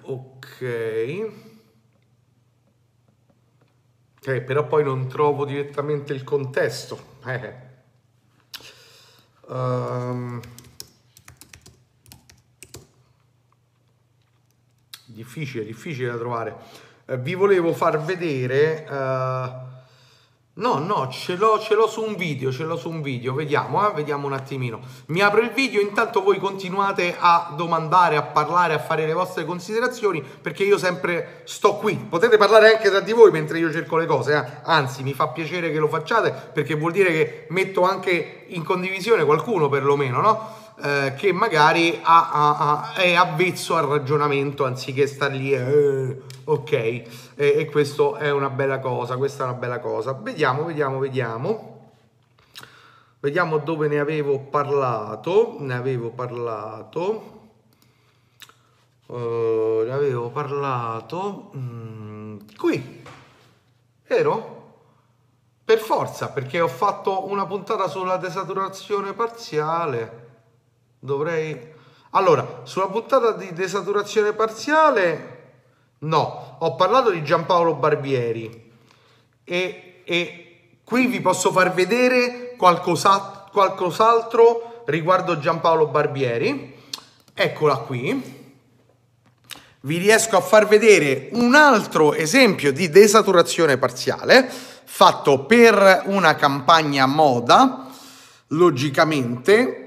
Ok. 0.00 0.62
Eh, 4.22 4.40
però 4.40 4.66
poi 4.66 4.84
non 4.84 5.06
trovo 5.06 5.44
direttamente 5.44 6.14
il 6.14 6.24
contesto. 6.24 7.18
Eh. 7.26 7.54
Um, 9.48 10.40
difficile, 15.04 15.66
difficile 15.66 16.10
da 16.10 16.16
trovare. 16.16 16.56
Eh, 17.04 17.18
vi 17.18 17.34
volevo 17.34 17.74
far 17.74 18.02
vedere... 18.02 18.86
Uh, 18.88 19.69
No, 20.60 20.78
no, 20.78 21.08
ce 21.08 21.36
l'ho, 21.36 21.58
ce 21.58 21.74
l'ho 21.74 21.88
su 21.88 22.02
un 22.02 22.16
video, 22.16 22.52
ce 22.52 22.64
l'ho 22.64 22.76
su 22.76 22.90
un 22.90 23.00
video, 23.00 23.32
vediamo, 23.32 23.88
eh? 23.88 23.94
vediamo 23.94 24.26
un 24.26 24.34
attimino. 24.34 24.80
Mi 25.06 25.22
apro 25.22 25.40
il 25.40 25.52
video, 25.52 25.80
intanto 25.80 26.22
voi 26.22 26.38
continuate 26.38 27.16
a 27.18 27.54
domandare, 27.56 28.16
a 28.16 28.22
parlare, 28.22 28.74
a 28.74 28.78
fare 28.78 29.06
le 29.06 29.14
vostre 29.14 29.46
considerazioni, 29.46 30.22
perché 30.22 30.64
io 30.64 30.76
sempre 30.76 31.40
sto 31.44 31.76
qui. 31.76 31.94
Potete 31.96 32.36
parlare 32.36 32.74
anche 32.74 32.90
tra 32.90 33.00
di 33.00 33.12
voi 33.12 33.30
mentre 33.30 33.58
io 33.58 33.72
cerco 33.72 33.96
le 33.96 34.04
cose, 34.04 34.34
eh? 34.34 34.60
anzi 34.64 35.02
mi 35.02 35.14
fa 35.14 35.28
piacere 35.28 35.72
che 35.72 35.78
lo 35.78 35.88
facciate, 35.88 36.50
perché 36.52 36.74
vuol 36.74 36.92
dire 36.92 37.10
che 37.10 37.46
metto 37.48 37.80
anche 37.80 38.44
in 38.48 38.62
condivisione 38.62 39.24
qualcuno 39.24 39.70
perlomeno, 39.70 40.20
no? 40.20 40.58
Eh, 40.82 41.14
che 41.14 41.32
magari 41.32 42.00
ha, 42.02 42.30
ha, 42.32 42.56
ha, 42.56 42.94
è 42.94 43.14
avvezzo 43.14 43.76
al 43.76 43.86
ragionamento 43.86 44.64
anziché 44.64 45.06
star 45.06 45.30
lì, 45.30 45.52
eh, 45.52 46.16
ok, 46.44 47.02
e, 47.40 47.54
e 47.56 47.70
questo 47.70 48.16
è 48.16 48.30
una 48.30 48.50
bella 48.50 48.80
cosa, 48.80 49.16
questa 49.16 49.44
è 49.44 49.46
una 49.46 49.56
bella 49.56 49.80
cosa. 49.80 50.12
Vediamo, 50.12 50.64
vediamo, 50.64 50.98
vediamo. 50.98 51.92
Vediamo 53.18 53.56
dove 53.56 53.88
ne 53.88 53.98
avevo 53.98 54.40
parlato, 54.40 55.56
ne 55.58 55.74
avevo 55.74 56.10
parlato, 56.10 57.40
uh, 59.06 59.82
ne 59.84 59.92
avevo 59.92 60.28
parlato, 60.28 61.50
mm, 61.56 62.38
qui, 62.58 63.04
vero? 64.06 64.58
Per 65.64 65.78
forza, 65.78 66.28
perché 66.28 66.60
ho 66.60 66.68
fatto 66.68 67.26
una 67.26 67.46
puntata 67.46 67.88
sulla 67.88 68.18
desaturazione 68.18 69.14
parziale 69.14 70.28
dovrei... 70.98 71.78
Allora, 72.10 72.60
sulla 72.64 72.88
puntata 72.88 73.32
di 73.32 73.52
desaturazione 73.52 74.32
parziale, 74.32 75.29
no, 76.00 76.56
ho 76.58 76.74
parlato 76.76 77.10
di 77.10 77.22
Giampaolo 77.22 77.74
Barbieri 77.74 78.72
e, 79.44 80.02
e 80.04 80.78
qui 80.84 81.06
vi 81.06 81.20
posso 81.20 81.50
far 81.52 81.72
vedere 81.72 82.54
qualcosa, 82.56 83.48
qualcos'altro 83.50 84.82
riguardo 84.86 85.38
Giampaolo 85.38 85.86
Barbieri. 85.86 86.76
Eccola 87.32 87.76
qui. 87.76 88.38
Vi 89.82 89.96
riesco 89.96 90.36
a 90.36 90.42
far 90.42 90.66
vedere 90.66 91.30
un 91.32 91.54
altro 91.54 92.12
esempio 92.12 92.70
di 92.70 92.90
desaturazione 92.90 93.78
parziale 93.78 94.50
fatto 94.92 95.46
per 95.46 96.02
una 96.06 96.34
campagna 96.34 97.06
moda, 97.06 97.88
logicamente, 98.48 99.80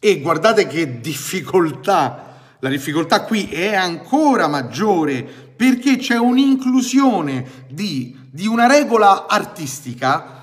e 0.00 0.20
guardate 0.20 0.66
che 0.66 1.00
difficoltà, 1.00 2.37
la 2.60 2.68
difficoltà 2.68 3.22
qui 3.24 3.48
è 3.48 3.74
ancora 3.74 4.48
maggiore 4.48 5.22
perché 5.22 5.96
c'è 5.96 6.16
un'inclusione 6.16 7.66
di, 7.68 8.16
di, 8.30 8.46
una 8.46 8.66
regola 8.66 9.26
artistica, 9.26 10.42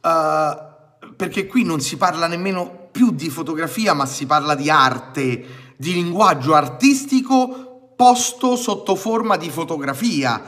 uh, 0.00 1.14
perché 1.16 1.46
qui 1.46 1.62
non 1.64 1.80
si 1.80 1.96
parla 1.96 2.26
nemmeno 2.26 2.88
più 2.90 3.12
di 3.12 3.30
fotografia, 3.30 3.94
ma 3.94 4.06
si 4.06 4.26
parla 4.26 4.54
di 4.54 4.68
arte, 4.70 5.74
di 5.76 5.92
linguaggio 5.92 6.54
artistico 6.54 7.92
posto 7.96 8.56
sotto 8.56 8.94
forma 8.94 9.36
di 9.36 9.50
fotografia. 9.50 10.42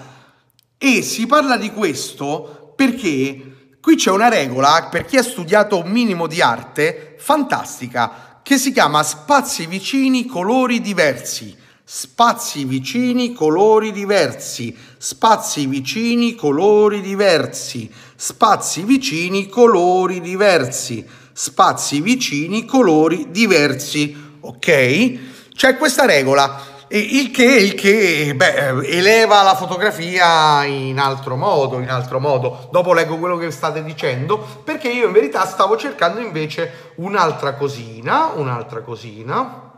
E 0.76 1.02
si 1.02 1.26
parla 1.26 1.56
di 1.56 1.72
questo 1.72 2.72
perché 2.76 3.48
Qui 3.88 3.96
c'è 3.96 4.10
una 4.10 4.28
regola, 4.28 4.88
per 4.90 5.06
chi 5.06 5.16
ha 5.16 5.22
studiato 5.22 5.78
un 5.78 5.90
minimo 5.90 6.26
di 6.26 6.42
arte, 6.42 7.14
fantastica, 7.16 8.27
che 8.48 8.56
si 8.56 8.72
chiama 8.72 9.02
spazi 9.02 9.66
vicini, 9.66 10.24
colori 10.24 10.80
diversi. 10.80 11.54
Spazi 11.84 12.64
vicini, 12.64 13.34
colori 13.34 13.92
diversi. 13.92 14.74
Spazi 14.96 15.66
vicini, 15.66 16.34
colori 16.34 17.02
diversi. 17.02 17.90
Spazi 18.16 18.84
vicini, 18.84 19.50
colori 19.50 20.22
diversi. 20.22 21.06
Spazi 21.30 22.00
vicini, 22.00 22.64
colori 22.64 23.26
diversi. 23.30 24.16
Ok? 24.40 25.18
C'è 25.54 25.76
questa 25.76 26.06
regola 26.06 26.58
il 26.96 27.30
che, 27.30 27.44
il 27.44 27.74
che 27.74 28.32
beh, 28.34 28.86
eleva 28.86 29.42
la 29.42 29.54
fotografia 29.54 30.64
in 30.64 30.98
altro 30.98 31.36
modo, 31.36 31.80
in 31.80 31.90
altro 31.90 32.18
modo. 32.18 32.68
Dopo 32.70 32.94
leggo 32.94 33.18
quello 33.18 33.36
che 33.36 33.50
state 33.50 33.84
dicendo, 33.84 34.38
perché 34.64 34.88
io 34.88 35.06
in 35.06 35.12
verità 35.12 35.44
stavo 35.46 35.76
cercando 35.76 36.20
invece 36.20 36.92
un'altra 36.96 37.54
cosina, 37.54 38.30
un'altra 38.34 38.80
cosina, 38.80 39.70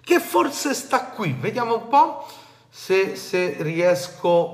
che 0.00 0.20
forse 0.20 0.74
sta 0.74 1.06
qui. 1.06 1.36
Vediamo 1.38 1.74
un 1.74 1.88
po' 1.88 2.26
se, 2.68 3.16
se 3.16 3.56
riesco... 3.60 4.52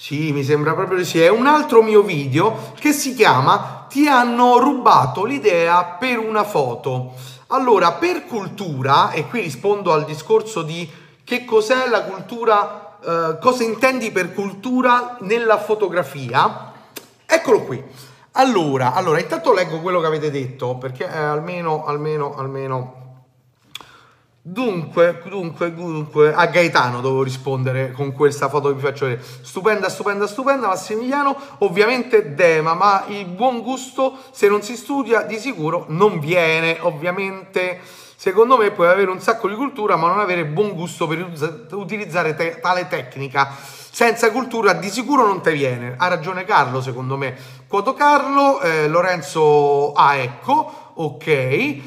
Sì, 0.00 0.30
mi 0.30 0.44
sembra 0.44 0.74
proprio 0.74 0.98
di 0.98 1.04
sì. 1.04 1.20
È 1.20 1.28
un 1.28 1.48
altro 1.48 1.82
mio 1.82 2.02
video 2.02 2.72
che 2.78 2.92
si 2.92 3.16
chiama 3.16 3.86
Ti 3.88 4.06
hanno 4.06 4.58
rubato 4.58 5.24
l'idea 5.24 5.96
per 5.98 6.20
una 6.20 6.44
foto. 6.44 7.14
Allora, 7.48 7.90
per 7.94 8.24
cultura, 8.26 9.10
e 9.10 9.26
qui 9.26 9.40
rispondo 9.40 9.92
al 9.92 10.04
discorso 10.04 10.62
di 10.62 10.88
che 11.28 11.44
cos'è 11.44 11.88
la 11.88 12.04
cultura, 12.04 12.96
eh, 13.04 13.38
cosa 13.38 13.62
intendi 13.62 14.10
per 14.10 14.32
cultura 14.32 15.18
nella 15.20 15.58
fotografia. 15.58 16.72
Eccolo 17.26 17.64
qui. 17.64 17.84
Allora, 18.32 18.94
allora, 18.94 19.20
intanto 19.20 19.52
leggo 19.52 19.80
quello 19.80 20.00
che 20.00 20.06
avete 20.06 20.30
detto, 20.30 20.76
perché 20.76 21.04
eh, 21.04 21.18
almeno, 21.18 21.84
almeno, 21.84 22.34
almeno... 22.34 22.96
Dunque, 24.40 25.22
dunque, 25.28 25.74
dunque, 25.74 26.32
a 26.32 26.46
Gaetano 26.46 27.02
devo 27.02 27.22
rispondere 27.22 27.92
con 27.92 28.12
questa 28.12 28.48
foto 28.48 28.68
che 28.68 28.76
vi 28.76 28.80
faccio 28.80 29.04
vedere. 29.04 29.22
Stupenda, 29.42 29.90
stupenda, 29.90 30.26
stupenda, 30.26 30.68
Massimiliano. 30.68 31.36
Ovviamente 31.58 32.34
Dema, 32.34 32.72
ma 32.72 33.04
il 33.08 33.26
buon 33.26 33.60
gusto, 33.60 34.16
se 34.30 34.48
non 34.48 34.62
si 34.62 34.76
studia, 34.76 35.20
di 35.24 35.38
sicuro 35.38 35.84
non 35.88 36.20
viene. 36.20 36.78
Ovviamente 36.80 38.06
Secondo 38.20 38.56
me 38.56 38.72
puoi 38.72 38.88
avere 38.88 39.12
un 39.12 39.20
sacco 39.20 39.46
di 39.46 39.54
cultura 39.54 39.94
ma 39.94 40.08
non 40.08 40.18
avere 40.18 40.44
buon 40.44 40.72
gusto 40.72 41.06
per 41.06 41.24
utilizzare 41.70 42.34
te 42.34 42.58
tale 42.58 42.88
tecnica. 42.88 43.48
Senza 43.90 44.32
cultura 44.32 44.72
di 44.72 44.88
sicuro 44.88 45.24
non 45.24 45.40
ti 45.40 45.52
viene. 45.52 45.94
Ha 45.96 46.08
ragione 46.08 46.42
Carlo, 46.42 46.80
secondo 46.80 47.16
me. 47.16 47.36
Quoto 47.68 47.94
Carlo, 47.94 48.60
eh, 48.60 48.88
Lorenzo 48.88 49.92
Ah, 49.92 50.16
ecco, 50.16 50.90
ok. 50.94 51.26
Eh, 51.28 51.82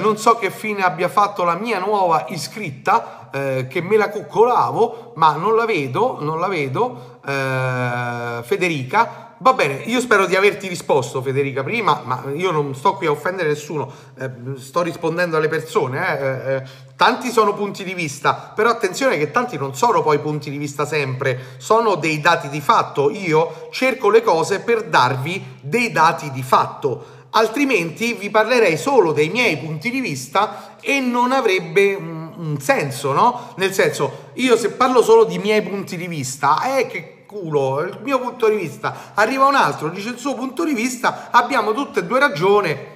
non 0.00 0.16
so 0.16 0.36
che 0.36 0.50
fine 0.50 0.82
abbia 0.82 1.10
fatto 1.10 1.44
la 1.44 1.54
mia 1.54 1.78
nuova 1.80 2.24
iscritta, 2.28 3.28
eh, 3.30 3.66
che 3.68 3.82
me 3.82 3.98
la 3.98 4.08
coccolavo, 4.08 5.12
ma 5.16 5.34
non 5.34 5.54
la 5.54 5.66
vedo, 5.66 6.16
non 6.18 6.40
la 6.40 6.48
vedo. 6.48 7.18
Eh, 7.26 8.42
Federica, 8.42 9.23
Va 9.38 9.52
bene, 9.52 9.82
io 9.86 10.00
spero 10.00 10.26
di 10.26 10.36
averti 10.36 10.68
risposto 10.68 11.20
Federica 11.20 11.64
prima, 11.64 12.02
ma 12.04 12.24
io 12.34 12.52
non 12.52 12.72
sto 12.74 12.94
qui 12.94 13.06
a 13.06 13.10
offendere 13.10 13.48
nessuno, 13.48 13.92
eh, 14.18 14.30
sto 14.58 14.82
rispondendo 14.82 15.36
alle 15.36 15.48
persone. 15.48 16.18
Eh, 16.18 16.24
eh, 16.24 16.54
eh, 16.54 16.62
tanti 16.96 17.30
sono 17.30 17.52
punti 17.52 17.82
di 17.82 17.94
vista, 17.94 18.52
però 18.54 18.70
attenzione 18.70 19.18
che 19.18 19.32
tanti 19.32 19.58
non 19.58 19.74
sono 19.74 20.02
poi 20.02 20.20
punti 20.20 20.50
di 20.50 20.56
vista 20.56 20.86
sempre, 20.86 21.56
sono 21.56 21.96
dei 21.96 22.20
dati 22.20 22.48
di 22.48 22.60
fatto. 22.60 23.10
Io 23.10 23.68
cerco 23.72 24.08
le 24.08 24.22
cose 24.22 24.60
per 24.60 24.84
darvi 24.84 25.58
dei 25.60 25.90
dati 25.90 26.30
di 26.30 26.42
fatto, 26.42 27.04
altrimenti 27.30 28.12
vi 28.14 28.30
parlerei 28.30 28.76
solo 28.76 29.10
dei 29.12 29.30
miei 29.30 29.58
punti 29.58 29.90
di 29.90 30.00
vista 30.00 30.76
e 30.80 31.00
non 31.00 31.32
avrebbe 31.32 31.94
un, 31.94 32.32
un 32.36 32.60
senso, 32.60 33.12
no? 33.12 33.52
Nel 33.56 33.72
senso, 33.72 34.30
io 34.34 34.56
se 34.56 34.70
parlo 34.70 35.02
solo 35.02 35.24
di 35.24 35.38
miei 35.38 35.62
punti 35.62 35.96
di 35.96 36.06
vista, 36.06 36.60
è 36.60 36.86
che 36.86 37.13
culo, 37.34 37.80
il 37.80 37.98
mio 38.02 38.20
punto 38.20 38.48
di 38.48 38.56
vista, 38.56 39.12
arriva 39.14 39.46
un 39.46 39.56
altro, 39.56 39.88
dice 39.88 40.10
il 40.10 40.18
suo 40.18 40.34
punto 40.34 40.64
di 40.64 40.72
vista, 40.72 41.28
abbiamo 41.32 41.72
tutte 41.72 42.00
e 42.00 42.04
due 42.04 42.20
ragione, 42.20 42.86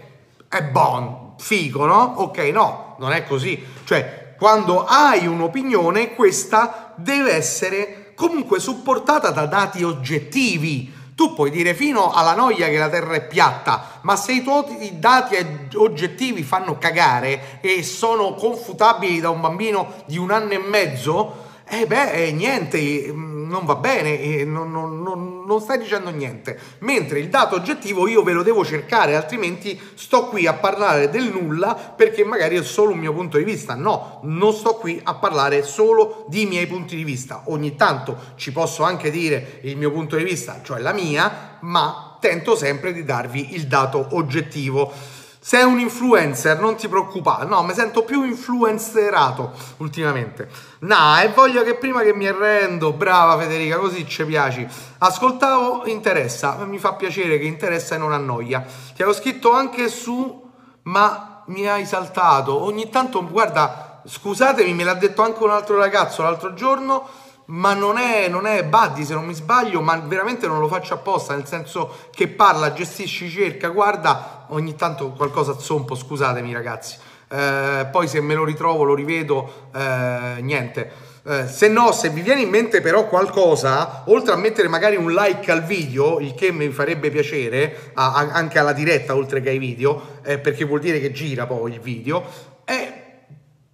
è 0.49 0.62
buon, 0.62 1.34
figo, 1.39 1.86
no? 1.86 2.14
Ok, 2.18 2.39
no, 2.53 2.95
non 2.99 3.12
è 3.12 3.24
così. 3.24 3.61
Cioè, 3.84 4.34
quando 4.39 4.84
hai 4.84 5.26
un'opinione, 5.26 6.14
questa 6.14 6.93
deve 6.95 7.32
essere 7.32 8.12
comunque 8.14 8.61
supportata 8.61 9.30
da 9.30 9.47
dati 9.47 9.82
oggettivi. 9.82 10.95
Tu 11.16 11.34
puoi 11.34 11.51
dire 11.51 11.74
fino 11.74 12.12
alla 12.12 12.34
noia 12.34 12.68
che 12.68 12.78
la 12.78 12.89
Terra 12.89 13.14
è 13.14 13.26
piatta, 13.26 13.99
ma 14.03 14.14
se 14.14 14.32
i 14.34 14.43
tuoi 14.43 15.01
dati 15.01 15.34
oggettivi 15.74 16.45
fanno 16.45 16.78
cagare 16.78 17.59
e 17.61 17.82
sono 17.82 18.34
confutabili 18.34 19.18
da 19.18 19.30
un 19.30 19.41
bambino 19.41 19.95
di 20.07 20.16
un 20.16 20.30
anno 20.30 20.53
e 20.53 20.59
mezzo, 20.59 21.47
eh 21.70 21.86
beh, 21.86 22.30
niente, 22.32 23.12
mm, 23.12 23.38
non 23.49 23.65
va 23.65 23.75
bene 23.75 24.21
e 24.21 24.45
non, 24.45 24.71
non, 24.71 25.03
non, 25.03 25.45
non, 25.45 25.61
stai 25.61 25.79
dicendo 25.79 26.11
niente. 26.11 26.59
Mentre 26.81 27.19
il 27.19 27.29
dato 27.29 27.57
oggettivo 27.57 28.07
io 28.07 28.23
ve 28.23 28.33
lo 28.33 28.43
devo 28.43 28.65
cercare, 28.65 29.17
altrimenti 29.17 29.79
sto 29.95 30.27
qui 30.27 30.47
a 30.47 30.55
parlare 30.55 31.09
del 31.09 31.33
nulla 31.33 31.75
perché 31.75 32.25
magari 32.25 32.57
è 32.57 32.63
solo 32.63 32.93
un 32.93 32.99
mio 32.99 33.13
punto 33.13 33.39
di 33.39 33.45
vista. 33.45 33.75
No, 33.75 34.21
non 34.25 34.53
sto 34.53 34.75
qui 34.75 35.01
a 35.03 35.15
parlare 35.15 35.63
solo 35.63 36.27
di 36.29 36.47
miei 36.47 36.67
punti 36.67 36.95
di 36.95 37.05
vista. 37.05 37.43
Ogni 37.47 37.75
tanto 37.75 38.17
ci 38.37 38.53
posso 38.53 38.83
anche 38.85 39.11
dire 39.11 39.61
il 39.63 39.77
mio 39.77 39.91
punto 39.91 40.17
di 40.17 40.25
vista, 40.25 40.61
cioè 40.63 40.81
la 40.81 40.93
mia, 40.93 41.59
ma 41.61 42.17
tento 42.21 42.57
sempre 42.57 42.93
di 42.93 43.05
darvi 43.05 43.55
il 43.55 43.67
dato 43.67 44.09
oggettivo. 44.13 45.17
Sei 45.41 45.62
un 45.62 45.78
influencer, 45.78 46.59
non 46.61 46.74
ti 46.74 46.89
preoccupare. 46.89 47.47
No, 47.47 47.62
mi 47.62 47.72
sento 47.72 48.03
più 48.03 48.24
influenzerato 48.24 49.53
ultimamente. 49.78 50.49
Nah, 50.80 51.22
e 51.22 51.28
voglio 51.28 51.62
che 51.62 51.76
prima 51.76 52.03
che 52.03 52.12
mi 52.12 52.26
arrendo, 52.26 52.93
brava 52.93 53.39
Federica, 53.39 53.78
così 53.78 54.07
ci 54.07 54.24
piaci. 54.24 54.66
Ascoltavo, 54.99 55.86
interessa, 55.86 56.57
mi 56.64 56.78
fa 56.78 56.95
piacere 56.95 57.39
che 57.39 57.47
interessa 57.47 57.95
e 57.95 57.99
non 57.99 58.12
annoia. 58.12 58.61
Ti 58.95 59.03
avevo 59.03 59.16
scritto 59.16 59.53
anche 59.53 59.89
su, 59.89 60.51
ma 60.82 61.43
mi 61.47 61.66
hai 61.66 61.86
saltato. 61.86 62.61
Ogni 62.61 62.91
tanto, 62.91 63.26
guarda, 63.26 64.03
scusatemi, 64.05 64.74
me 64.74 64.84
l'ha 64.84 64.95
detto 64.95 65.22
anche 65.22 65.43
un 65.43 65.51
altro 65.51 65.76
ragazzo 65.76 66.22
l'altro 66.22 66.53
giorno 66.55 67.26
ma 67.49 67.75
non 67.75 67.97
è, 67.97 68.29
non 68.29 68.47
è 68.47 68.65
Buddy 68.65 69.05
se 69.05 69.15
non 69.15 69.25
mi 69.25 69.35
sbaglio, 69.35 69.81
ma 69.81 69.99
veramente 69.99 70.47
non 70.47 70.59
lo 70.61 70.69
faccio 70.69 70.95
apposta, 70.95 71.35
nel 71.35 71.47
senso 71.47 72.09
che 72.11 72.29
parla, 72.29 72.73
gestisci, 72.73 73.31
cerca, 73.31 73.69
guarda, 73.69 74.47
ogni 74.49 74.75
tanto 74.75 75.13
qualcosa 75.13 75.59
zompo, 75.59 75.95
scusatemi 75.95 76.53
ragazzi. 76.53 76.97
Eh, 77.31 77.87
poi 77.91 78.07
se 78.09 78.21
me 78.21 78.35
lo 78.35 78.45
ritrovo, 78.45 78.85
lo 78.85 78.95
rivedo, 78.95 79.69
eh, 79.75 80.41
niente. 80.41 81.07
Eh, 81.25 81.47
se 81.47 81.69
no, 81.69 81.93
se 81.93 82.11
vi 82.11 82.21
viene 82.21 82.43
in 82.43 82.51
mente 82.51 82.81
però 82.81 83.07
qualcosa, 83.07 84.03
oltre 84.07 84.33
a 84.33 84.37
mettere 84.37 84.69
magari 84.69 84.97
un 84.97 85.13
like 85.13 85.51
al 85.51 85.63
video, 85.63 86.21
il 86.21 86.35
che 86.35 86.53
mi 86.53 86.69
farebbe 86.69 87.11
piacere, 87.11 87.93
anche 87.95 88.59
alla 88.59 88.73
diretta 88.73 89.15
oltre 89.15 89.41
che 89.41 89.51
ai 89.51 89.59
video, 89.59 90.19
eh, 90.23 90.39
perché 90.39 90.65
vuol 90.65 90.81
dire 90.81 91.01
che 91.01 91.13
gira 91.13 91.47
poi 91.47 91.73
il 91.73 91.81
video, 91.81 92.25
eh, 92.65 92.98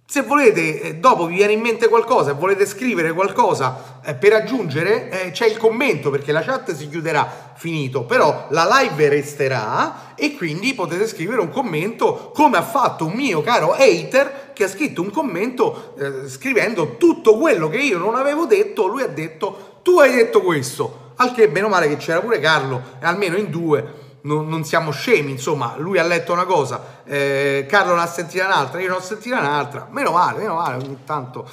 se 0.07 0.21
volete, 0.21 0.81
eh, 0.81 0.95
dopo 0.97 1.25
vi 1.25 1.35
viene 1.35 1.53
in 1.53 1.61
mente 1.61 1.87
qualcosa 1.87 2.29
e 2.29 2.33
volete 2.35 2.67
scrivere 2.67 3.11
qualcosa 3.11 3.99
eh, 4.05 4.13
per 4.13 4.33
aggiungere, 4.33 5.09
eh, 5.09 5.31
c'è 5.31 5.47
il 5.47 5.57
commento 5.57 6.11
perché 6.11 6.31
la 6.31 6.43
chat 6.43 6.75
si 6.75 6.87
chiuderà 6.89 7.53
finito, 7.55 8.03
però 8.03 8.45
la 8.51 8.67
live 8.69 9.09
resterà 9.09 10.13
e 10.13 10.35
quindi 10.35 10.75
potete 10.75 11.07
scrivere 11.07 11.41
un 11.41 11.49
commento 11.49 12.31
come 12.35 12.57
ha 12.57 12.61
fatto 12.61 13.07
un 13.07 13.13
mio 13.13 13.41
caro 13.41 13.73
hater 13.73 14.51
che 14.53 14.65
ha 14.65 14.69
scritto 14.69 15.01
un 15.01 15.09
commento 15.09 15.95
eh, 15.97 16.29
scrivendo 16.29 16.97
tutto 16.97 17.37
quello 17.37 17.67
che 17.67 17.79
io 17.79 17.97
non 17.97 18.13
avevo 18.13 18.45
detto, 18.45 18.85
lui 18.85 19.01
ha 19.01 19.07
detto 19.07 19.79
tu 19.81 19.99
hai 19.99 20.13
detto 20.13 20.41
questo, 20.41 21.13
al 21.15 21.33
che 21.33 21.47
meno 21.47 21.67
male 21.67 21.87
che 21.87 21.97
c'era 21.97 22.19
pure 22.19 22.39
Carlo, 22.39 22.79
almeno 22.99 23.37
in 23.37 23.49
due 23.49 24.04
non, 24.25 24.47
non, 24.47 24.63
siamo 24.63 24.91
scemi, 24.91 25.31
insomma, 25.31 25.75
lui 25.77 25.97
ha 25.97 26.03
letto 26.03 26.33
una 26.33 26.45
cosa, 26.45 27.01
eh, 27.05 27.65
Carlo 27.67 27.95
ne 27.95 28.01
ha 28.01 28.07
sentita 28.07 28.45
un'altra, 28.45 28.81
io 28.81 28.89
ne 28.89 28.95
ho 28.95 29.01
sentita 29.01 29.39
un'altra, 29.39 29.87
meno 29.91 30.11
male, 30.11 30.39
meno 30.39 30.55
male 30.55 30.83
ogni 30.83 30.97
tanto. 31.05 31.47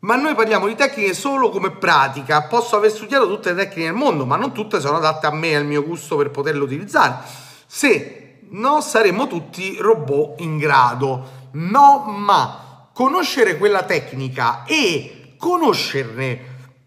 Ma 0.00 0.16
noi 0.16 0.34
parliamo 0.34 0.66
di 0.66 0.74
tecniche 0.74 1.12
solo 1.12 1.50
come 1.50 1.72
pratica, 1.72 2.44
posso 2.44 2.76
aver 2.76 2.90
studiato 2.90 3.28
tutte 3.28 3.52
le 3.52 3.64
tecniche 3.64 3.88
del 3.88 3.96
mondo, 3.96 4.24
ma 4.24 4.36
non 4.36 4.52
tutte 4.52 4.80
sono 4.80 4.96
adatte 4.96 5.26
a 5.26 5.30
me 5.30 5.48
e 5.50 5.56
al 5.56 5.66
mio 5.66 5.84
gusto 5.84 6.16
per 6.16 6.30
poterle 6.30 6.62
utilizzare. 6.62 7.18
Se 7.66 8.20
no, 8.50 8.80
saremmo 8.80 9.26
tutti 9.26 9.76
robot 9.78 10.40
in 10.40 10.56
grado. 10.56 11.38
No, 11.52 12.04
ma 12.08 12.88
conoscere 12.94 13.58
quella 13.58 13.82
tecnica 13.82 14.64
e 14.64 15.34
conoscerne, 15.36 16.38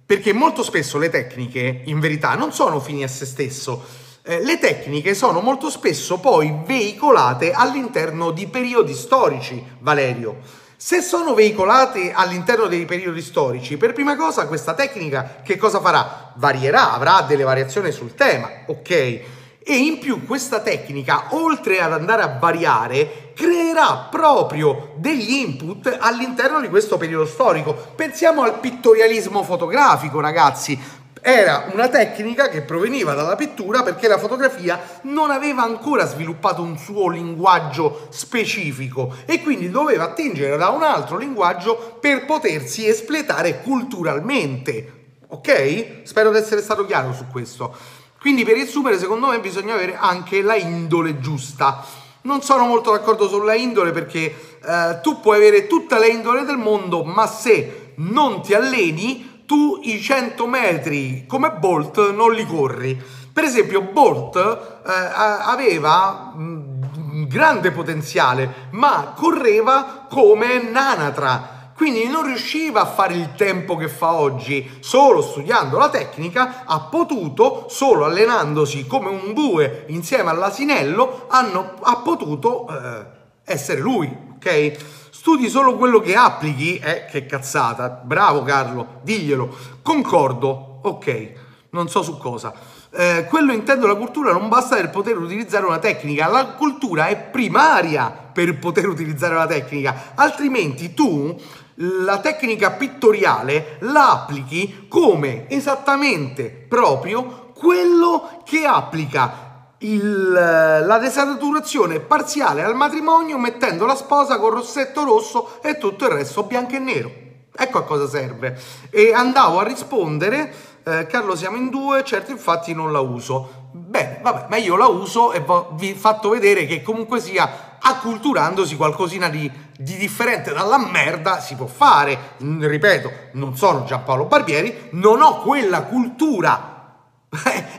perché 0.05 0.33
molto 0.33 0.63
spesso 0.63 0.97
le 0.97 1.09
tecniche 1.09 1.83
in 1.85 1.99
verità 1.99 2.33
non 2.35 2.51
sono 2.51 2.79
fini 2.79 3.03
a 3.03 3.07
se 3.07 3.25
stesso, 3.25 4.01
eh, 4.25 4.41
le 4.41 4.57
tecniche 4.57 5.13
sono 5.13 5.41
molto 5.41 5.69
spesso 5.69 6.17
poi 6.17 6.61
veicolate 6.65 7.51
all'interno 7.51 8.31
di 8.31 8.47
periodi 8.47 8.93
storici, 8.93 9.61
Valerio. 9.79 10.37
Se 10.77 11.01
sono 11.01 11.33
veicolate 11.33 12.13
all'interno 12.13 12.67
dei 12.67 12.85
periodi 12.85 13.21
storici, 13.21 13.77
per 13.77 13.91
prima 13.91 14.15
cosa 14.15 14.47
questa 14.47 14.73
tecnica 14.73 15.41
che 15.43 15.57
cosa 15.57 15.81
farà? 15.81 16.31
Varierà, 16.35 16.93
avrà 16.93 17.21
delle 17.21 17.43
variazioni 17.43 17.91
sul 17.91 18.15
tema, 18.15 18.49
ok? 18.67 18.89
E 18.89 19.75
in 19.75 19.99
più 19.99 20.25
questa 20.25 20.59
tecnica, 20.59 21.27
oltre 21.31 21.81
ad 21.81 21.93
andare 21.93 22.21
a 22.21 22.37
variare, 22.37 23.31
creerà 23.33 24.07
proprio 24.09 24.93
degli 24.97 25.31
input 25.31 25.97
all'interno 25.99 26.59
di 26.59 26.67
questo 26.67 26.97
periodo 26.97 27.25
storico. 27.25 27.73
Pensiamo 27.95 28.43
al 28.43 28.59
pittorialismo 28.59 29.41
fotografico, 29.43 30.19
ragazzi 30.19 30.77
era 31.25 31.69
una 31.71 31.87
tecnica 31.87 32.49
che 32.49 32.63
proveniva 32.63 33.13
dalla 33.13 33.37
pittura 33.37 33.81
perché 33.81 34.09
la 34.09 34.17
fotografia 34.17 34.99
non 35.03 35.31
aveva 35.31 35.63
ancora 35.63 36.05
sviluppato 36.05 36.61
un 36.61 36.77
suo 36.77 37.07
linguaggio 37.07 38.07
specifico 38.09 39.15
e 39.25 39.41
quindi 39.41 39.69
doveva 39.69 40.03
attingere 40.03 40.57
da 40.57 40.67
un 40.67 40.83
altro 40.83 41.15
linguaggio 41.17 41.97
per 42.01 42.25
potersi 42.25 42.85
espletare 42.85 43.61
culturalmente. 43.61 45.21
Ok? 45.29 46.01
Spero 46.03 46.29
di 46.29 46.39
essere 46.39 46.61
stato 46.61 46.85
chiaro 46.85 47.13
su 47.13 47.27
questo. 47.31 47.73
Quindi 48.19 48.43
per 48.43 48.55
riassumere, 48.55 48.99
secondo 48.99 49.27
me 49.27 49.39
bisogna 49.39 49.75
avere 49.75 49.95
anche 49.97 50.41
la 50.41 50.55
indole 50.55 51.21
giusta. 51.21 51.85
Non 52.23 52.41
sono 52.41 52.65
molto 52.65 52.91
d'accordo 52.91 53.29
sulla 53.29 53.53
indole 53.53 53.91
perché 53.91 54.35
eh, 54.61 54.99
tu 55.01 55.21
puoi 55.21 55.37
avere 55.37 55.67
tutta 55.67 55.97
la 55.97 56.05
indole 56.05 56.43
del 56.43 56.57
mondo, 56.57 57.05
ma 57.05 57.27
se 57.27 57.93
non 57.95 58.41
ti 58.41 58.53
alleni 58.53 59.32
tu 59.45 59.79
i 59.83 59.99
100 60.01 60.47
metri 60.47 61.25
come 61.27 61.51
Bolt 61.51 62.11
non 62.11 62.33
li 62.33 62.45
corri. 62.45 63.01
Per 63.33 63.43
esempio, 63.43 63.81
Bolt 63.81 64.35
eh, 64.35 64.91
aveva 64.91 66.33
mh, 66.35 67.27
grande 67.27 67.71
potenziale, 67.71 68.67
ma 68.71 69.13
correva 69.15 70.05
come 70.09 70.61
Nanatra. 70.61 71.71
Quindi 71.75 72.07
non 72.07 72.25
riusciva 72.25 72.81
a 72.81 72.85
fare 72.85 73.15
il 73.15 73.33
tempo 73.35 73.75
che 73.75 73.89
fa 73.89 74.13
oggi, 74.13 74.77
solo 74.79 75.23
studiando 75.23 75.77
la 75.79 75.89
tecnica, 75.89 76.63
ha 76.65 76.79
potuto, 76.81 77.65
solo 77.67 78.05
allenandosi 78.05 78.85
come 78.85 79.09
un 79.09 79.33
bue 79.33 79.85
insieme 79.87 80.29
all'asinello, 80.29 81.25
hanno, 81.29 81.73
ha 81.81 81.97
potuto 81.97 82.67
eh, 82.69 83.05
essere 83.45 83.81
lui, 83.81 84.15
ok? 84.35 85.02
Studi 85.13 85.47
solo 85.47 85.75
quello 85.75 85.99
che 85.99 86.15
applichi, 86.15 86.79
eh, 86.79 87.05
che 87.05 87.27
cazzata, 87.27 87.87
bravo 87.87 88.41
Carlo, 88.41 88.99
diglielo, 89.03 89.55
concordo, 89.83 90.79
ok, 90.81 91.31
non 91.69 91.87
so 91.87 92.01
su 92.01 92.17
cosa. 92.17 92.51
Eh, 92.89 93.27
quello 93.29 93.53
intendo 93.53 93.85
la 93.85 93.93
cultura 93.93 94.31
non 94.31 94.49
basta 94.49 94.75
per 94.75 94.89
poter 94.89 95.19
utilizzare 95.19 95.67
una 95.67 95.77
tecnica, 95.77 96.27
la 96.27 96.47
cultura 96.47 97.07
è 97.07 97.15
primaria 97.15 98.09
per 98.09 98.57
poter 98.57 98.87
utilizzare 98.87 99.35
una 99.35 99.45
tecnica, 99.45 100.13
altrimenti 100.15 100.95
tu 100.95 101.39
la 101.75 102.19
tecnica 102.19 102.71
pittoriale 102.71 103.77
la 103.81 104.11
applichi 104.11 104.87
come 104.89 105.47
esattamente 105.47 106.65
proprio 106.67 107.51
quello 107.53 108.41
che 108.43 108.65
applica 108.65 109.42
il, 109.83 110.31
la 110.31 110.97
desaturazione 110.97 111.99
parziale 111.99 112.63
al 112.63 112.75
matrimonio 112.75 113.37
mettendo 113.37 113.85
la 113.85 113.95
sposa 113.95 114.37
con 114.37 114.51
rossetto 114.51 115.03
rosso 115.03 115.59
e 115.61 115.77
tutto 115.77 116.05
il 116.05 116.11
resto 116.11 116.43
bianco 116.43 116.75
e 116.75 116.79
nero. 116.79 117.11
Ecco 117.55 117.77
a 117.77 117.83
cosa 117.83 118.07
serve. 118.07 118.59
E 118.89 119.13
andavo 119.13 119.59
a 119.59 119.63
rispondere, 119.63 120.53
eh, 120.83 121.05
Carlo 121.07 121.35
siamo 121.35 121.57
in 121.57 121.69
due, 121.69 122.03
certo 122.03 122.31
infatti 122.31 122.73
non 122.73 122.91
la 122.91 122.99
uso. 122.99 123.61
Bene, 123.71 124.19
vabbè, 124.21 124.47
ma 124.49 124.55
io 124.57 124.75
la 124.75 124.87
uso 124.87 125.33
e 125.33 125.43
vi 125.73 125.91
ho 125.91 125.95
fatto 125.95 126.29
vedere 126.29 126.65
che 126.65 126.81
comunque 126.81 127.19
sia 127.19 127.77
acculturandosi 127.79 128.75
qualcosina 128.77 129.29
di, 129.29 129.51
di, 129.77 129.97
differente 129.97 130.53
dalla 130.53 130.77
merda 130.77 131.39
si 131.39 131.55
può 131.55 131.67
fare. 131.67 132.35
Ripeto, 132.37 133.11
non 133.33 133.55
sono 133.55 133.83
Giampaolo 133.83 134.25
Barbieri, 134.25 134.89
non 134.91 135.21
ho 135.21 135.41
quella 135.41 135.83
cultura 135.83 136.72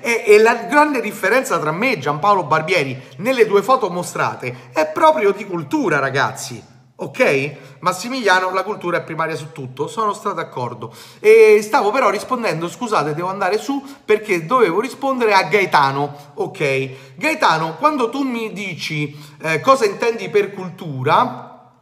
e, 0.00 0.24
e, 0.26 0.38
la 0.38 0.54
grande 0.54 1.00
differenza 1.00 1.58
tra 1.58 1.70
me 1.70 1.92
e 1.92 1.98
Giampaolo 1.98 2.44
Barbieri 2.44 3.00
nelle 3.18 3.46
due 3.46 3.62
foto 3.62 3.88
mostrate 3.88 4.70
è 4.72 4.86
proprio 4.86 5.32
di 5.32 5.46
cultura, 5.46 5.98
ragazzi. 5.98 6.72
Ok? 6.96 7.56
Massimiliano, 7.80 8.52
la 8.52 8.62
cultura 8.62 8.98
è 8.98 9.02
primaria 9.02 9.34
su 9.34 9.50
tutto, 9.50 9.88
sono 9.88 10.12
stato 10.12 10.36
d'accordo. 10.36 10.94
E 11.18 11.60
stavo 11.60 11.90
però 11.90 12.08
rispondendo, 12.08 12.68
scusate, 12.68 13.14
devo 13.14 13.28
andare 13.28 13.58
su 13.58 13.82
perché 14.04 14.46
dovevo 14.46 14.80
rispondere 14.80 15.34
a 15.34 15.42
Gaetano. 15.42 16.32
Ok? 16.34 17.16
Gaetano, 17.16 17.74
quando 17.76 18.10
tu 18.10 18.22
mi 18.22 18.52
dici 18.52 19.16
eh, 19.42 19.60
cosa 19.60 19.84
intendi 19.86 20.28
per 20.28 20.52
cultura, 20.52 21.72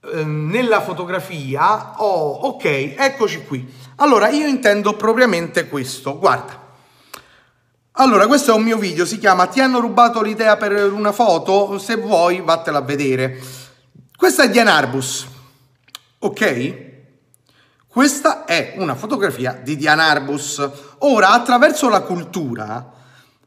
eh, 0.00 0.24
nella 0.24 0.80
fotografia, 0.80 1.94
oh, 2.02 2.48
ok, 2.48 2.94
eccoci 2.96 3.44
qui. 3.44 3.72
Allora, 3.96 4.28
io 4.28 4.46
intendo 4.46 4.94
propriamente 4.94 5.68
questo, 5.68 6.18
guarda. 6.18 6.67
Allora, 8.00 8.28
questo 8.28 8.52
è 8.52 8.54
un 8.54 8.62
mio 8.62 8.78
video, 8.78 9.04
si 9.04 9.18
chiama 9.18 9.48
Ti 9.48 9.60
hanno 9.60 9.80
rubato 9.80 10.22
l'idea 10.22 10.56
per 10.56 10.92
una 10.92 11.10
foto? 11.10 11.78
Se 11.80 11.96
vuoi, 11.96 12.40
vattela 12.40 12.78
a 12.78 12.82
vedere. 12.82 13.40
Questa 14.16 14.44
è 14.44 14.50
Diana 14.50 14.74
Arbus, 14.74 15.26
ok? 16.20 16.86
Questa 17.88 18.44
è 18.44 18.74
una 18.76 18.94
fotografia 18.94 19.58
di 19.60 19.76
Diana 19.76 20.04
Arbus. 20.04 20.64
Ora, 20.98 21.30
attraverso 21.30 21.88
la 21.88 22.02
cultura, 22.02 22.88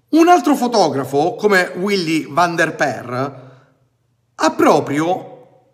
un 0.10 0.28
altro 0.28 0.54
fotografo, 0.58 1.36
come 1.36 1.72
Willy 1.78 2.28
van 2.30 2.54
der 2.54 2.76
Per, 2.76 3.52
ha 4.36 4.52
proprio 4.52 5.68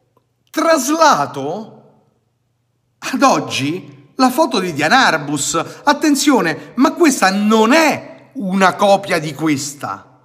traslato 0.51 1.82
ad 2.99 3.23
oggi 3.23 4.11
la 4.17 4.30
foto 4.30 4.59
di 4.59 4.71
Diana 4.71 5.07
Arbus. 5.07 5.59
Attenzione, 5.82 6.73
ma 6.75 6.91
questa 6.91 7.32
non 7.32 7.73
è 7.73 8.16
una 8.38 8.76
copia 8.76 9.20
di 9.20 9.34
questa, 9.34 10.22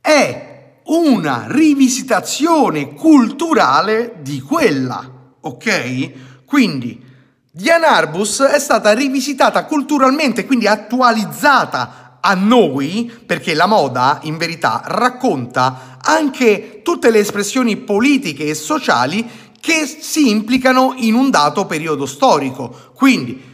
è 0.00 0.80
una 0.84 1.44
rivisitazione 1.48 2.94
culturale 2.94 4.16
di 4.20 4.40
quella, 4.40 5.08
ok? 5.40 6.44
Quindi 6.44 7.08
Diana 7.52 7.96
Arbus 7.96 8.40
è 8.42 8.58
stata 8.58 8.92
rivisitata 8.92 9.64
culturalmente, 9.64 10.46
quindi 10.46 10.66
attualizzata 10.66 12.18
a 12.20 12.34
noi, 12.34 13.10
perché 13.24 13.54
la 13.54 13.66
moda 13.66 14.20
in 14.22 14.36
verità 14.36 14.82
racconta 14.84 15.98
anche 16.02 16.80
tutte 16.82 17.10
le 17.10 17.18
espressioni 17.18 17.76
politiche 17.76 18.46
e 18.46 18.54
sociali 18.54 19.28
che 19.60 19.86
si 19.86 20.30
implicano 20.30 20.94
in 20.96 21.14
un 21.14 21.30
dato 21.30 21.66
periodo 21.66 22.06
storico. 22.06 22.92
Quindi 22.94 23.48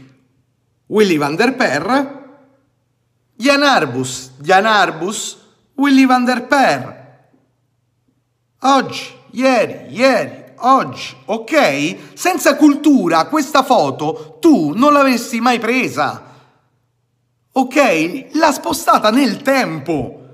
Willy 0.86 1.16
van 1.16 1.34
der 1.34 1.54
Per, 1.54 2.25
Jan 3.36 3.62
Arbus, 3.62 4.30
Jan 4.42 4.66
Arbus, 4.66 5.36
Willy 5.74 6.06
van 6.06 6.24
der 6.24 6.46
Per. 6.46 7.04
Oggi, 8.60 9.12
ieri, 9.32 9.86
ieri, 9.90 10.44
oggi, 10.56 11.14
ok? 11.26 12.14
Senza 12.14 12.56
cultura 12.56 13.26
questa 13.26 13.62
foto 13.62 14.38
tu 14.40 14.72
non 14.74 14.92
l'avresti 14.92 15.40
mai 15.40 15.58
presa. 15.58 16.22
Ok? 17.52 18.28
L'ha 18.32 18.52
spostata 18.52 19.10
nel 19.10 19.42
tempo. 19.42 20.25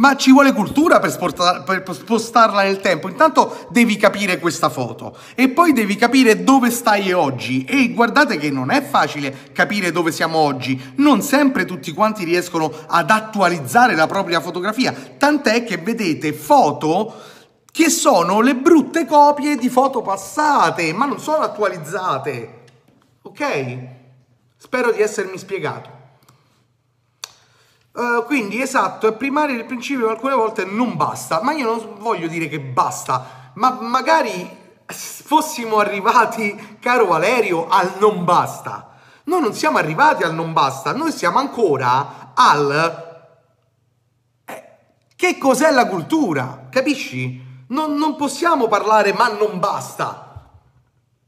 Ma 0.00 0.16
ci 0.16 0.32
vuole 0.32 0.54
cultura 0.54 0.98
per, 0.98 1.10
sportar, 1.10 1.62
per, 1.62 1.84
spostarla 1.94 2.62
nel 2.62 2.80
tempo. 2.80 3.06
Intanto 3.06 3.66
devi 3.68 3.98
capire 3.98 4.38
questa 4.38 4.70
foto 4.70 5.14
e 5.34 5.50
poi 5.50 5.74
devi 5.74 5.94
capire 5.94 6.42
dove 6.42 6.70
stai 6.70 7.12
oggi. 7.12 7.66
E 7.66 7.92
guardate 7.92 8.38
che 8.38 8.50
non 8.50 8.70
è 8.70 8.82
facile 8.82 9.50
capire 9.52 9.92
dove 9.92 10.10
siamo 10.10 10.38
oggi. 10.38 10.94
Non 10.96 11.20
sempre 11.20 11.66
tutti 11.66 11.92
quanti 11.92 12.24
riescono 12.24 12.72
ad 12.86 13.10
attualizzare 13.10 13.94
la 13.94 14.06
propria 14.06 14.40
fotografia. 14.40 14.94
Tant'è 15.18 15.64
che 15.64 15.76
vedete 15.76 16.32
foto 16.32 17.14
che 17.70 17.90
sono 17.90 18.40
le 18.40 18.56
brutte 18.56 19.04
copie 19.04 19.56
di 19.56 19.68
foto 19.68 20.00
passate, 20.00 20.94
ma 20.94 21.04
non 21.04 21.20
sono 21.20 21.44
attualizzate. 21.44 22.62
Ok? 23.20 23.78
Spero 24.56 24.92
di 24.92 25.02
essermi 25.02 25.36
spiegato. 25.36 25.99
Uh, 27.92 28.24
quindi 28.24 28.62
esatto, 28.62 29.08
è 29.08 29.12
primario 29.12 29.56
il 29.56 29.64
principio 29.64 30.10
alcune 30.10 30.34
volte 30.34 30.64
non 30.64 30.96
basta, 30.96 31.42
ma 31.42 31.52
io 31.52 31.66
non 31.66 31.96
voglio 31.98 32.28
dire 32.28 32.46
che 32.46 32.60
basta, 32.60 33.50
ma 33.54 33.78
magari 33.80 34.58
fossimo 34.86 35.78
arrivati, 35.78 36.78
caro 36.80 37.06
Valerio, 37.06 37.66
al 37.68 37.94
non 37.98 38.24
basta. 38.24 38.90
Noi 39.24 39.40
non 39.40 39.54
siamo 39.54 39.78
arrivati 39.78 40.22
al 40.22 40.34
non 40.34 40.52
basta, 40.52 40.92
noi 40.92 41.10
siamo 41.10 41.38
ancora 41.38 42.32
al... 42.34 43.28
Eh, 44.44 44.64
che 45.16 45.38
cos'è 45.38 45.70
la 45.70 45.86
cultura? 45.86 46.66
Capisci? 46.70 47.64
Non, 47.68 47.96
non 47.96 48.16
possiamo 48.16 48.68
parlare 48.68 49.12
ma 49.12 49.28
non 49.28 49.58
basta. 49.58 50.48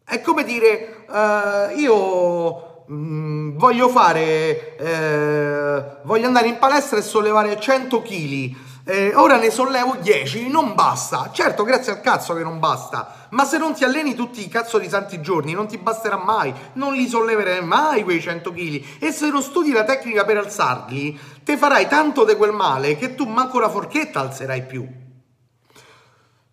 È 0.04 0.20
come 0.20 0.44
dire, 0.44 1.06
uh, 1.08 1.78
io 1.78 2.71
mh, 2.86 2.94
mm, 2.94 3.58
voglio 3.58 3.88
fare, 3.88 4.76
eh, 4.76 5.84
voglio 6.04 6.26
andare 6.26 6.48
in 6.48 6.58
palestra 6.58 6.98
e 6.98 7.02
sollevare 7.02 7.58
100 7.58 8.02
kg. 8.02 8.70
Eh, 8.84 9.14
ora 9.14 9.36
ne 9.36 9.50
sollevo 9.50 9.96
10, 10.00 10.48
non 10.48 10.74
basta. 10.74 11.30
Certo, 11.32 11.62
grazie 11.62 11.92
al 11.92 12.00
cazzo 12.00 12.34
che 12.34 12.42
non 12.42 12.58
basta. 12.58 13.28
Ma 13.30 13.44
se 13.44 13.56
non 13.56 13.74
ti 13.74 13.84
alleni 13.84 14.14
tutti 14.14 14.44
i 14.44 14.48
cazzo 14.48 14.78
di 14.78 14.88
santi 14.88 15.20
giorni, 15.20 15.52
non 15.52 15.68
ti 15.68 15.78
basterà 15.78 16.16
mai. 16.16 16.52
Non 16.74 16.94
li 16.94 17.06
solleverai 17.06 17.64
mai 17.64 18.02
quei 18.02 18.20
100 18.20 18.50
kg. 18.50 18.84
E 18.98 19.12
se 19.12 19.30
non 19.30 19.42
studi 19.42 19.70
la 19.70 19.84
tecnica 19.84 20.24
per 20.24 20.38
alzarli, 20.38 21.18
te 21.44 21.56
farai 21.56 21.86
tanto 21.86 22.24
di 22.24 22.34
quel 22.34 22.52
male 22.52 22.96
che 22.96 23.14
tu 23.14 23.26
manco 23.26 23.60
la 23.60 23.68
forchetta 23.68 24.20
alzerai 24.20 24.62
più. 24.62 25.01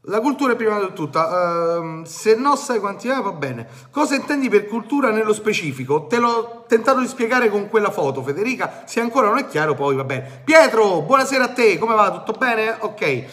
La 0.03 0.21
cultura 0.21 0.53
è 0.53 0.55
prima 0.55 0.79
di 0.79 0.93
tutto, 0.93 1.19
uh, 1.19 2.05
se 2.05 2.33
no 2.35 2.55
sai 2.55 2.79
quanti 2.79 3.09
è 3.09 3.21
va 3.21 3.33
bene. 3.33 3.67
Cosa 3.91 4.15
intendi 4.15 4.47
per 4.47 4.65
cultura 4.65 5.11
nello 5.11 5.33
specifico? 5.33 6.07
Te 6.07 6.19
l'ho 6.19 6.63
tentato 6.69 7.01
di 7.01 7.07
spiegare 7.07 7.49
con 7.49 7.67
quella 7.67 7.91
foto, 7.91 8.23
Federica. 8.23 8.83
Se 8.85 9.01
ancora 9.01 9.27
non 9.27 9.39
è 9.39 9.47
chiaro, 9.47 9.73
poi 9.73 9.97
va 9.97 10.05
bene. 10.05 10.41
Pietro, 10.45 11.01
buonasera 11.01 11.43
a 11.43 11.49
te, 11.49 11.77
come 11.77 11.95
va? 11.95 12.11
Tutto 12.11 12.39
bene? 12.39 12.77
Ok. 12.79 13.25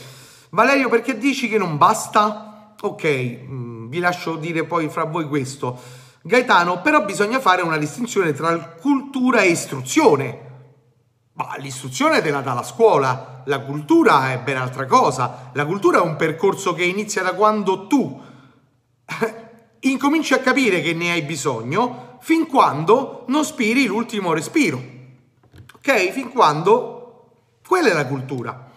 Valerio, 0.50 0.88
perché 0.88 1.16
dici 1.16 1.48
che 1.48 1.56
non 1.56 1.76
basta? 1.76 2.74
Ok, 2.80 3.04
mm, 3.04 3.88
vi 3.88 4.00
lascio 4.00 4.34
dire 4.34 4.64
poi 4.64 4.88
fra 4.88 5.04
voi 5.04 5.28
questo. 5.28 5.78
Gaetano, 6.20 6.80
però 6.80 7.04
bisogna 7.04 7.38
fare 7.38 7.62
una 7.62 7.76
distinzione 7.76 8.32
tra 8.32 8.58
cultura 8.58 9.42
e 9.42 9.50
istruzione. 9.50 10.45
Ma 11.36 11.54
l'istruzione 11.58 12.22
te 12.22 12.30
la 12.30 12.40
dà 12.40 12.54
la 12.54 12.62
scuola, 12.62 13.42
la 13.44 13.60
cultura 13.60 14.32
è 14.32 14.38
ben 14.38 14.56
altra 14.56 14.86
cosa. 14.86 15.50
La 15.52 15.66
cultura 15.66 15.98
è 15.98 16.00
un 16.02 16.16
percorso 16.16 16.72
che 16.72 16.84
inizia 16.84 17.22
da 17.22 17.34
quando 17.34 17.86
tu 17.86 18.22
incominci 19.80 20.32
a 20.32 20.38
capire 20.38 20.80
che 20.80 20.94
ne 20.94 21.12
hai 21.12 21.22
bisogno 21.22 22.18
fin 22.20 22.46
quando 22.46 23.24
non 23.28 23.44
spiri 23.44 23.84
l'ultimo 23.84 24.32
respiro. 24.32 24.82
Ok? 25.74 26.10
Fin 26.10 26.30
quando 26.32 27.56
quella 27.66 27.90
è 27.90 27.92
la 27.92 28.06
cultura. 28.06 28.70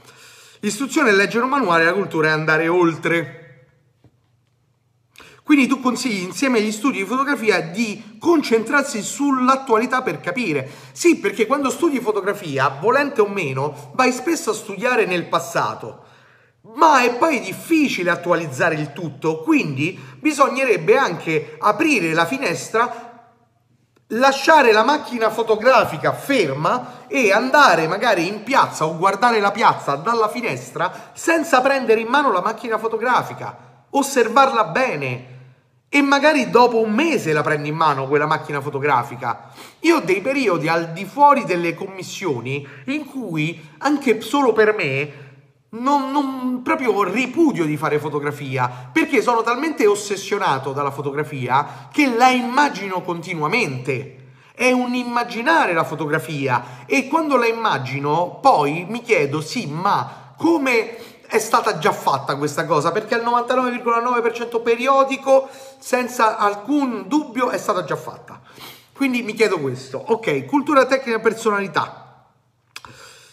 L'istruzione 0.59 1.11
è 1.11 1.13
leggere 1.13 1.45
un 1.45 1.49
manuale, 1.49 1.85
la 1.85 1.93
cultura 1.93 2.27
è 2.27 2.31
andare 2.31 2.67
oltre. 2.67 3.38
Quindi 5.49 5.65
tu 5.65 5.79
consigli 5.79 6.21
insieme 6.21 6.59
agli 6.59 6.71
studi 6.71 6.99
di 6.99 7.05
fotografia 7.05 7.59
di 7.59 8.17
concentrarsi 8.19 9.01
sull'attualità 9.01 10.03
per 10.03 10.19
capire. 10.19 10.69
Sì, 10.91 11.17
perché 11.17 11.47
quando 11.47 11.71
studi 11.71 11.99
fotografia, 11.99 12.77
volente 12.79 13.19
o 13.19 13.27
meno, 13.27 13.89
vai 13.95 14.11
spesso 14.11 14.51
a 14.51 14.53
studiare 14.53 15.07
nel 15.07 15.25
passato. 15.25 16.03
Ma 16.75 17.01
è 17.01 17.15
poi 17.15 17.39
difficile 17.39 18.11
attualizzare 18.11 18.75
il 18.75 18.93
tutto, 18.93 19.39
quindi 19.39 19.99
bisognerebbe 20.19 20.95
anche 20.97 21.55
aprire 21.57 22.13
la 22.13 22.27
finestra, 22.27 23.25
lasciare 24.09 24.71
la 24.71 24.83
macchina 24.83 25.31
fotografica 25.31 26.13
ferma 26.13 27.05
e 27.07 27.31
andare 27.31 27.87
magari 27.87 28.27
in 28.27 28.43
piazza 28.43 28.85
o 28.85 28.95
guardare 28.95 29.39
la 29.39 29.49
piazza 29.49 29.95
dalla 29.95 30.29
finestra 30.29 31.09
senza 31.13 31.59
prendere 31.61 32.01
in 32.01 32.07
mano 32.07 32.31
la 32.31 32.41
macchina 32.41 32.77
fotografica, 32.77 33.85
osservarla 33.89 34.65
bene, 34.65 35.37
e 35.89 36.03
magari 36.03 36.51
dopo 36.51 36.79
un 36.79 36.93
mese 36.93 37.33
la 37.33 37.41
prendi 37.41 37.69
in 37.69 37.75
mano 37.75 38.07
quella 38.07 38.27
macchina 38.27 38.61
fotografica. 38.61 39.49
Io 39.79 39.97
ho 39.97 40.01
dei 40.01 40.21
periodi 40.21 40.67
al 40.67 40.93
di 40.93 41.03
fuori 41.03 41.45
delle 41.45 41.73
commissioni 41.73 42.65
in 42.85 43.05
cui 43.05 43.59
anche 43.79 44.21
solo 44.21 44.53
per 44.53 44.75
me 44.75 45.27
non, 45.71 46.11
non, 46.11 46.61
proprio 46.61 47.03
ripudio 47.03 47.65
di 47.65 47.77
fare 47.77 47.99
fotografia 47.99 48.89
perché 48.91 49.21
sono 49.21 49.41
talmente 49.41 49.85
ossessionato 49.87 50.73
dalla 50.73 50.91
fotografia 50.91 51.87
che 51.91 52.07
la 52.15 52.29
immagino 52.29 53.01
continuamente. 53.01 54.15
È 54.53 54.71
un 54.71 54.93
immaginare 54.93 55.73
la 55.73 55.85
fotografia 55.85 56.85
e 56.85 57.07
quando 57.07 57.35
la 57.37 57.47
immagino 57.47 58.39
poi 58.41 58.85
mi 58.87 59.01
chiedo 59.01 59.41
sì 59.41 59.67
ma 59.67 60.33
come 60.35 60.97
è 61.29 61.37
stata 61.37 61.77
già 61.77 61.91
fatta 61.91 62.35
questa 62.35 62.65
cosa 62.65 62.91
perché 62.91 63.13
al 63.13 63.23
99,9% 63.23 64.63
periodico 64.63 65.47
senza 65.77 66.37
alcun 66.37 67.03
dubbio 67.07 67.51
è 67.51 67.57
stata 67.59 67.83
già 67.83 67.95
fatta 67.95 68.41
quindi 68.93 69.21
mi 69.21 69.33
chiedo 69.33 69.59
questo 69.59 70.03
ok 70.03 70.45
cultura 70.45 70.87
tecnica 70.87 71.19
personalità 71.19 72.09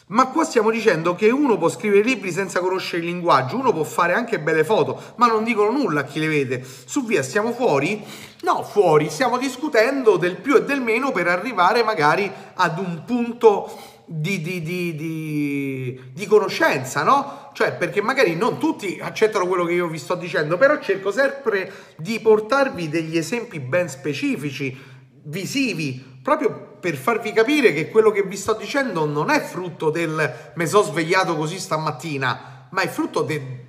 ma 0.08 0.28
qua 0.28 0.44
stiamo 0.44 0.70
dicendo 0.70 1.16
che 1.16 1.30
uno 1.30 1.58
può 1.58 1.68
scrivere 1.68 2.02
libri 2.02 2.30
senza 2.30 2.60
conoscere 2.60 2.98
il 2.98 3.08
linguaggio, 3.08 3.56
uno 3.56 3.72
può 3.72 3.82
fare 3.82 4.12
anche 4.12 4.38
belle 4.38 4.62
foto, 4.62 5.00
ma 5.16 5.26
non 5.26 5.42
dicono 5.42 5.72
nulla 5.72 6.02
a 6.02 6.04
chi 6.04 6.20
le 6.20 6.28
vede. 6.28 6.64
Su 6.84 7.04
via 7.04 7.24
stiamo 7.24 7.50
fuori? 7.50 8.04
No, 8.42 8.62
fuori, 8.62 9.10
stiamo 9.10 9.36
discutendo 9.36 10.16
del 10.16 10.36
più 10.36 10.54
e 10.54 10.62
del 10.62 10.80
meno 10.80 11.10
per 11.10 11.26
arrivare 11.26 11.82
magari 11.82 12.30
ad 12.54 12.78
un 12.78 13.02
punto 13.04 13.68
di, 14.06 14.40
di, 14.40 14.62
di, 14.62 16.00
di, 16.12 16.26
conoscenza, 16.26 17.02
no? 17.02 17.50
Cioè, 17.52 17.72
perché 17.74 18.00
magari 18.00 18.36
non 18.36 18.58
tutti 18.58 18.98
accettano 19.00 19.46
quello 19.46 19.64
che 19.64 19.72
io 19.72 19.88
vi 19.88 19.98
sto 19.98 20.14
dicendo, 20.14 20.56
però 20.56 20.80
cerco 20.80 21.10
sempre 21.10 21.72
di 21.96 22.20
portarvi 22.20 22.88
degli 22.88 23.18
esempi 23.18 23.58
ben 23.58 23.88
specifici, 23.88 24.76
visivi, 25.24 26.20
proprio 26.22 26.76
per 26.78 26.94
farvi 26.96 27.32
capire 27.32 27.72
che 27.72 27.90
quello 27.90 28.12
che 28.12 28.22
vi 28.22 28.36
sto 28.36 28.54
dicendo 28.54 29.06
non 29.06 29.30
è 29.30 29.40
frutto 29.40 29.90
del 29.90 30.52
me 30.54 30.66
sono 30.66 30.84
svegliato 30.84 31.36
così 31.36 31.58
stamattina, 31.58 32.68
ma 32.70 32.82
è 32.82 32.88
frutto 32.88 33.22
de, 33.22 33.64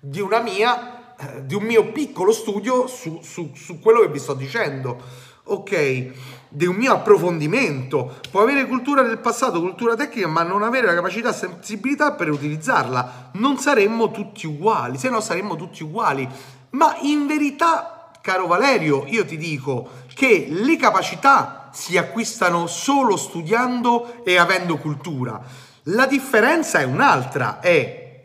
di 0.00 0.20
una 0.20 0.40
mia, 0.40 1.14
eh, 1.16 1.44
di 1.44 1.54
un 1.54 1.64
mio 1.64 1.92
piccolo 1.92 2.32
studio 2.32 2.86
su, 2.86 3.20
su, 3.22 3.52
su 3.54 3.78
quello 3.78 4.00
che 4.00 4.08
vi 4.08 4.18
sto 4.18 4.32
dicendo. 4.32 5.00
ok, 5.44 6.10
di 6.54 6.66
un 6.66 6.76
mio 6.76 6.92
approfondimento, 6.92 8.20
può 8.30 8.42
avere 8.42 8.66
cultura 8.66 9.02
del 9.02 9.18
passato, 9.18 9.60
cultura 9.60 9.96
tecnica, 9.96 10.28
ma 10.28 10.42
non 10.42 10.62
avere 10.62 10.86
la 10.86 10.94
capacità 10.94 11.30
e 11.30 11.32
sensibilità 11.32 12.12
per 12.12 12.30
utilizzarla. 12.30 13.30
Non 13.32 13.56
saremmo 13.56 14.10
tutti 14.10 14.46
uguali, 14.46 14.98
se 14.98 15.08
no 15.08 15.20
saremmo 15.20 15.56
tutti 15.56 15.82
uguali. 15.82 16.28
Ma 16.70 16.96
in 17.00 17.26
verità, 17.26 18.10
caro 18.20 18.46
Valerio, 18.46 19.04
io 19.06 19.24
ti 19.24 19.38
dico 19.38 19.88
che 20.14 20.48
le 20.50 20.76
capacità 20.76 21.70
si 21.72 21.96
acquistano 21.96 22.66
solo 22.66 23.16
studiando 23.16 24.22
e 24.22 24.36
avendo 24.36 24.76
cultura. 24.76 25.40
La 25.84 26.06
differenza 26.06 26.80
è 26.80 26.84
un'altra, 26.84 27.60
è, 27.60 28.20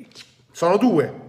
sono 0.51 0.75
due. 0.75 1.21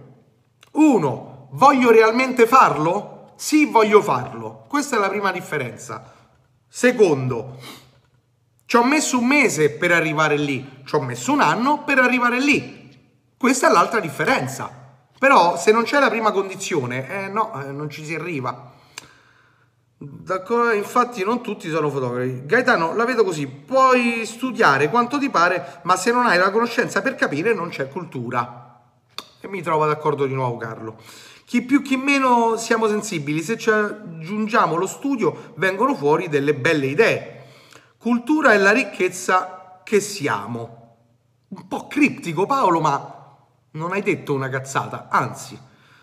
Uno, 0.73 1.47
voglio 1.51 1.91
realmente 1.91 2.45
farlo? 2.45 3.31
Sì, 3.37 3.65
voglio 3.65 4.01
farlo. 4.01 4.65
Questa 4.67 4.97
è 4.97 4.99
la 4.99 5.07
prima 5.07 5.31
differenza. 5.31 6.17
Secondo, 6.71 7.57
ci 8.65 8.75
ho 8.75 8.83
messo 8.83 9.17
un 9.17 9.25
mese 9.25 9.71
per 9.71 9.91
arrivare 9.91 10.37
lì, 10.37 10.83
ci 10.85 10.93
ho 10.93 11.01
messo 11.01 11.31
un 11.33 11.41
anno 11.41 11.83
per 11.83 11.97
arrivare 11.97 12.39
lì. 12.39 12.95
Questa 13.35 13.67
è 13.67 13.71
l'altra 13.71 13.99
differenza. 13.99 14.71
Però 15.17 15.57
se 15.57 15.71
non 15.71 15.83
c'è 15.83 15.99
la 15.99 16.09
prima 16.09 16.31
condizione, 16.31 17.25
eh, 17.25 17.27
no, 17.27 17.59
eh, 17.61 17.71
non 17.71 17.89
ci 17.89 18.05
si 18.05 18.13
arriva. 18.13 18.71
D'accordo, 19.97 20.71
infatti 20.71 21.23
non 21.25 21.41
tutti 21.41 21.69
sono 21.69 21.89
fotografi. 21.89 22.45
Gaetano, 22.45 22.95
la 22.95 23.03
vedo 23.03 23.23
così, 23.23 23.47
puoi 23.47 24.25
studiare 24.25 24.89
quanto 24.89 25.17
ti 25.17 25.29
pare, 25.29 25.81
ma 25.83 25.97
se 25.97 26.11
non 26.11 26.27
hai 26.27 26.37
la 26.37 26.51
conoscenza 26.51 27.01
per 27.01 27.15
capire 27.15 27.53
non 27.53 27.69
c'è 27.69 27.89
cultura. 27.89 28.79
E 29.41 29.47
mi 29.47 29.61
trovo 29.63 29.87
d'accordo 29.87 30.25
di 30.25 30.33
nuovo 30.33 30.55
Carlo. 30.57 30.97
Chi 31.49 31.63
più 31.63 31.81
chi 31.81 31.97
meno 31.97 32.57
siamo 32.57 32.87
sensibili, 32.87 33.41
se 33.41 33.57
ci 33.57 33.71
aggiungiamo 33.71 34.75
lo 34.75 34.85
studio 34.85 35.53
vengono 35.55 35.95
fuori 35.95 36.29
delle 36.29 36.53
belle 36.53 36.85
idee. 36.85 37.45
Cultura 37.97 38.53
è 38.53 38.57
la 38.57 38.69
ricchezza 38.69 39.81
che 39.83 39.99
siamo. 39.99 40.97
Un 41.47 41.67
po' 41.67 41.87
criptico 41.87 42.45
Paolo, 42.45 42.79
ma 42.81 43.35
non 43.71 43.93
hai 43.93 44.03
detto 44.03 44.35
una 44.35 44.47
cazzata, 44.47 45.07
anzi, 45.09 45.59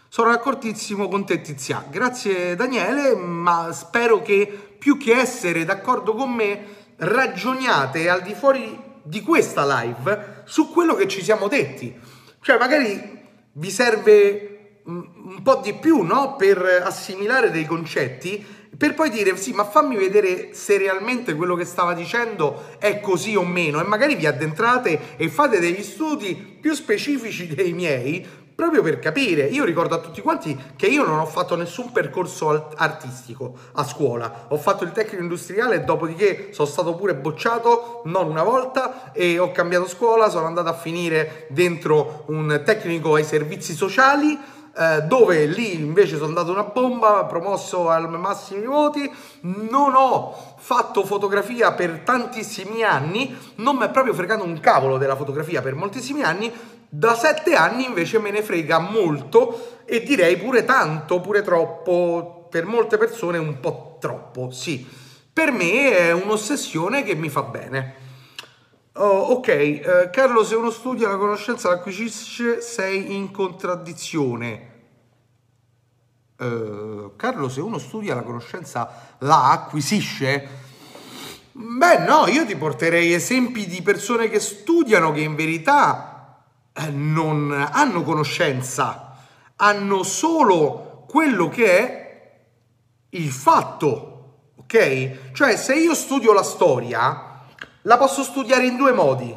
sono 0.08 0.30
d'accordissimo 0.30 1.06
con 1.06 1.24
te 1.24 1.40
Tizia. 1.40 1.86
Grazie 1.88 2.56
Daniele, 2.56 3.14
ma 3.14 3.70
spero 3.70 4.22
che 4.22 4.74
più 4.76 4.98
che 4.98 5.12
essere 5.12 5.64
d'accordo 5.64 6.14
con 6.16 6.32
me, 6.32 6.66
ragioniate 6.96 8.10
al 8.10 8.22
di 8.22 8.34
fuori 8.34 8.82
di 9.00 9.22
questa 9.22 9.64
live 9.80 10.42
su 10.44 10.72
quello 10.72 10.96
che 10.96 11.06
ci 11.06 11.22
siamo 11.22 11.46
detti. 11.46 11.96
Cioè 12.40 12.58
magari 12.58 13.22
vi 13.52 13.70
serve 13.70 14.55
un 14.86 15.42
po' 15.42 15.56
di 15.56 15.74
più 15.74 16.02
no? 16.02 16.36
per 16.36 16.82
assimilare 16.84 17.50
dei 17.50 17.66
concetti 17.66 18.44
per 18.76 18.94
poi 18.94 19.10
dire 19.10 19.36
sì 19.36 19.52
ma 19.52 19.64
fammi 19.64 19.96
vedere 19.96 20.52
se 20.52 20.76
realmente 20.76 21.34
quello 21.34 21.54
che 21.54 21.64
stava 21.64 21.94
dicendo 21.94 22.76
è 22.78 23.00
così 23.00 23.34
o 23.34 23.44
meno 23.44 23.80
e 23.80 23.84
magari 23.84 24.16
vi 24.16 24.26
addentrate 24.26 25.16
e 25.16 25.28
fate 25.28 25.58
degli 25.58 25.82
studi 25.82 26.34
più 26.60 26.74
specifici 26.74 27.46
dei 27.54 27.72
miei 27.72 28.44
proprio 28.56 28.80
per 28.80 28.98
capire. 28.98 29.44
Io 29.44 29.64
ricordo 29.64 29.94
a 29.94 29.98
tutti 29.98 30.22
quanti 30.22 30.58
che 30.76 30.86
io 30.86 31.04
non 31.04 31.18
ho 31.18 31.26
fatto 31.26 31.56
nessun 31.56 31.92
percorso 31.92 32.70
artistico 32.74 33.54
a 33.74 33.84
scuola, 33.84 34.46
ho 34.48 34.56
fatto 34.56 34.82
il 34.82 34.92
tecnico 34.92 35.22
industriale, 35.22 35.84
dopodiché 35.84 36.48
sono 36.52 36.66
stato 36.66 36.94
pure 36.94 37.14
bocciato 37.14 38.00
non 38.06 38.28
una 38.28 38.42
volta 38.42 39.12
e 39.12 39.38
ho 39.38 39.52
cambiato 39.52 39.86
scuola, 39.86 40.30
sono 40.30 40.46
andato 40.46 40.70
a 40.70 40.74
finire 40.74 41.46
dentro 41.50 42.24
un 42.28 42.62
tecnico 42.64 43.14
ai 43.14 43.24
servizi 43.24 43.74
sociali 43.74 44.38
eh, 44.78 45.02
dove 45.02 45.46
lì 45.46 45.74
invece 45.74 46.16
sono 46.16 46.28
andato 46.28 46.50
una 46.50 46.64
bomba, 46.64 47.24
promosso 47.24 47.88
al 47.88 48.10
massimi 48.10 48.66
voti, 48.66 49.10
non 49.40 49.94
ho 49.94 50.54
fatto 50.58 51.04
fotografia 51.04 51.72
per 51.72 52.00
tantissimi 52.04 52.82
anni, 52.82 53.34
non 53.56 53.76
mi 53.76 53.84
è 53.84 53.90
proprio 53.90 54.12
fregato 54.12 54.44
un 54.44 54.60
cavolo 54.60 54.98
della 54.98 55.16
fotografia 55.16 55.62
per 55.62 55.74
moltissimi 55.74 56.22
anni, 56.22 56.52
da 56.88 57.14
sette 57.14 57.54
anni 57.54 57.86
invece 57.86 58.18
me 58.18 58.30
ne 58.30 58.42
frega 58.42 58.78
molto 58.78 59.80
e 59.86 60.02
direi 60.02 60.36
pure 60.36 60.64
tanto, 60.64 61.20
pure 61.20 61.42
troppo, 61.42 62.46
per 62.50 62.66
molte 62.66 62.98
persone 62.98 63.38
un 63.38 63.60
po' 63.60 63.96
troppo, 63.98 64.50
sì. 64.50 64.86
Per 65.32 65.52
me 65.52 65.96
è 65.96 66.12
un'ossessione 66.12 67.02
che 67.02 67.14
mi 67.14 67.28
fa 67.28 67.42
bene. 67.42 68.04
Oh, 68.98 69.32
ok, 69.32 69.48
eh, 69.48 70.10
Carlo, 70.10 70.42
se 70.42 70.54
uno 70.54 70.70
studia 70.70 71.08
la 71.08 71.18
conoscenza 71.18 71.68
l'acquisisce, 71.68 72.62
sei 72.62 73.14
in 73.14 73.30
contraddizione. 73.30 74.74
Eh, 76.38 77.10
Carlo, 77.14 77.50
se 77.50 77.60
uno 77.60 77.76
studia 77.76 78.14
la 78.14 78.22
conoscenza 78.22 79.16
la 79.18 79.50
acquisisce? 79.50 80.48
Beh, 81.52 81.98
no, 82.06 82.26
io 82.28 82.46
ti 82.46 82.56
porterei 82.56 83.12
esempi 83.12 83.66
di 83.66 83.82
persone 83.82 84.30
che 84.30 84.40
studiano 84.40 85.12
che 85.12 85.20
in 85.20 85.34
verità 85.34 86.44
eh, 86.72 86.88
non 86.88 87.52
hanno 87.52 88.02
conoscenza, 88.02 89.14
hanno 89.56 90.04
solo 90.04 91.04
quello 91.06 91.50
che 91.50 91.78
è 91.78 92.40
il 93.10 93.30
fatto, 93.30 94.52
ok? 94.56 95.32
Cioè, 95.32 95.56
se 95.56 95.74
io 95.74 95.94
studio 95.94 96.32
la 96.32 96.42
storia, 96.42 97.25
la 97.86 97.96
posso 97.96 98.22
studiare 98.22 98.66
in 98.66 98.76
due 98.76 98.92
modi. 98.92 99.34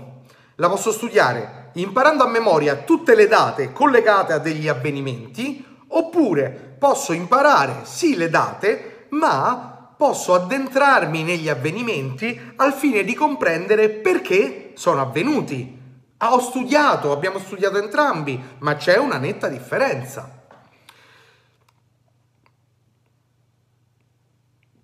La 0.56 0.70
posso 0.70 0.92
studiare 0.92 1.72
imparando 1.74 2.24
a 2.24 2.28
memoria 2.28 2.78
tutte 2.78 3.16
le 3.16 3.28
date 3.28 3.72
collegate 3.72 4.34
a 4.34 4.40
degli 4.40 4.68
avvenimenti, 4.68 5.66
oppure 5.90 6.76
posso 6.78 7.14
imparare 7.14 7.82
sì 7.84 8.16
le 8.16 8.30
date, 8.30 9.08
ma 9.10 9.94
posso 9.96 10.34
addentrarmi 10.34 11.24
negli 11.24 11.48
avvenimenti 11.48 12.54
al 12.56 12.74
fine 12.74 13.04
di 13.04 13.14
comprendere 13.14 13.90
perché 13.90 14.72
sono 14.76 15.02
avvenuti. 15.02 15.78
Ah, 16.18 16.34
ho 16.34 16.40
studiato, 16.40 17.12
abbiamo 17.12 17.38
studiato 17.40 17.78
entrambi, 17.78 18.42
ma 18.60 18.76
c'è 18.76 18.98
una 18.98 19.18
netta 19.18 19.48
differenza. 19.48 20.38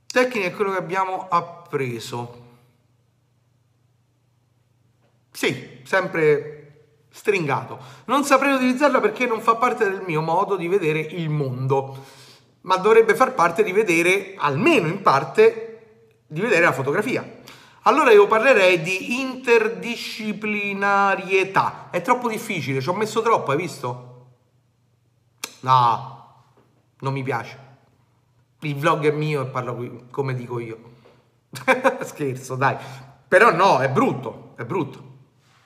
Tecnica 0.05 0.47
è 0.47 0.53
quello 0.53 0.71
che 0.71 0.77
abbiamo 0.77 1.27
appreso. 1.29 2.43
Sì, 5.35 5.81
sempre 5.83 7.01
stringato. 7.09 7.77
Non 8.05 8.23
saprei 8.23 8.53
utilizzarla 8.53 9.01
perché 9.01 9.25
non 9.25 9.41
fa 9.41 9.55
parte 9.55 9.83
del 9.83 10.01
mio 10.07 10.21
modo 10.21 10.55
di 10.55 10.69
vedere 10.69 11.01
il 11.01 11.29
mondo, 11.29 12.05
ma 12.61 12.77
dovrebbe 12.77 13.15
far 13.15 13.33
parte 13.33 13.61
di 13.61 13.73
vedere, 13.73 14.35
almeno 14.37 14.87
in 14.87 15.01
parte, 15.01 16.19
di 16.25 16.39
vedere 16.39 16.63
la 16.63 16.71
fotografia. 16.71 17.41
Allora 17.81 18.11
io 18.11 18.27
parlerei 18.27 18.81
di 18.81 19.19
interdisciplinarietà. 19.19 21.89
È 21.89 22.01
troppo 22.01 22.29
difficile, 22.29 22.79
ci 22.79 22.87
ho 22.87 22.93
messo 22.93 23.21
troppo, 23.21 23.51
hai 23.51 23.57
visto? 23.57 24.27
No, 25.59 26.43
non 26.99 27.11
mi 27.11 27.23
piace. 27.23 27.59
Il 28.61 28.77
vlog 28.77 29.05
è 29.05 29.11
mio 29.11 29.41
e 29.41 29.47
parlo 29.47 30.05
come 30.11 30.33
dico 30.33 30.59
io. 30.59 30.79
Scherzo, 32.03 32.55
dai. 32.55 32.77
Però 33.27 33.53
no, 33.53 33.79
è 33.79 33.89
brutto, 33.89 34.53
è 34.55 34.63
brutto 34.63 35.11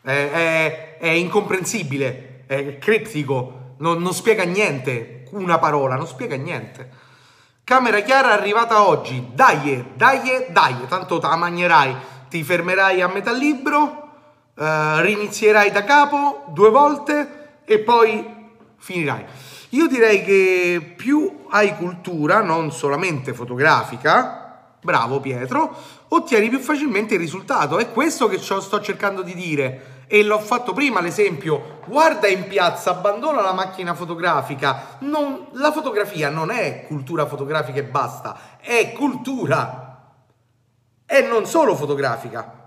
è, 0.02 0.30
è, 0.32 0.98
è 0.98 1.10
incomprensibile, 1.10 2.44
è 2.48 2.78
criptico, 2.78 3.76
non, 3.78 4.02
non 4.02 4.14
spiega 4.14 4.44
niente, 4.44 5.26
una 5.32 5.60
parola, 5.60 5.96
non 5.96 6.08
spiega 6.08 6.36
niente. 6.36 6.90
Camera 7.64 8.00
chiara 8.00 8.32
arrivata 8.32 8.88
oggi, 8.88 9.30
dai, 9.34 9.86
dai, 9.96 10.46
dai, 10.50 10.76
tanto 10.88 11.20
te 11.20 11.28
la 11.28 11.36
mangerai, 11.36 11.96
ti 12.30 12.44
fermerai 12.44 13.02
a 13.02 13.08
metà 13.08 13.32
libro, 13.32 14.08
Uh, 14.60 15.00
rinizierai 15.00 15.72
da 15.72 15.86
capo 15.86 16.44
due 16.50 16.70
volte 16.70 17.62
e 17.64 17.80
poi 17.80 18.26
finirai. 18.78 19.24
Io 19.70 19.88
direi 19.88 20.22
che 20.22 20.96
più 20.98 21.46
hai 21.50 21.78
cultura, 21.78 22.42
non 22.42 22.70
solamente 22.74 23.34
fotografica, 23.34 24.74
bravo 24.82 25.22
Pietro, 25.22 25.74
ottieni 26.10 26.50
più 26.50 26.60
facilmente 26.60 27.16
il 27.16 27.20
risultato. 27.20 27.78
È 27.78 27.92
questo 27.92 28.28
che 28.28 28.40
sto 28.40 28.82
cercando 28.82 29.22
di 29.22 29.34
dire 29.34 29.98
e 30.08 30.24
l'ho 30.24 30.40
fatto 30.40 30.74
prima 30.74 31.02
l'esempio, 31.02 31.82
guarda 31.86 32.28
in 32.28 32.48
piazza, 32.48 32.90
abbandona 32.90 33.42
la 33.42 33.54
macchina 33.54 33.94
fotografica, 33.94 34.98
non, 35.00 35.50
la 35.54 35.72
fotografia 35.72 36.30
non 36.30 36.50
è 36.50 36.86
cultura 36.88 37.28
fotografica 37.28 37.78
e 37.78 37.84
basta, 37.84 38.58
è 38.60 38.92
cultura 38.94 40.14
e 41.06 41.22
non 41.22 41.46
solo 41.46 41.76
fotografica. 41.76 42.58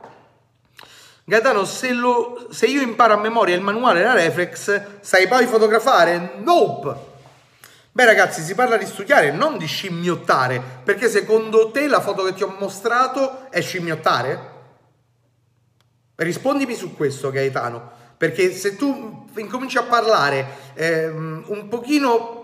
Gaetano, 1.24 1.64
se, 1.64 1.93
lo, 1.93 2.47
se 2.51 2.66
io 2.66 2.80
imparo 2.80 3.14
a 3.14 3.18
memoria 3.18 3.57
il 3.57 3.62
manuale 3.62 4.01
e 4.01 4.05
la 4.05 4.14
reflex, 4.14 5.01
sai 5.01 5.26
poi 5.26 5.47
fotografare? 5.47 6.34
Nope! 6.38 7.11
Beh 7.95 8.07
ragazzi, 8.07 8.40
si 8.40 8.55
parla 8.55 8.78
di 8.78 8.86
studiare, 8.86 9.32
non 9.32 9.59
di 9.59 9.66
scimmiottare, 9.66 10.62
perché 10.82 11.11
secondo 11.11 11.70
te 11.70 11.86
la 11.88 12.01
foto 12.01 12.22
che 12.24 12.32
ti 12.32 12.43
ho 12.43 12.57
mostrato 12.59 13.51
è 13.51 13.61
scimmiottare? 13.61 14.51
Rispondimi 16.14 16.74
su 16.74 16.97
questo 16.97 17.30
Gaetano, 17.30 17.90
perché 18.16 18.51
se 18.53 18.76
tu 18.76 19.26
incominci 19.34 19.76
a 19.76 19.82
parlare 19.82 20.72
eh, 20.72 21.07
un 21.09 21.66
pochino 21.68 22.41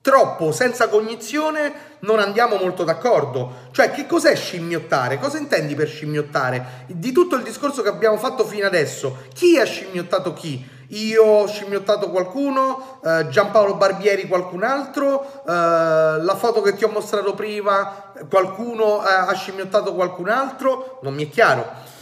troppo 0.00 0.52
senza 0.52 0.88
cognizione 0.88 1.96
non 2.00 2.18
andiamo 2.18 2.56
molto 2.56 2.84
d'accordo. 2.84 3.66
Cioè, 3.72 3.90
che 3.90 4.06
cos'è 4.06 4.34
scimmiottare? 4.34 5.18
Cosa 5.18 5.38
intendi 5.38 5.74
per 5.74 5.88
scimmiottare? 5.88 6.84
Di 6.86 7.12
tutto 7.12 7.36
il 7.36 7.42
discorso 7.42 7.82
che 7.82 7.88
abbiamo 7.88 8.16
fatto 8.16 8.44
fino 8.44 8.66
adesso, 8.66 9.24
chi 9.34 9.58
ha 9.58 9.64
scimmiottato 9.64 10.32
chi? 10.32 10.76
Io 10.90 11.22
ho 11.22 11.46
scimmiottato 11.46 12.08
qualcuno, 12.08 13.00
eh, 13.04 13.28
Giampaolo 13.28 13.74
Barbieri 13.74 14.26
qualcun 14.26 14.62
altro, 14.62 15.42
eh, 15.46 15.52
la 15.52 16.36
foto 16.38 16.62
che 16.62 16.74
ti 16.74 16.84
ho 16.84 16.88
mostrato 16.88 17.34
prima, 17.34 18.12
qualcuno 18.30 19.06
eh, 19.06 19.12
ha 19.12 19.32
scimmiottato 19.34 19.94
qualcun 19.94 20.30
altro, 20.30 20.98
non 21.02 21.14
mi 21.14 21.26
è 21.26 21.28
chiaro. 21.28 21.96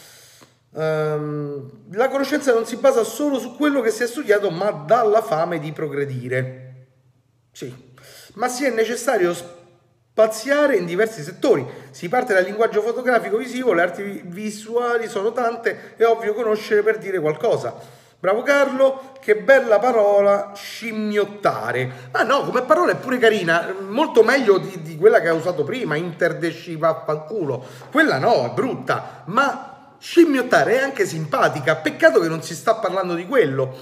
Um, 0.77 1.71
la 1.93 2.09
conoscenza 2.09 2.53
non 2.53 2.67
si 2.67 2.77
basa 2.77 3.03
solo 3.03 3.39
su 3.39 3.57
quello 3.57 3.81
che 3.81 3.91
si 3.91 4.03
è 4.03 4.07
studiato, 4.07 4.51
ma 4.51 4.71
dalla 4.71 5.23
fame 5.23 5.59
di 5.59 5.73
progredire. 5.73 6.89
Sì, 7.51 7.75
ma 8.37 8.49
è 8.49 8.71
necessario 8.71 9.35
spaziare 9.35 10.77
in 10.77 10.87
diversi 10.87 11.23
settori. 11.23 11.67
Si 11.91 12.09
parte 12.09 12.33
dal 12.33 12.45
linguaggio 12.45 12.81
fotografico 12.81 13.37
visivo, 13.37 13.75
le 13.75 13.83
arti 13.83 14.23
visuali 14.25 15.09
sono 15.09 15.33
tante, 15.33 15.95
è 15.97 16.05
ovvio 16.05 16.33
conoscere 16.33 16.83
per 16.83 16.99
dire 16.99 17.21
qualcosa. 17.21 17.75
Bravo 18.19 18.43
Carlo, 18.43 19.13
che 19.21 19.37
bella 19.37 19.79
parola 19.79 20.53
scimmiottare. 20.55 22.09
Ah 22.13 22.23
no, 22.23 22.45
come 22.45 22.63
parola 22.63 22.93
è 22.93 22.97
pure 22.97 23.19
carina, 23.19 23.75
molto 23.87 24.23
meglio 24.23 24.57
di, 24.57 24.81
di 24.81 24.97
quella 24.97 25.21
che 25.21 25.29
ha 25.29 25.35
usato 25.35 25.65
prima, 25.65 25.97
interdesci 25.97 26.77
vaffanculo. 26.77 27.63
Quella 27.91 28.19
no, 28.19 28.47
è 28.47 28.55
brutta, 28.55 29.23
ma 29.27 29.95
scimmiottare 29.99 30.79
è 30.79 30.83
anche 30.83 31.05
simpatica, 31.05 31.77
peccato 31.77 32.21
che 32.21 32.29
non 32.29 32.43
si 32.43 32.55
sta 32.55 32.77
parlando 32.77 33.15
di 33.15 33.27
quello. 33.27 33.77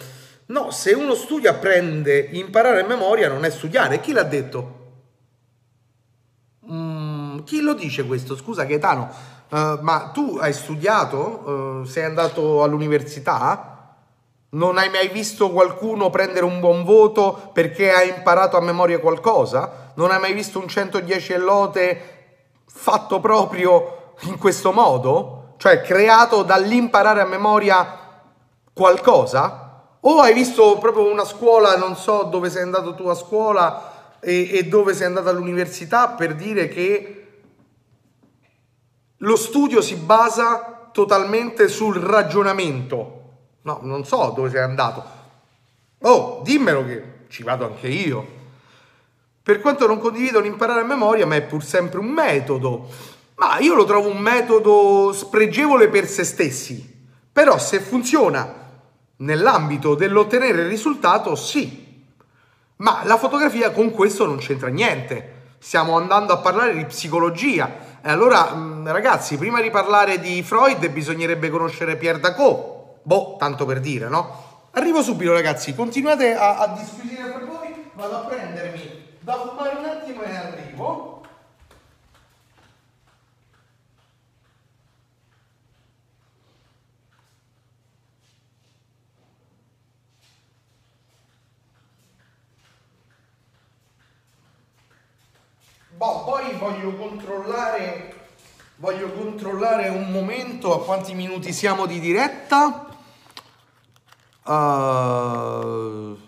No, 0.47 0.71
se 0.71 0.93
uno 0.93 1.15
studia, 1.15 1.53
apprende, 1.53 2.19
imparare 2.33 2.83
a 2.83 2.87
memoria 2.87 3.29
non 3.29 3.45
è 3.45 3.51
studiare. 3.51 4.01
Chi 4.01 4.13
l'ha 4.13 4.25
detto? 4.25 4.83
Mm, 6.71 7.41
chi 7.45 7.61
lo 7.61 7.73
dice 7.73 8.07
questo? 8.07 8.37
Scusa 8.37 8.65
Gaetano, 8.65 9.11
uh, 9.51 9.79
ma 9.81 10.11
tu 10.13 10.37
hai 10.39 10.53
studiato? 10.53 11.81
Uh, 11.81 11.85
sei 11.85 12.05
andato 12.05 12.63
all'università? 12.63 13.71
Non 14.51 14.77
hai 14.77 14.91
mai 14.91 15.09
visto 15.09 15.51
qualcuno 15.51 16.11
prendere 16.11 16.45
un 16.45 16.61
buon 16.61 16.85
voto 16.85 17.51
perché 17.53 17.91
ha 17.93 18.03
imparato 18.03 18.57
a 18.57 18.61
memoria 18.61 19.01
qualcosa? 19.01 19.93
Non 19.95 20.11
hai 20.11 20.21
mai 20.21 20.35
visto 20.35 20.59
un 20.59 20.69
110 20.69 21.33
e 21.33 21.39
lode 21.39 22.03
fatto 22.67 23.19
proprio 23.19 24.13
in 24.23 24.39
questo 24.39 24.73
modo? 24.73 25.55
Cioè 25.57 25.81
creato 25.81 26.43
dall'imparare 26.43 27.21
a 27.23 27.27
memoria 27.27 27.99
qualcosa? 28.73 29.64
O 30.07 30.21
hai 30.21 30.35
visto 30.35 30.79
proprio 30.79 31.11
una 31.11 31.25
scuola, 31.25 31.77
non 31.77 31.97
so 31.97 32.25
dove 32.25 32.51
sei 32.51 32.63
andato 32.63 32.95
tu 32.95 33.07
a 33.09 33.15
scuola 33.15 34.19
e, 34.21 34.51
e 34.53 34.65
dove 34.65 34.95
sei 34.95 35.07
andato 35.07 35.29
all'università 35.29 36.09
per 36.09 36.35
dire 36.35 36.69
che 36.69 37.21
lo 39.17 39.37
studio 39.37 39.81
si 39.81 39.95
basa 39.97 40.89
totalmente 40.93 41.69
sul 41.69 41.97
ragionamento 41.97 43.23
No, 43.65 43.79
non 43.83 44.05
so 44.05 44.33
dove 44.37 44.51
sei 44.51 44.61
andato. 44.61 45.03
Oh, 46.01 46.43
dimmelo 46.45 46.85
che 46.85 47.03
ci 47.29 47.43
vado 47.43 47.65
anche 47.65 47.89
io. 47.89 48.43
Per 49.43 49.61
quanto 49.61 49.87
non 49.87 49.99
condivido 49.99 50.41
l'imparare 50.41 50.81
a 50.81 50.85
memoria, 50.85 51.27
ma 51.27 51.37
è 51.37 51.43
pur 51.43 51.65
sempre 51.65 51.99
un 51.99 52.07
metodo. 52.07 52.89
Ma 53.37 53.59
io 53.61 53.75
lo 53.75 53.85
trovo 53.85 54.11
un 54.11 54.19
metodo 54.19 55.13
spregevole 55.15 55.89
per 55.89 56.07
se 56.07 56.25
stessi. 56.25 56.93
Però 57.33 57.59
se 57.59 57.81
funziona 57.81 58.64
nell'ambito 59.19 59.95
dell'ottenere 59.95 60.63
il 60.63 60.69
risultato, 60.69 61.35
sì. 61.35 62.03
Ma 62.77 63.03
la 63.05 63.17
fotografia 63.17 63.71
con 63.71 63.91
questo 63.91 64.27
non 64.27 64.39
c'entra 64.39 64.69
niente. 64.69 65.33
Stiamo 65.59 65.97
andando 65.97 66.33
a 66.33 66.39
parlare 66.39 66.75
di 66.75 66.85
psicologia. 66.85 67.71
E 68.03 68.11
allora, 68.11 68.55
mm, 68.55 68.89
ragazzi, 68.89 69.39
prima 69.39 69.61
di 69.61 69.71
parlare 69.71 70.19
di 70.19 70.43
Freud 70.43 70.89
bisognerebbe 70.91 71.49
conoscere 71.51 71.97
Pierre 71.97 72.21
Daco 72.21 72.75
Boh, 73.07 73.37
tanto 73.39 73.67
per 73.67 73.81
dire, 73.81 74.09
no? 74.09 74.69
Arrivo 74.73 75.03
subito 75.03 75.33
ragazzi, 75.33 75.75
continuate 75.75 76.35
a, 76.35 76.57
a 76.57 76.69
disquisire 76.69 77.31
per 77.31 77.45
voi, 77.45 77.91
vado 77.93 78.17
a 78.17 78.21
prendermi 78.21 79.17
da 79.21 79.35
fumare 79.35 79.77
un 79.77 79.85
attimo 79.85 80.23
e 80.23 80.35
arrivo. 80.35 81.14
Boh, 95.97 96.25
poi 96.25 96.57
voglio 96.59 96.93
controllare, 96.97 98.15
voglio 98.77 99.13
controllare 99.13 99.89
un 99.91 100.11
momento 100.11 100.75
a 100.75 100.85
quanti 100.85 101.15
minuti 101.15 101.53
siamo 101.53 101.87
di 101.87 102.01
diretta. 102.01 102.89
Uh, 104.45 106.19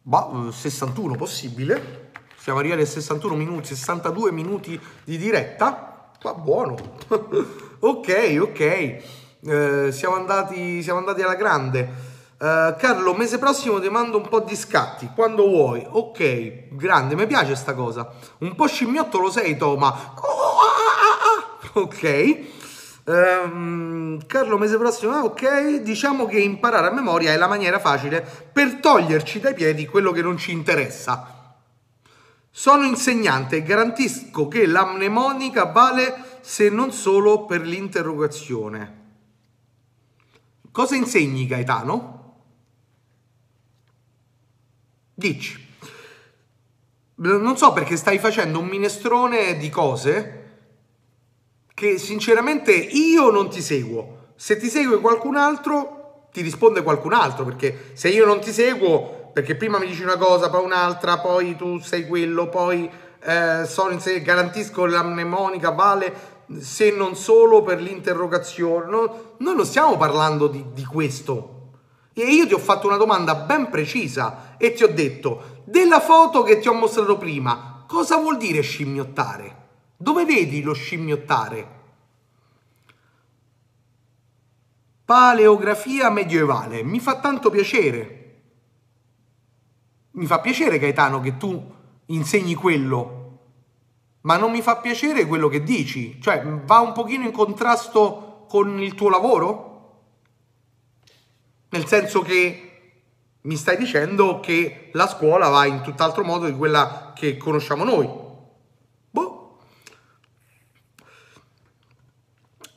bah, 0.00 0.48
61 0.50 1.16
possibile. 1.16 2.12
Siamo 2.38 2.60
arrivati 2.60 2.80
a 2.80 2.86
61 2.86 3.34
minuti, 3.34 3.74
62 3.74 4.32
minuti 4.32 4.80
di 5.04 5.18
diretta. 5.18 6.12
Va 6.22 6.32
buono. 6.32 6.76
ok, 7.78 8.38
ok. 8.40 9.02
Uh, 9.40 9.90
siamo, 9.90 10.14
andati, 10.14 10.82
siamo 10.82 10.98
andati 10.98 11.20
alla 11.20 11.34
grande. 11.34 12.09
Uh, 12.40 12.74
Carlo, 12.78 13.12
mese 13.12 13.36
prossimo 13.36 13.78
ti 13.80 13.90
mando 13.90 14.16
un 14.16 14.26
po' 14.26 14.40
di 14.40 14.56
scatti, 14.56 15.10
quando 15.14 15.46
vuoi. 15.46 15.86
Ok, 15.86 16.68
grande, 16.74 17.14
mi 17.14 17.26
piace 17.26 17.54
sta 17.54 17.74
cosa. 17.74 18.10
Un 18.38 18.54
po' 18.54 18.66
scimmiotto 18.66 19.18
lo 19.18 19.30
sei, 19.30 19.58
Toma. 19.58 20.14
Ok. 21.74 22.38
Um, 23.04 24.24
Carlo, 24.26 24.56
mese 24.56 24.78
prossimo, 24.78 25.12
ah, 25.12 25.24
ok, 25.24 25.82
diciamo 25.82 26.24
che 26.24 26.40
imparare 26.40 26.86
a 26.86 26.92
memoria 26.92 27.32
è 27.32 27.36
la 27.36 27.46
maniera 27.46 27.78
facile 27.78 28.26
per 28.50 28.76
toglierci 28.76 29.40
dai 29.40 29.52
piedi 29.52 29.84
quello 29.84 30.10
che 30.10 30.22
non 30.22 30.38
ci 30.38 30.52
interessa. 30.52 31.58
Sono 32.50 32.84
insegnante 32.84 33.56
e 33.56 33.62
garantisco 33.62 34.48
che 34.48 34.64
la 34.66 34.86
mnemonica 34.86 35.64
vale 35.64 36.38
se 36.40 36.70
non 36.70 36.90
solo 36.90 37.44
per 37.44 37.60
l'interrogazione. 37.60 38.98
Cosa 40.72 40.94
insegni 40.94 41.46
Gaetano? 41.46 42.19
Dici. 45.20 45.68
Non 47.16 47.56
so 47.58 47.74
perché 47.74 47.98
stai 47.98 48.18
facendo 48.18 48.58
un 48.58 48.66
minestrone 48.66 49.58
di 49.58 49.68
cose 49.68 50.36
che 51.74 51.98
sinceramente 51.98 52.72
io 52.72 53.30
non 53.30 53.50
ti 53.50 53.60
seguo. 53.60 54.28
Se 54.34 54.56
ti 54.56 54.68
segue 54.68 54.98
qualcun 55.00 55.36
altro, 55.36 56.28
ti 56.32 56.40
risponde 56.40 56.82
qualcun 56.82 57.12
altro, 57.12 57.44
perché 57.44 57.90
se 57.92 58.08
io 58.08 58.24
non 58.24 58.40
ti 58.40 58.50
seguo, 58.50 59.30
perché 59.34 59.56
prima 59.56 59.78
mi 59.78 59.86
dici 59.86 60.02
una 60.02 60.16
cosa, 60.16 60.48
poi 60.48 60.64
un'altra, 60.64 61.18
poi 61.18 61.54
tu 61.54 61.78
sei 61.80 62.06
quello, 62.06 62.48
poi 62.48 62.90
eh, 63.22 63.66
sono 63.66 63.98
sé, 63.98 64.22
garantisco 64.22 64.86
la 64.86 65.02
mnemonica 65.02 65.70
vale 65.70 66.38
se 66.58 66.90
non 66.92 67.14
solo 67.14 67.62
per 67.62 67.82
l'interrogazione. 67.82 68.90
No, 68.90 69.34
noi 69.36 69.54
non 69.54 69.66
stiamo 69.66 69.98
parlando 69.98 70.46
di, 70.46 70.64
di 70.72 70.84
questo. 70.86 71.59
E 72.22 72.32
io 72.32 72.46
ti 72.46 72.54
ho 72.54 72.58
fatto 72.58 72.86
una 72.86 72.96
domanda 72.96 73.34
ben 73.34 73.70
precisa 73.70 74.56
e 74.58 74.72
ti 74.72 74.82
ho 74.82 74.88
detto, 74.88 75.62
della 75.64 76.00
foto 76.00 76.42
che 76.42 76.58
ti 76.58 76.68
ho 76.68 76.74
mostrato 76.74 77.16
prima, 77.16 77.84
cosa 77.86 78.16
vuol 78.16 78.36
dire 78.36 78.60
scimmiottare? 78.60 79.68
Dove 79.96 80.24
vedi 80.24 80.62
lo 80.62 80.72
scimmiottare? 80.72 81.78
Paleografia 85.04 86.10
medievale. 86.10 86.82
Mi 86.82 87.00
fa 87.00 87.20
tanto 87.20 87.50
piacere. 87.50 88.42
Mi 90.12 90.26
fa 90.26 90.40
piacere, 90.40 90.78
Gaetano, 90.78 91.20
che 91.20 91.36
tu 91.36 91.74
insegni 92.06 92.54
quello, 92.54 93.38
ma 94.22 94.36
non 94.36 94.50
mi 94.50 94.60
fa 94.60 94.76
piacere 94.76 95.26
quello 95.26 95.48
che 95.48 95.62
dici. 95.62 96.20
Cioè, 96.20 96.44
va 96.64 96.80
un 96.80 96.92
pochino 96.92 97.24
in 97.24 97.32
contrasto 97.32 98.44
con 98.48 98.80
il 98.80 98.94
tuo 98.94 99.08
lavoro? 99.08 99.69
Nel 101.70 101.86
senso 101.86 102.20
che 102.22 102.66
mi 103.42 103.56
stai 103.56 103.76
dicendo 103.76 104.40
che 104.40 104.90
la 104.92 105.08
scuola 105.08 105.48
va 105.48 105.66
in 105.66 105.80
tutt'altro 105.82 106.24
modo 106.24 106.46
di 106.46 106.56
quella 106.56 107.12
che 107.14 107.36
conosciamo 107.36 107.84
noi. 107.84 108.28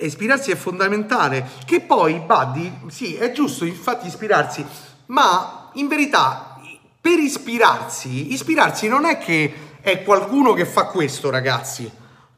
ispirarsi 0.05 0.51
è 0.51 0.55
fondamentale, 0.55 1.47
che 1.65 1.81
poi 1.81 2.19
Buddy, 2.19 2.71
sì, 2.87 3.15
è 3.15 3.31
giusto 3.31 3.65
infatti 3.65 4.07
ispirarsi, 4.07 4.65
ma 5.07 5.69
in 5.73 5.87
verità 5.87 6.59
per 6.99 7.19
ispirarsi, 7.19 8.33
ispirarsi 8.33 8.87
non 8.87 9.05
è 9.05 9.17
che 9.17 9.77
è 9.81 10.03
qualcuno 10.03 10.53
che 10.53 10.65
fa 10.65 10.85
questo, 10.85 11.29
ragazzi. 11.29 11.89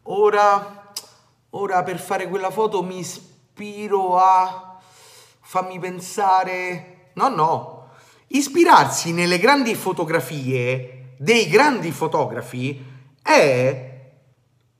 Ora, 0.03 0.91
ora 1.51 1.83
per 1.83 1.99
fare 1.99 2.27
quella 2.27 2.49
foto 2.49 2.81
mi 2.81 2.99
ispiro 2.99 4.17
a 4.17 4.64
fammi 5.45 5.77
pensare. 5.77 7.11
No, 7.13 7.29
no. 7.29 7.89
Ispirarsi 8.27 9.13
nelle 9.13 9.37
grandi 9.37 9.75
fotografie 9.75 11.13
dei 11.19 11.47
grandi 11.47 11.91
fotografi 11.91 12.83
è 13.21 14.09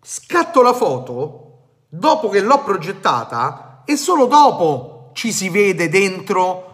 scatto 0.01 0.61
la 0.61 0.74
foto 0.74 1.41
dopo 1.88 2.30
che 2.30 2.41
l'ho 2.41 2.63
progettata 2.63 3.84
e 3.86 3.95
solo 3.95 4.26
dopo 4.26 5.11
ci 5.13 5.32
si 5.32 5.49
vede 5.49 5.88
dentro 5.88 6.74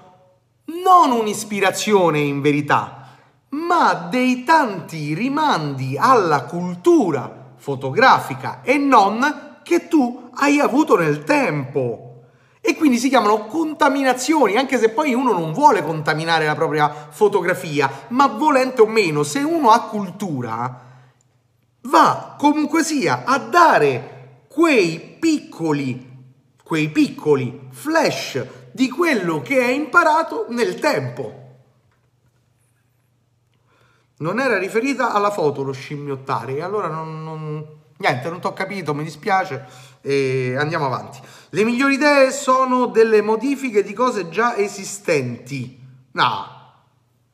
non 0.84 1.12
un'ispirazione 1.12 2.20
in 2.20 2.42
verità, 2.42 3.10
ma 3.50 3.94
dei 3.94 4.44
tanti 4.46 5.14
rimandi 5.14 5.98
alla 5.98 6.46
cultura 6.46 7.54
fotografica 7.58 8.62
e 8.64 8.78
non 8.78 9.60
che 9.64 9.88
tu 9.90 10.30
hai 10.36 10.60
avuto 10.60 10.98
nel 10.98 11.24
tempo. 11.26 12.11
E 12.72 12.76
quindi 12.78 13.00
si 13.00 13.10
chiamano 13.10 13.48
contaminazioni, 13.48 14.56
anche 14.56 14.78
se 14.78 14.92
poi 14.92 15.14
uno 15.14 15.34
non 15.34 15.52
vuole 15.52 15.84
contaminare 15.84 16.46
la 16.46 16.56
propria 16.56 16.90
fotografia, 17.10 18.06
ma 18.10 18.28
volente 18.28 18.82
o 18.82 18.86
meno, 18.86 19.24
se 19.24 19.40
uno 19.40 19.72
ha 19.72 19.82
cultura, 19.90 20.82
va 21.82 22.36
comunque 22.40 22.82
sia 22.86 23.26
a 23.26 23.40
dare 23.40 24.44
quei 24.48 25.18
piccoli, 25.20 26.30
quei 26.64 26.88
piccoli 26.88 27.68
flash 27.72 28.46
di 28.72 28.88
quello 28.88 29.42
che 29.42 29.62
hai 29.62 29.76
imparato 29.76 30.46
nel 30.48 30.80
tempo. 30.80 31.40
Non 34.20 34.40
era 34.40 34.58
riferita 34.58 35.12
alla 35.12 35.32
foto 35.32 35.62
lo 35.62 35.74
scimmiottare, 35.74 36.62
allora 36.62 36.88
non, 36.88 37.22
non 37.22 37.80
niente, 37.98 38.30
non 38.30 38.40
ti 38.40 38.48
ho 38.48 38.54
capito, 38.54 38.94
mi 38.94 39.04
dispiace 39.04 39.66
e 40.00 40.56
andiamo 40.58 40.86
avanti. 40.86 41.20
Le 41.54 41.66
migliori 41.66 41.96
idee 41.96 42.32
sono 42.32 42.86
delle 42.86 43.22
modifiche 43.22 43.84
di 43.84 43.92
cose 43.92 44.30
già 44.30 44.56
esistenti. 44.56 45.78
No, 46.12 46.74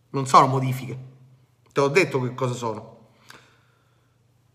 non 0.09 0.25
sono 0.25 0.47
modifiche. 0.47 0.97
Te 1.71 1.81
l'ho 1.81 1.87
detto 1.89 2.19
che 2.21 2.33
cosa 2.33 2.55
sono. 2.55 3.09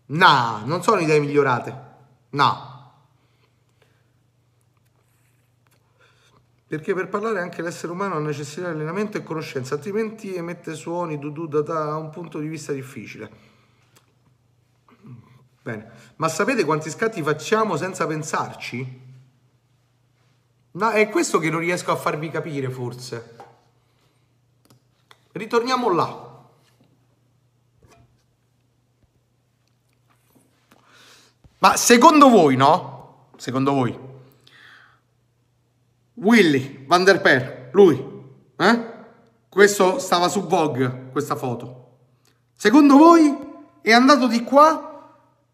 No, 0.07 0.61
non 0.65 0.83
sono 0.83 0.99
idee 0.99 1.21
migliorate. 1.21 1.81
No. 2.31 2.71
Perché 6.67 6.93
per 6.93 7.07
parlare 7.07 7.39
anche 7.39 7.61
l'essere 7.61 7.93
umano 7.93 8.15
ha 8.15 8.19
necessità 8.19 8.67
di 8.67 8.73
allenamento 8.73 9.17
e 9.17 9.23
conoscenza, 9.23 9.75
altrimenti 9.75 10.35
emette 10.35 10.75
suoni 10.75 11.17
du 11.19 11.47
da, 11.47 11.61
da 11.61 11.95
un 11.95 12.09
punto 12.09 12.39
di 12.39 12.47
vista 12.49 12.73
difficile. 12.73 13.31
Bene, 15.61 15.91
ma 16.17 16.27
sapete 16.27 16.65
quanti 16.65 16.89
scatti 16.89 17.23
facciamo 17.23 17.77
senza 17.77 18.05
pensarci? 18.05 19.02
No, 20.75 20.89
è 20.89 21.09
questo 21.09 21.39
che 21.39 21.49
non 21.49 21.59
riesco 21.59 21.91
a 21.91 21.95
farvi 21.95 22.29
capire 22.29 22.69
forse. 22.69 23.35
Ritorniamo 25.31 25.89
là. 25.93 26.31
Ma 31.59 31.75
secondo 31.77 32.29
voi, 32.29 32.55
no? 32.55 33.29
Secondo 33.37 33.71
voi? 33.73 33.97
Willy 36.15 36.85
Van 36.85 37.03
der 37.03 37.21
Per, 37.21 37.69
lui, 37.71 38.03
eh? 38.57 38.91
Questo 39.49 39.99
stava 39.99 40.27
su 40.27 40.45
Vogue, 40.47 41.09
questa 41.11 41.35
foto. 41.35 41.97
Secondo 42.55 42.97
voi 42.97 43.35
è 43.81 43.91
andato 43.91 44.27
di 44.27 44.43
qua, 44.43 44.92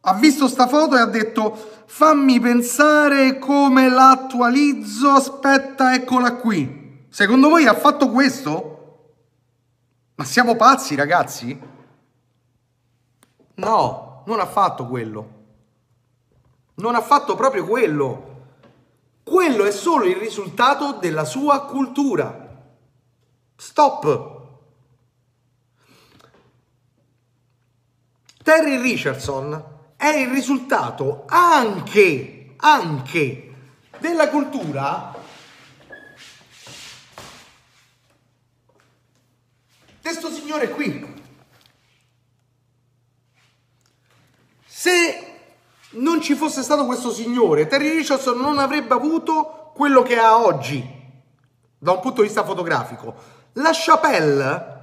ha 0.02 0.14
visto 0.14 0.48
sta 0.48 0.68
foto 0.68 0.96
e 0.96 1.00
ha 1.00 1.06
detto 1.06 1.84
fammi 1.86 2.40
pensare 2.40 3.38
come 3.38 3.90
l'attualizzo, 3.90 5.10
aspetta, 5.10 5.94
eccola 5.94 6.36
qui. 6.36 7.08
Secondo 7.10 7.50
voi 7.50 7.66
ha 7.66 7.74
fatto 7.74 8.10
questo? 8.10 8.76
Ma 10.16 10.24
siamo 10.24 10.56
pazzi, 10.56 10.96
ragazzi? 10.96 11.60
No, 13.56 14.24
non 14.26 14.40
ha 14.40 14.46
fatto 14.46 14.88
quello. 14.88 15.38
Non 16.76 16.96
ha 16.96 17.02
fatto 17.02 17.36
proprio 17.36 17.66
quello. 17.66 18.28
Quello 19.24 19.66
è 19.66 19.72
solo 19.72 20.06
il 20.06 20.16
risultato 20.16 20.94
della 20.94 21.26
sua 21.26 21.66
cultura. 21.66 22.48
Stop. 23.56 24.38
Terry 28.44 28.82
Richardson 28.82 29.78
è 30.00 30.16
il 30.16 30.30
risultato 30.30 31.26
anche, 31.28 32.54
anche 32.56 33.54
della 34.00 34.30
cultura 34.30 35.14
questo 40.02 40.32
signore 40.32 40.70
qui. 40.70 41.22
Se 44.66 45.42
non 45.92 46.22
ci 46.22 46.36
fosse 46.36 46.64
stato 46.64 46.86
questo 46.86 47.12
signore, 47.12 47.68
Terry 47.68 47.90
Richardson 47.90 48.40
non 48.40 48.58
avrebbe 48.58 48.94
avuto 48.94 49.72
quello 49.76 50.02
che 50.02 50.18
ha 50.18 50.38
oggi, 50.38 50.82
da 51.78 51.92
un 51.92 52.00
punto 52.00 52.22
di 52.22 52.28
vista 52.28 52.46
fotografico. 52.46 53.16
La 53.54 53.72
Chapelle 53.74 54.78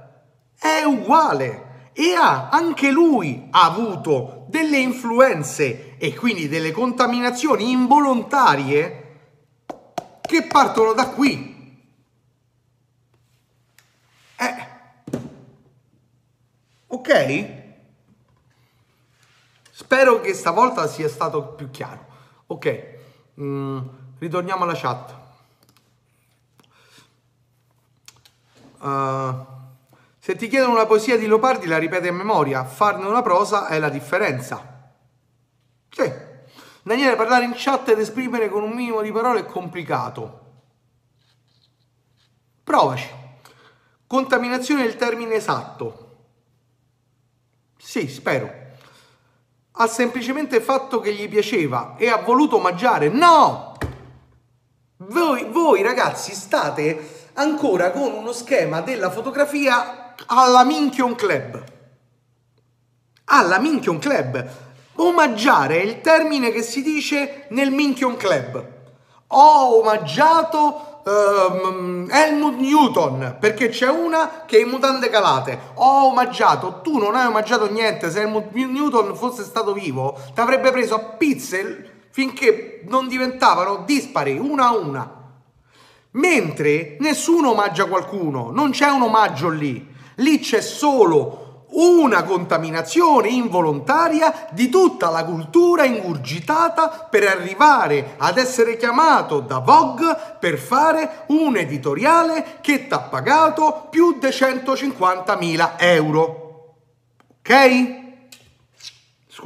è 0.59 0.83
uguale 0.83 1.66
e 1.99 2.13
ha 2.13 2.49
anche 2.49 2.91
lui 2.91 3.47
avuto 3.49 4.45
delle 4.49 4.77
influenze 4.77 5.97
e 5.97 6.13
quindi 6.13 6.47
delle 6.47 6.71
contaminazioni 6.71 7.71
involontarie 7.71 9.05
che 10.21 10.43
partono 10.43 10.93
da 10.93 11.09
qui. 11.09 11.81
Eh. 14.35 14.67
Ok? 16.85 17.65
Spero 19.71 20.21
che 20.21 20.35
stavolta 20.35 20.85
sia 20.85 21.09
stato 21.09 21.47
più 21.55 21.71
chiaro. 21.71 22.05
Ok, 22.45 22.97
mm, 23.41 23.79
ritorniamo 24.19 24.65
alla 24.65 24.75
chat. 24.75 25.15
Uh, 28.81 29.56
se 30.27 30.35
ti 30.35 30.49
chiedono 30.49 30.73
una 30.73 30.85
poesia 30.85 31.15
di 31.15 31.25
Leopardi 31.25 31.67
la 31.67 31.77
ripeti 31.77 32.09
a 32.09 32.11
memoria, 32.11 32.65
farne 32.65 33.07
una 33.07 33.21
prosa 33.21 33.67
è 33.67 33.79
la 33.79 33.87
differenza. 33.87 34.91
Sì. 35.89 36.13
Daniele, 36.83 37.15
parlare 37.15 37.45
in 37.45 37.53
chat 37.55 37.87
ed 37.87 37.99
esprimere 37.99 38.49
con 38.49 38.61
un 38.61 38.71
minimo 38.71 39.01
di 39.01 39.09
parole 39.09 39.39
è 39.39 39.45
complicato. 39.45 40.41
Provaci. 42.61 43.09
Contaminazione 44.05 44.83
è 44.83 44.87
il 44.87 44.97
termine 44.97 45.35
esatto. 45.35 46.15
Sì, 47.77 48.09
spero 48.09 48.65
ha 49.79 49.87
semplicemente 49.87 50.59
fatto 50.59 50.99
che 50.99 51.13
gli 51.13 51.29
piaceva 51.29 51.95
e 51.97 52.09
ha 52.09 52.17
voluto 52.17 52.57
omaggiare. 52.57 53.07
No! 53.07 53.77
Voi, 54.97 55.45
voi 55.45 55.81
ragazzi 55.83 56.33
state 56.33 57.29
ancora 57.35 57.91
con 57.91 58.11
uno 58.11 58.33
schema 58.33 58.81
della 58.81 59.09
fotografia 59.09 60.06
alla 60.25 60.63
Minchion 60.63 61.15
Club. 61.15 61.63
Alla 63.25 63.59
Minchion 63.59 63.99
Club. 63.99 64.47
Omaggiare 64.95 65.79
è 65.79 65.83
il 65.83 66.01
termine 66.01 66.51
che 66.51 66.63
si 66.63 66.81
dice 66.81 67.45
nel 67.49 67.71
Minchion 67.71 68.17
Club. 68.17 68.75
Ho 69.27 69.79
omaggiato 69.79 71.01
um, 71.03 72.07
Helmut 72.09 72.55
Newton, 72.57 73.37
perché 73.39 73.69
c'è 73.69 73.89
una 73.89 74.43
che 74.45 74.57
è 74.57 74.61
in 74.61 74.69
mutande 74.69 75.09
calate. 75.09 75.59
Ho 75.75 76.07
omaggiato, 76.07 76.81
tu 76.81 76.97
non 76.97 77.15
hai 77.15 77.27
omaggiato 77.27 77.69
niente. 77.71 78.09
Se 78.09 78.21
Helmut 78.21 78.51
Newton 78.53 79.15
fosse 79.15 79.43
stato 79.43 79.73
vivo, 79.73 80.17
ti 80.33 80.39
avrebbe 80.39 80.71
preso 80.71 80.95
a 80.95 80.99
pizze 80.99 82.07
finché 82.09 82.81
non 82.87 83.07
diventavano 83.07 83.83
dispari 83.85 84.37
una 84.37 84.67
a 84.67 84.75
una. 84.75 85.11
Mentre 86.11 86.97
nessuno 86.99 87.51
omaggia 87.51 87.85
qualcuno, 87.85 88.49
non 88.51 88.71
c'è 88.71 88.89
un 88.89 89.03
omaggio 89.03 89.49
lì. 89.49 89.95
Lì 90.17 90.39
c'è 90.39 90.61
solo 90.61 91.65
una 91.69 92.23
contaminazione 92.23 93.27
involontaria 93.27 94.47
di 94.51 94.69
tutta 94.69 95.09
la 95.09 95.25
cultura 95.25 95.83
ingurgitata 95.83 97.07
per 97.09 97.27
arrivare 97.27 98.15
ad 98.17 98.37
essere 98.37 98.77
chiamato 98.77 99.41
da 99.41 99.59
Vogue 99.59 100.15
per 100.39 100.57
fare 100.57 101.25
un 101.27 101.57
editoriale 101.57 102.59
che 102.61 102.87
ti 102.87 102.93
ha 102.93 102.99
pagato 102.99 103.87
più 103.89 104.17
di 104.17 104.27
150.000 104.27 105.73
euro. 105.77 106.75
Ok? 107.39 108.06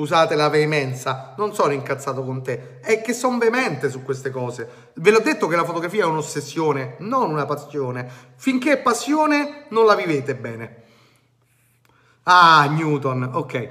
Scusate 0.01 0.33
la 0.33 0.49
veemenza, 0.49 1.35
non 1.37 1.53
sono 1.53 1.73
incazzato 1.73 2.23
con 2.23 2.41
te, 2.41 2.79
è 2.79 3.03
che 3.03 3.13
sono 3.13 3.37
veemente 3.37 3.87
su 3.87 4.01
queste 4.01 4.31
cose. 4.31 4.89
Ve 4.95 5.11
l'ho 5.11 5.19
detto 5.19 5.45
che 5.45 5.55
la 5.55 5.63
fotografia 5.63 6.05
è 6.05 6.07
un'ossessione, 6.07 6.95
non 7.01 7.29
una 7.29 7.45
passione. 7.45 8.09
Finché 8.35 8.71
è 8.71 8.77
passione 8.79 9.65
non 9.69 9.85
la 9.85 9.93
vivete 9.93 10.33
bene. 10.33 10.83
Ah, 12.23 12.65
Newton, 12.67 13.29
ok. 13.31 13.69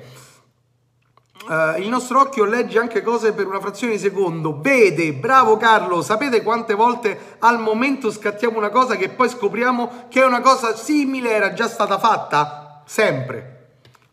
Uh, 1.49 1.81
il 1.81 1.89
nostro 1.89 2.21
occhio 2.21 2.45
legge 2.45 2.79
anche 2.79 3.03
cose 3.03 3.33
per 3.33 3.49
una 3.49 3.59
frazione 3.59 3.95
di 3.95 3.99
secondo, 3.99 4.61
vede, 4.61 5.13
bravo 5.13 5.57
Carlo, 5.57 6.01
sapete 6.01 6.45
quante 6.45 6.75
volte 6.75 7.37
al 7.41 7.59
momento 7.59 8.09
scattiamo 8.09 8.57
una 8.57 8.69
cosa 8.69 8.95
che 8.95 9.09
poi 9.09 9.29
scopriamo 9.29 10.07
che 10.09 10.23
è 10.23 10.25
una 10.25 10.43
cosa 10.43 10.77
simile, 10.77 11.33
era 11.33 11.53
già 11.55 11.67
stata 11.67 11.99
fatta? 11.99 12.85
Sempre. 12.87 13.57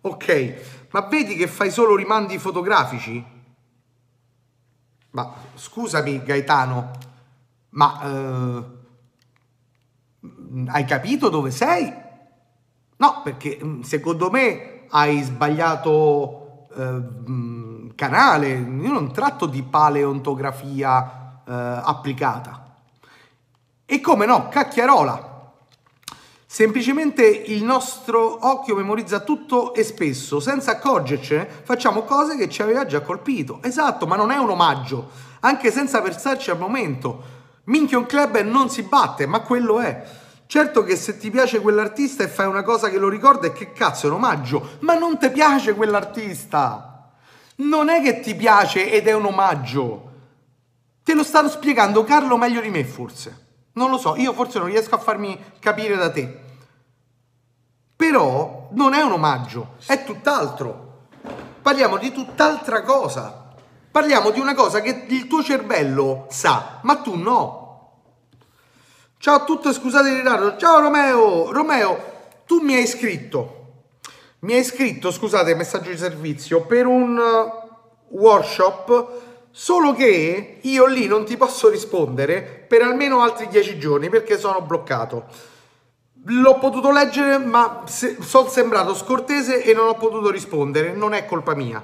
Ok, 0.02 0.77
ma 0.92 1.02
vedi 1.02 1.36
che 1.36 1.48
fai 1.48 1.72
solo 1.72 1.96
rimandi 1.96 2.38
fotografici? 2.38 3.24
Ma 5.12 5.34
scusami 5.56 6.24
Gaetano, 6.24 6.92
ma 7.70 8.02
eh, 8.02 8.64
hai 10.68 10.86
capito 10.86 11.30
dove 11.30 11.52
sei? 11.52 11.92
No, 12.98 13.22
perché 13.24 13.60
mm, 13.64 13.82
secondo 13.82 14.30
me 14.30 14.86
hai 14.90 15.22
sbagliato 15.22 16.68
eh, 16.76 17.02
mm, 17.30 17.90
canale, 17.96 18.50
io 18.50 18.92
non 18.92 19.12
tratto 19.12 19.46
di 19.46 19.64
paleontografia 19.64 21.42
eh, 21.46 21.54
applicata. 21.54 22.76
E 23.86 24.02
come 24.02 24.26
no, 24.26 24.50
cacchiarola. 24.50 25.27
Semplicemente 26.50 27.26
il 27.28 27.62
nostro 27.62 28.48
occhio 28.48 28.74
memorizza 28.74 29.20
tutto 29.20 29.74
e 29.74 29.84
spesso, 29.84 30.40
senza 30.40 30.72
accorgercene, 30.72 31.46
facciamo 31.64 32.04
cose 32.04 32.38
che 32.38 32.48
ci 32.48 32.62
aveva 32.62 32.86
già 32.86 33.02
colpito. 33.02 33.60
Esatto, 33.62 34.08
ma 34.08 34.16
non 34.16 34.32
è 34.32 34.38
un 34.38 34.50
omaggio, 34.50 35.10
anche 35.42 35.72
senza 35.74 36.02
pensarci 36.02 36.50
al 36.50 36.58
momento. 36.58 37.36
Minchion 37.66 38.06
Club 38.06 38.40
non 38.44 38.70
si 38.70 38.84
batte, 38.84 39.28
ma 39.28 39.42
quello 39.42 39.82
è. 39.82 40.02
Certo 40.48 40.84
che 40.84 40.96
se 40.96 41.18
ti 41.18 41.30
piace 41.30 41.60
quell'artista 41.60 42.24
e 42.24 42.30
fai 42.30 42.48
una 42.48 42.64
cosa 42.64 42.90
che 42.90 42.98
lo 42.98 43.10
ricorda, 43.10 43.52
che 43.52 43.74
cazzo 43.74 44.08
è 44.08 44.10
un 44.10 44.16
omaggio, 44.16 44.78
ma 44.80 44.94
non 44.98 45.20
ti 45.20 45.30
piace 45.30 45.76
quell'artista. 45.76 47.12
Non 47.58 47.90
è 47.90 48.02
che 48.02 48.22
ti 48.22 48.34
piace 48.36 48.90
ed 48.90 49.08
è 49.08 49.14
un 49.14 49.26
omaggio. 49.26 50.12
Te 51.04 51.14
lo 51.14 51.24
stanno 51.24 51.50
spiegando 51.50 52.06
Carlo 52.06 52.38
meglio 52.38 52.62
di 52.62 52.70
me, 52.70 52.86
forse. 52.86 53.47
Non 53.78 53.92
lo 53.92 54.00
so, 54.00 54.16
io 54.16 54.34
forse 54.34 54.58
non 54.58 54.70
riesco 54.70 54.96
a 54.96 54.98
farmi 54.98 55.40
capire 55.60 55.96
da 55.96 56.10
te. 56.10 56.46
Però 57.96 58.70
non 58.72 58.96
è 58.96 59.04
un 59.04 59.12
omaggio, 59.12 59.76
è 59.86 60.04
tutt'altro. 60.04 61.10
Parliamo 61.62 61.98
di 61.98 62.12
tutt'altra 62.12 62.82
cosa. 62.82 63.54
Parliamo 63.92 64.32
di 64.32 64.40
una 64.40 64.56
cosa 64.56 64.82
che 64.82 65.06
il 65.08 65.28
tuo 65.28 65.44
cervello 65.44 66.26
sa, 66.30 66.80
ma 66.82 66.98
tu 66.98 67.16
no. 67.16 67.66
Ciao 69.20 69.36
a 69.36 69.44
tutti, 69.44 69.72
scusate 69.72 70.10
il 70.10 70.18
ritardo. 70.18 70.58
Ciao 70.58 70.80
Romeo, 70.80 71.52
Romeo, 71.52 72.04
tu 72.48 72.60
mi 72.62 72.74
hai 72.74 72.88
scritto. 72.88 73.54
Mi 74.40 74.54
hai 74.54 74.64
scritto, 74.64 75.12
scusate, 75.12 75.54
messaggio 75.54 75.92
di 75.92 75.98
servizio 75.98 76.66
per 76.66 76.88
un 76.88 77.16
uh, 77.16 78.16
workshop 78.18 79.27
Solo 79.60 79.94
che 79.94 80.60
io 80.62 80.86
lì 80.86 81.08
non 81.08 81.26
ti 81.26 81.36
posso 81.36 81.68
rispondere 81.68 82.44
per 82.68 82.84
almeno 82.84 83.22
altri 83.24 83.48
dieci 83.48 83.80
giorni 83.80 84.08
perché 84.08 84.38
sono 84.38 84.62
bloccato. 84.62 85.26
L'ho 86.26 86.60
potuto 86.60 86.92
leggere, 86.92 87.40
ma 87.40 87.82
se, 87.88 88.18
sono 88.20 88.50
sembrato 88.50 88.94
scortese 88.94 89.64
e 89.64 89.74
non 89.74 89.88
ho 89.88 89.96
potuto 89.96 90.30
rispondere. 90.30 90.94
Non 90.94 91.16
è 91.16 91.26
colpa 91.26 91.56
mia. 91.56 91.84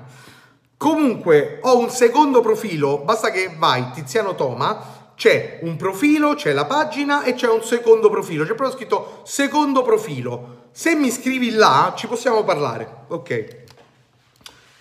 Comunque 0.78 1.58
ho 1.64 1.80
un 1.80 1.90
secondo 1.90 2.42
profilo, 2.42 3.00
basta 3.00 3.32
che 3.32 3.56
vai 3.58 3.90
Tiziano 3.90 4.36
Toma, 4.36 5.12
c'è 5.16 5.58
un 5.64 5.76
profilo, 5.76 6.36
c'è 6.36 6.52
la 6.54 6.66
pagina 6.66 7.24
e 7.24 7.34
c'è 7.34 7.50
un 7.50 7.64
secondo 7.64 8.08
profilo. 8.12 8.44
C'è 8.44 8.54
proprio 8.54 8.78
scritto 8.78 9.22
secondo 9.24 9.82
profilo. 9.82 10.68
Se 10.70 10.94
mi 10.94 11.10
scrivi 11.10 11.50
là 11.50 11.94
ci 11.98 12.06
possiamo 12.06 12.44
parlare. 12.44 13.06
Ok. 13.08 13.62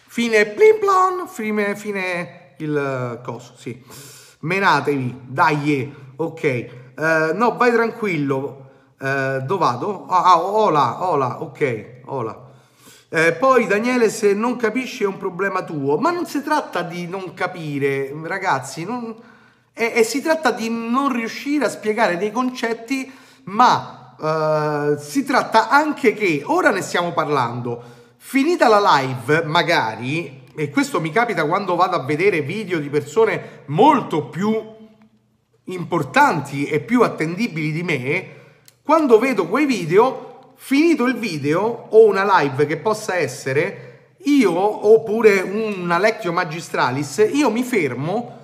Fine 0.09 0.44
plim 0.44 0.78
plon, 0.78 1.27
fine, 1.27 1.74
fine 1.74 2.41
il 2.62 3.20
coso, 3.22 3.52
sì. 3.56 3.82
Menatevi, 4.40 5.20
dai, 5.26 5.94
ok. 6.16 6.66
Uh, 6.97 7.36
no, 7.36 7.56
vai 7.56 7.72
tranquillo. 7.72 8.70
Uh, 8.98 9.40
dove 9.44 9.59
vado? 9.59 10.06
Ah, 10.09 10.32
ah, 10.32 10.40
ola, 10.40 11.05
ola, 11.05 11.43
ok, 11.43 12.01
ola. 12.06 12.51
Eh, 13.14 13.34
poi 13.34 13.66
Daniele, 13.66 14.09
se 14.09 14.32
non 14.32 14.56
capisci 14.56 15.02
è 15.02 15.06
un 15.06 15.18
problema 15.18 15.64
tuo, 15.64 15.98
ma 15.98 16.10
non 16.10 16.24
si 16.24 16.43
tratta 16.43 16.80
di 16.80 17.06
non 17.06 17.34
capire, 17.34 18.10
ragazzi, 18.24 18.86
non... 18.86 19.14
E, 19.74 19.93
e, 19.97 20.02
si 20.02 20.22
tratta 20.22 20.51
di 20.51 20.70
non 20.70 21.12
riuscire 21.12 21.66
a 21.66 21.68
spiegare 21.68 22.16
dei 22.16 22.32
concetti, 22.32 23.12
ma 23.44 24.14
uh, 24.16 24.98
si 24.98 25.24
tratta 25.24 25.68
anche 25.68 26.14
che, 26.14 26.43
ora 26.47 26.70
ne 26.70 26.80
stiamo 26.80 27.12
parlando, 27.12 27.82
finita 28.16 28.68
la 28.68 28.80
live, 28.97 29.44
magari, 29.44 30.41
e 30.54 30.70
questo 30.70 31.00
mi 31.00 31.10
capita 31.10 31.46
quando 31.46 31.76
vado 31.76 31.96
a 31.96 32.04
vedere 32.04 32.42
video 32.42 32.78
di 32.78 32.88
persone 32.88 33.62
molto 33.66 34.26
più 34.26 34.54
importanti 35.64 36.66
e 36.66 36.80
più 36.80 37.02
attendibili 37.02 37.72
di 37.72 37.82
me, 37.82 38.26
quando 38.82 39.18
vedo 39.18 39.46
quei 39.46 39.64
video, 39.64 40.54
finito 40.56 41.06
il 41.06 41.16
video 41.16 41.86
o 41.90 42.06
una 42.06 42.40
live 42.40 42.66
che 42.66 42.76
possa 42.76 43.16
essere, 43.16 44.16
io 44.24 44.52
oppure 44.52 45.40
una 45.40 45.98
lectio 45.98 46.32
magistralis, 46.32 47.28
io 47.32 47.50
mi 47.50 47.62
fermo 47.62 48.40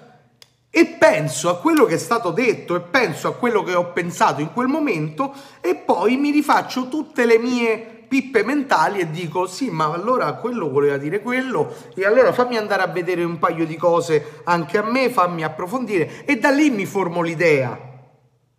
e 0.70 0.86
penso 0.86 1.48
a 1.48 1.58
quello 1.58 1.84
che 1.84 1.94
è 1.94 1.98
stato 1.98 2.30
detto 2.30 2.76
e 2.76 2.80
penso 2.80 3.28
a 3.28 3.34
quello 3.34 3.62
che 3.62 3.74
ho 3.74 3.92
pensato 3.92 4.40
in 4.40 4.52
quel 4.52 4.66
momento 4.66 5.34
e 5.60 5.74
poi 5.74 6.16
mi 6.16 6.30
rifaccio 6.30 6.88
tutte 6.88 7.24
le 7.24 7.38
mie 7.38 7.97
pippe 8.08 8.42
mentali 8.42 9.00
e 9.00 9.10
dico 9.10 9.46
sì 9.46 9.70
ma 9.70 9.92
allora 9.92 10.32
quello 10.34 10.70
voleva 10.70 10.96
dire 10.96 11.20
quello 11.20 11.72
e 11.94 12.04
allora 12.04 12.32
fammi 12.32 12.56
andare 12.56 12.82
a 12.82 12.86
vedere 12.86 13.22
un 13.22 13.38
paio 13.38 13.66
di 13.66 13.76
cose 13.76 14.40
anche 14.44 14.78
a 14.78 14.82
me, 14.82 15.10
fammi 15.10 15.44
approfondire 15.44 16.24
e 16.24 16.36
da 16.38 16.50
lì 16.50 16.70
mi 16.70 16.86
formo 16.86 17.22
l'idea, 17.22 17.78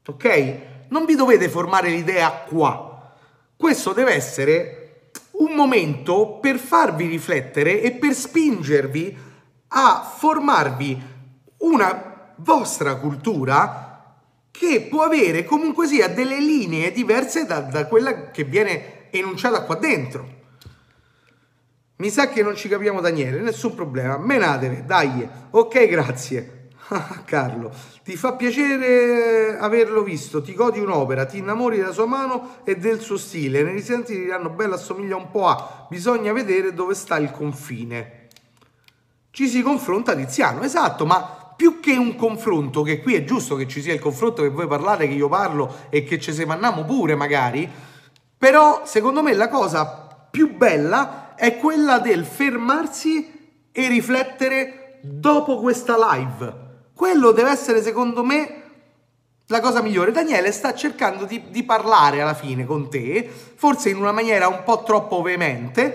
ok? 0.05 0.57
Non 0.89 1.05
vi 1.05 1.15
dovete 1.15 1.49
formare 1.49 1.89
l'idea 1.89 2.29
qua, 2.47 3.13
questo 3.57 3.93
deve 3.93 4.13
essere 4.13 5.11
un 5.31 5.53
momento 5.53 6.37
per 6.39 6.57
farvi 6.57 7.07
riflettere 7.07 7.81
e 7.81 7.91
per 7.91 8.13
spingervi 8.13 9.17
a 9.69 10.13
formarvi 10.17 11.01
una 11.59 12.33
vostra 12.37 12.95
cultura 12.95 13.89
che 14.51 14.87
può 14.89 15.03
avere 15.03 15.45
comunque 15.45 15.87
sia 15.87 16.07
delle 16.07 16.39
linee 16.39 16.91
diverse 16.91 17.45
da, 17.45 17.61
da 17.61 17.85
quella 17.87 18.31
che 18.31 18.43
viene 18.43 18.98
enunciata 19.11 19.63
qua 19.63 19.75
dentro. 19.75 20.37
Mi 21.97 22.09
sa 22.09 22.29
che 22.29 22.41
non 22.43 22.55
ci 22.55 22.69
capiamo 22.69 23.01
Daniele, 23.01 23.41
nessun 23.41 23.75
problema. 23.75 24.17
Menatevi, 24.17 24.85
dai. 24.85 25.27
Ok, 25.51 25.87
grazie. 25.87 26.59
Carlo, 27.25 27.71
ti 28.03 28.15
fa 28.15 28.33
piacere 28.33 29.57
averlo 29.59 30.01
visto, 30.01 30.41
ti 30.41 30.53
godi 30.53 30.79
un'opera, 30.79 31.25
ti 31.25 31.37
innamori 31.37 31.77
della 31.77 31.91
sua 31.91 32.07
mano 32.07 32.57
e 32.63 32.77
del 32.77 32.99
suo 32.99 33.17
stile, 33.17 33.61
ne 33.61 33.71
risenti 33.71 34.17
diranno 34.17 34.49
bella 34.49 34.75
assomiglia 34.75 35.15
un 35.15 35.29
po' 35.29 35.47
a, 35.47 35.85
bisogna 35.89 36.33
vedere 36.33 36.73
dove 36.73 36.95
sta 36.95 37.17
il 37.17 37.31
confine. 37.31 38.27
Ci 39.31 39.47
si 39.47 39.61
confronta 39.61 40.15
Tiziano, 40.15 40.63
esatto, 40.63 41.05
ma 41.05 41.53
più 41.55 41.79
che 41.79 41.95
un 41.95 42.15
confronto, 42.15 42.81
che 42.81 43.01
qui 43.01 43.13
è 43.15 43.23
giusto 43.23 43.55
che 43.55 43.67
ci 43.67 43.81
sia 43.81 43.93
il 43.93 43.99
confronto, 43.99 44.41
che 44.41 44.49
voi 44.49 44.65
parlate, 44.65 45.07
che 45.07 45.13
io 45.13 45.27
parlo 45.27 45.71
e 45.89 46.03
che 46.03 46.19
ci 46.19 46.33
semanniamo 46.33 46.85
pure 46.85 47.15
magari, 47.15 47.69
però 48.39 48.83
secondo 48.85 49.21
me 49.21 49.33
la 49.33 49.49
cosa 49.49 49.85
più 50.31 50.55
bella 50.55 51.35
è 51.35 51.57
quella 51.57 51.99
del 51.99 52.23
fermarsi 52.23 53.67
e 53.69 53.87
riflettere 53.89 54.99
dopo 55.01 55.59
questa 55.59 55.97
live. 56.13 56.67
Quello 56.93 57.31
deve 57.31 57.51
essere 57.51 57.83
secondo 57.83 58.23
me 58.23 58.61
la 59.47 59.59
cosa 59.59 59.81
migliore. 59.81 60.13
Daniele 60.13 60.53
sta 60.53 60.73
cercando 60.73 61.25
di, 61.25 61.49
di, 61.49 61.63
parlare 61.63 62.21
alla 62.21 62.33
fine 62.33 62.65
con 62.65 62.89
te, 62.89 63.29
forse 63.55 63.89
in 63.89 63.97
una 63.97 64.13
maniera 64.13 64.47
un 64.47 64.63
po' 64.63 64.83
troppo 64.83 65.21
veemente, 65.21 65.89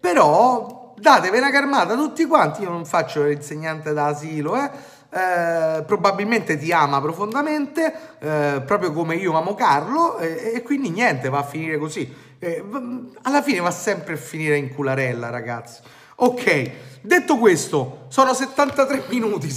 però 0.00 0.94
datevi 0.96 1.36
una 1.36 1.50
carmata 1.50 1.96
tutti 1.96 2.24
quanti. 2.24 2.62
Io 2.62 2.70
non 2.70 2.86
faccio 2.86 3.24
l'insegnante 3.24 3.92
da 3.92 4.06
asilo, 4.06 4.56
eh 4.56 4.89
eh, 5.10 5.82
probabilmente 5.84 6.56
ti 6.56 6.72
ama 6.72 7.00
profondamente, 7.00 7.92
eh, 8.20 8.62
proprio 8.64 8.92
come 8.92 9.16
io 9.16 9.36
amo 9.36 9.54
Carlo, 9.54 10.18
e, 10.18 10.52
e, 10.54 10.62
quindi 10.62 10.90
niente, 10.90 11.28
va 11.28 11.38
a 11.38 11.44
finire 11.44 11.78
così. 11.78 12.12
Eh, 12.38 12.64
alla 13.22 13.42
fine 13.42 13.60
va 13.60 13.72
sempre 13.72 14.14
a 14.14 14.16
finire 14.16 14.56
in 14.56 14.72
cularella, 14.72 15.28
ragazzi. 15.28 15.80
Ok, 16.16 16.70
detto 17.00 17.38
questo, 17.38 18.04
sono 18.08 18.34
73 18.34 19.04
minuti, 19.10 19.52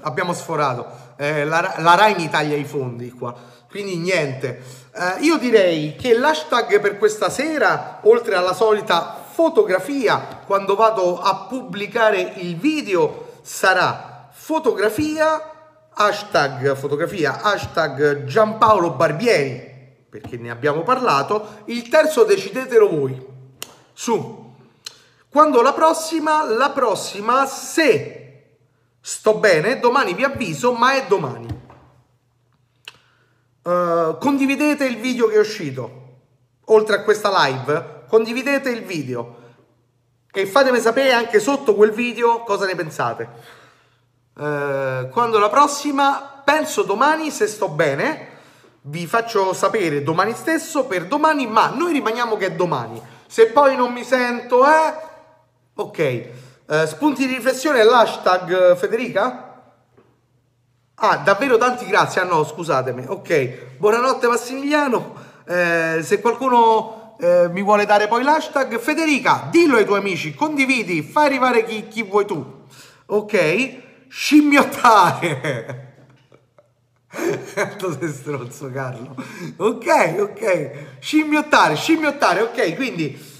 abbiamo 0.00 0.32
sforato. 0.32 1.04
Eh, 1.16 1.44
la, 1.44 1.76
la 1.78 1.94
Rai 1.94 2.14
mi 2.16 2.28
taglia 2.28 2.56
i 2.56 2.64
fondi 2.64 3.10
qua, 3.12 3.34
quindi 3.70 3.96
niente. 3.98 4.60
Eh, 4.92 5.22
io 5.24 5.36
direi 5.36 5.94
che 5.94 6.18
l'hashtag 6.18 6.80
per 6.80 6.98
questa 6.98 7.30
sera, 7.30 8.00
oltre 8.02 8.34
alla 8.34 8.54
solita 8.54 9.24
fotografia, 9.30 10.40
quando 10.46 10.74
vado 10.74 11.20
a 11.20 11.46
pubblicare 11.48 12.32
il 12.38 12.56
video, 12.56 13.34
sarà 13.42 14.15
fotografia, 14.46 15.90
hashtag 15.92 16.76
fotografia, 16.76 17.42
hashtag 17.42 18.22
Giampaolo 18.26 18.92
Barbieri, 18.92 20.04
perché 20.08 20.36
ne 20.36 20.50
abbiamo 20.50 20.84
parlato, 20.84 21.62
il 21.64 21.88
terzo 21.88 22.22
decidetelo 22.22 22.88
voi. 22.88 23.26
Su. 23.92 24.54
Quando 25.28 25.62
la 25.62 25.72
prossima? 25.72 26.44
La 26.44 26.70
prossima, 26.70 27.44
se 27.46 28.44
sto 29.00 29.34
bene, 29.34 29.80
domani 29.80 30.14
vi 30.14 30.22
avviso, 30.22 30.72
ma 30.74 30.92
è 30.92 31.06
domani. 31.08 31.48
Uh, 33.62 34.16
condividete 34.18 34.84
il 34.84 34.98
video 34.98 35.26
che 35.26 35.34
è 35.34 35.40
uscito, 35.40 36.18
oltre 36.66 36.94
a 36.94 37.02
questa 37.02 37.32
live, 37.46 38.04
condividete 38.06 38.70
il 38.70 38.84
video 38.84 39.42
e 40.30 40.46
fatemi 40.46 40.78
sapere 40.78 41.12
anche 41.12 41.40
sotto 41.40 41.74
quel 41.74 41.90
video 41.90 42.44
cosa 42.44 42.64
ne 42.64 42.76
pensate. 42.76 43.64
Eh, 44.38 45.08
quando 45.10 45.38
la 45.38 45.48
prossima, 45.48 46.42
penso 46.44 46.82
domani 46.82 47.30
se 47.30 47.46
sto 47.46 47.68
bene, 47.68 48.34
vi 48.82 49.06
faccio 49.06 49.52
sapere 49.54 50.02
domani 50.02 50.34
stesso 50.34 50.84
per 50.84 51.06
domani, 51.06 51.46
ma 51.46 51.68
noi 51.70 51.92
rimaniamo 51.92 52.36
che 52.36 52.46
è 52.46 52.52
domani. 52.52 53.00
Se 53.26 53.46
poi 53.46 53.76
non 53.76 53.92
mi 53.92 54.04
sento, 54.04 54.64
eh, 54.66 54.94
ok. 55.74 55.98
Eh, 55.98 56.86
spunti 56.86 57.26
di 57.26 57.34
riflessione, 57.34 57.82
l'hashtag 57.82 58.76
Federica? 58.76 59.42
Ah, 60.96 61.16
davvero 61.16 61.56
tanti 61.56 61.86
grazie. 61.86 62.20
Ah 62.20 62.24
no, 62.24 62.44
scusatemi. 62.44 63.04
Ok, 63.06 63.76
buonanotte 63.78 64.26
Massimiliano. 64.28 65.14
Eh, 65.46 66.00
se 66.02 66.20
qualcuno 66.20 67.16
eh, 67.18 67.48
mi 67.50 67.62
vuole 67.62 67.86
dare 67.86 68.08
poi 68.08 68.22
l'hashtag, 68.22 68.78
Federica, 68.78 69.48
dillo 69.50 69.76
ai 69.76 69.84
tuoi 69.84 69.98
amici, 69.98 70.34
condividi, 70.34 71.02
fai 71.02 71.26
arrivare 71.26 71.64
chi, 71.64 71.88
chi 71.88 72.02
vuoi 72.02 72.26
tu. 72.26 72.64
Ok, 73.06 73.84
scimmiottare. 74.08 75.84
Quanto 77.54 77.92
sei 77.98 78.08
stronzo 78.08 78.70
Carlo. 78.70 79.14
Ok, 79.56 80.16
ok. 80.18 80.72
Scimmiottare, 80.98 81.76
scimmiottare, 81.76 82.42
ok, 82.42 82.74
quindi... 82.74 83.34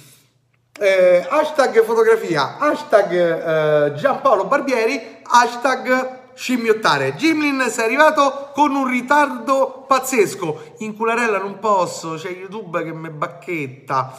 Eh, 0.79 1.27
hashtag 1.27 1.83
fotografia, 1.85 2.59
hashtag 2.59 3.13
eh, 3.13 3.95
Giampaolo 3.95 4.45
Barbieri, 4.45 5.23
hashtag 5.23 6.35
scimmiottare. 6.35 7.17
Gimlin 7.17 7.71
sei 7.71 7.87
arrivato 7.87 8.51
con 8.53 8.75
un 8.75 8.87
ritardo 8.87 9.85
pazzesco. 9.89 10.75
In 10.79 10.95
cularella 10.95 11.39
non 11.39 11.59
posso, 11.59 12.15
c'è 12.17 12.29
YouTube 12.29 12.85
che 12.85 12.93
mi 12.93 13.09
bacchetta. 13.09 14.13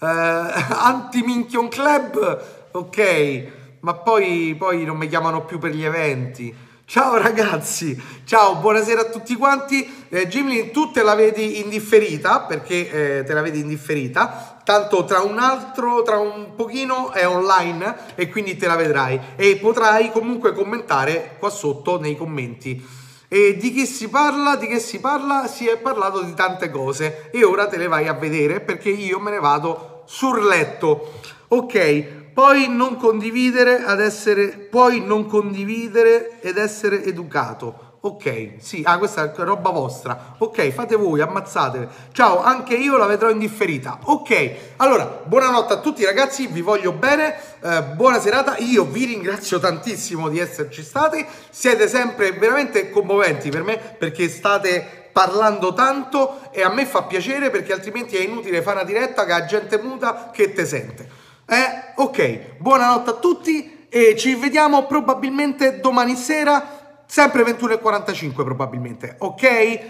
Eh, 0.00 0.06
Anti-Minchion 0.72 1.68
Club, 1.68 2.44
ok, 2.72 3.46
ma 3.80 3.94
poi, 3.94 4.54
poi 4.58 4.84
non 4.84 4.96
mi 4.96 5.08
chiamano 5.08 5.44
più 5.44 5.58
per 5.58 5.72
gli 5.72 5.84
eventi. 5.84 6.68
Ciao 6.84 7.16
ragazzi, 7.18 8.00
ciao, 8.24 8.56
buonasera 8.56 9.02
a 9.02 9.04
tutti 9.04 9.36
quanti. 9.36 10.06
Eh, 10.08 10.28
tu 10.72 10.90
te 10.90 11.02
la 11.02 11.14
vedi 11.14 11.60
indifferita 11.60 12.40
perché 12.40 13.18
eh, 13.18 13.24
te 13.24 13.32
la 13.32 13.42
vedi 13.42 13.60
indifferita. 13.60 14.60
Tanto 14.64 15.04
tra 15.04 15.20
un 15.20 15.38
altro, 15.38 16.02
tra 16.02 16.18
un 16.18 16.54
pochino 16.56 17.12
è 17.12 17.26
online 17.26 17.96
e 18.16 18.28
quindi 18.28 18.56
te 18.56 18.66
la 18.66 18.74
vedrai 18.74 19.20
e 19.36 19.56
potrai 19.56 20.10
comunque 20.10 20.52
commentare 20.52 21.36
qua 21.38 21.48
sotto 21.48 21.98
nei 22.00 22.16
commenti. 22.16 22.84
E 23.28 23.56
di 23.56 23.72
che 23.72 23.86
si 23.86 24.08
parla? 24.08 24.56
Di 24.56 24.66
che 24.66 24.80
si 24.80 24.98
parla? 24.98 25.46
Si 25.46 25.68
è 25.68 25.78
parlato 25.78 26.22
di 26.22 26.34
tante 26.34 26.70
cose 26.70 27.30
e 27.30 27.44
ora 27.44 27.68
te 27.68 27.76
le 27.76 27.86
vai 27.86 28.08
a 28.08 28.14
vedere 28.14 28.60
perché 28.60 28.90
io 28.90 29.20
me 29.20 29.30
ne 29.30 29.38
vado 29.38 30.02
sul 30.06 30.44
letto. 30.44 31.12
Ok, 31.52 32.19
poi 32.32 32.68
non 32.68 32.96
condividere 32.96 33.82
ad 33.82 34.00
essere, 34.00 34.48
puoi 34.48 35.04
non 35.04 35.26
condividere 35.26 36.40
ed 36.40 36.56
essere 36.56 37.04
educato. 37.04 37.88
Ok, 38.02 38.52
sì, 38.60 38.80
ah, 38.82 38.96
questa 38.96 39.30
è 39.30 39.32
roba 39.44 39.68
vostra. 39.68 40.34
Ok, 40.38 40.70
fate 40.70 40.96
voi, 40.96 41.20
ammazzatevi. 41.20 41.86
Ciao, 42.12 42.42
anche 42.42 42.74
io 42.74 42.96
la 42.96 43.04
vedrò 43.04 43.28
indifferita. 43.28 43.98
Ok, 44.04 44.52
allora, 44.76 45.20
buonanotte 45.22 45.74
a 45.74 45.80
tutti 45.80 46.02
ragazzi, 46.06 46.46
vi 46.46 46.62
voglio 46.62 46.92
bene, 46.92 47.36
eh, 47.62 47.82
buona 47.82 48.18
serata. 48.18 48.56
Io 48.56 48.84
vi 48.84 49.04
ringrazio 49.04 49.58
tantissimo 49.58 50.30
di 50.30 50.38
esserci 50.38 50.82
stati. 50.82 51.26
Siete 51.50 51.88
sempre 51.88 52.32
veramente 52.32 52.88
commoventi 52.88 53.50
per 53.50 53.64
me 53.64 53.76
perché 53.76 54.30
state 54.30 55.08
parlando 55.12 55.74
tanto 55.74 56.50
e 56.52 56.62
a 56.62 56.72
me 56.72 56.86
fa 56.86 57.02
piacere 57.02 57.50
perché 57.50 57.74
altrimenti 57.74 58.16
è 58.16 58.20
inutile 58.20 58.62
fare 58.62 58.76
una 58.76 58.86
diretta 58.86 59.26
che 59.26 59.32
ha 59.32 59.44
gente 59.44 59.78
muta 59.78 60.30
che 60.32 60.54
te 60.54 60.64
sente. 60.64 61.19
Eh, 61.52 61.94
ok, 61.96 62.58
buonanotte 62.58 63.10
a 63.10 63.14
tutti 63.14 63.88
e 63.88 64.14
ci 64.16 64.36
vediamo 64.36 64.86
probabilmente 64.86 65.80
domani 65.80 66.14
sera, 66.14 67.02
sempre 67.06 67.42
21.45 67.42 68.44
probabilmente, 68.44 69.16
ok? 69.18 69.80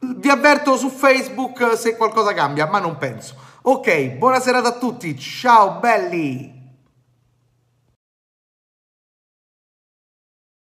Vi 0.00 0.28
avverto 0.28 0.76
su 0.76 0.88
Facebook 0.88 1.76
se 1.76 1.96
qualcosa 1.96 2.34
cambia, 2.34 2.66
ma 2.66 2.80
non 2.80 2.98
penso. 2.98 3.36
Ok, 3.62 4.16
buona 4.16 4.40
serata 4.40 4.70
a 4.70 4.78
tutti, 4.78 5.16
ciao 5.16 5.78
belli! 5.78 6.53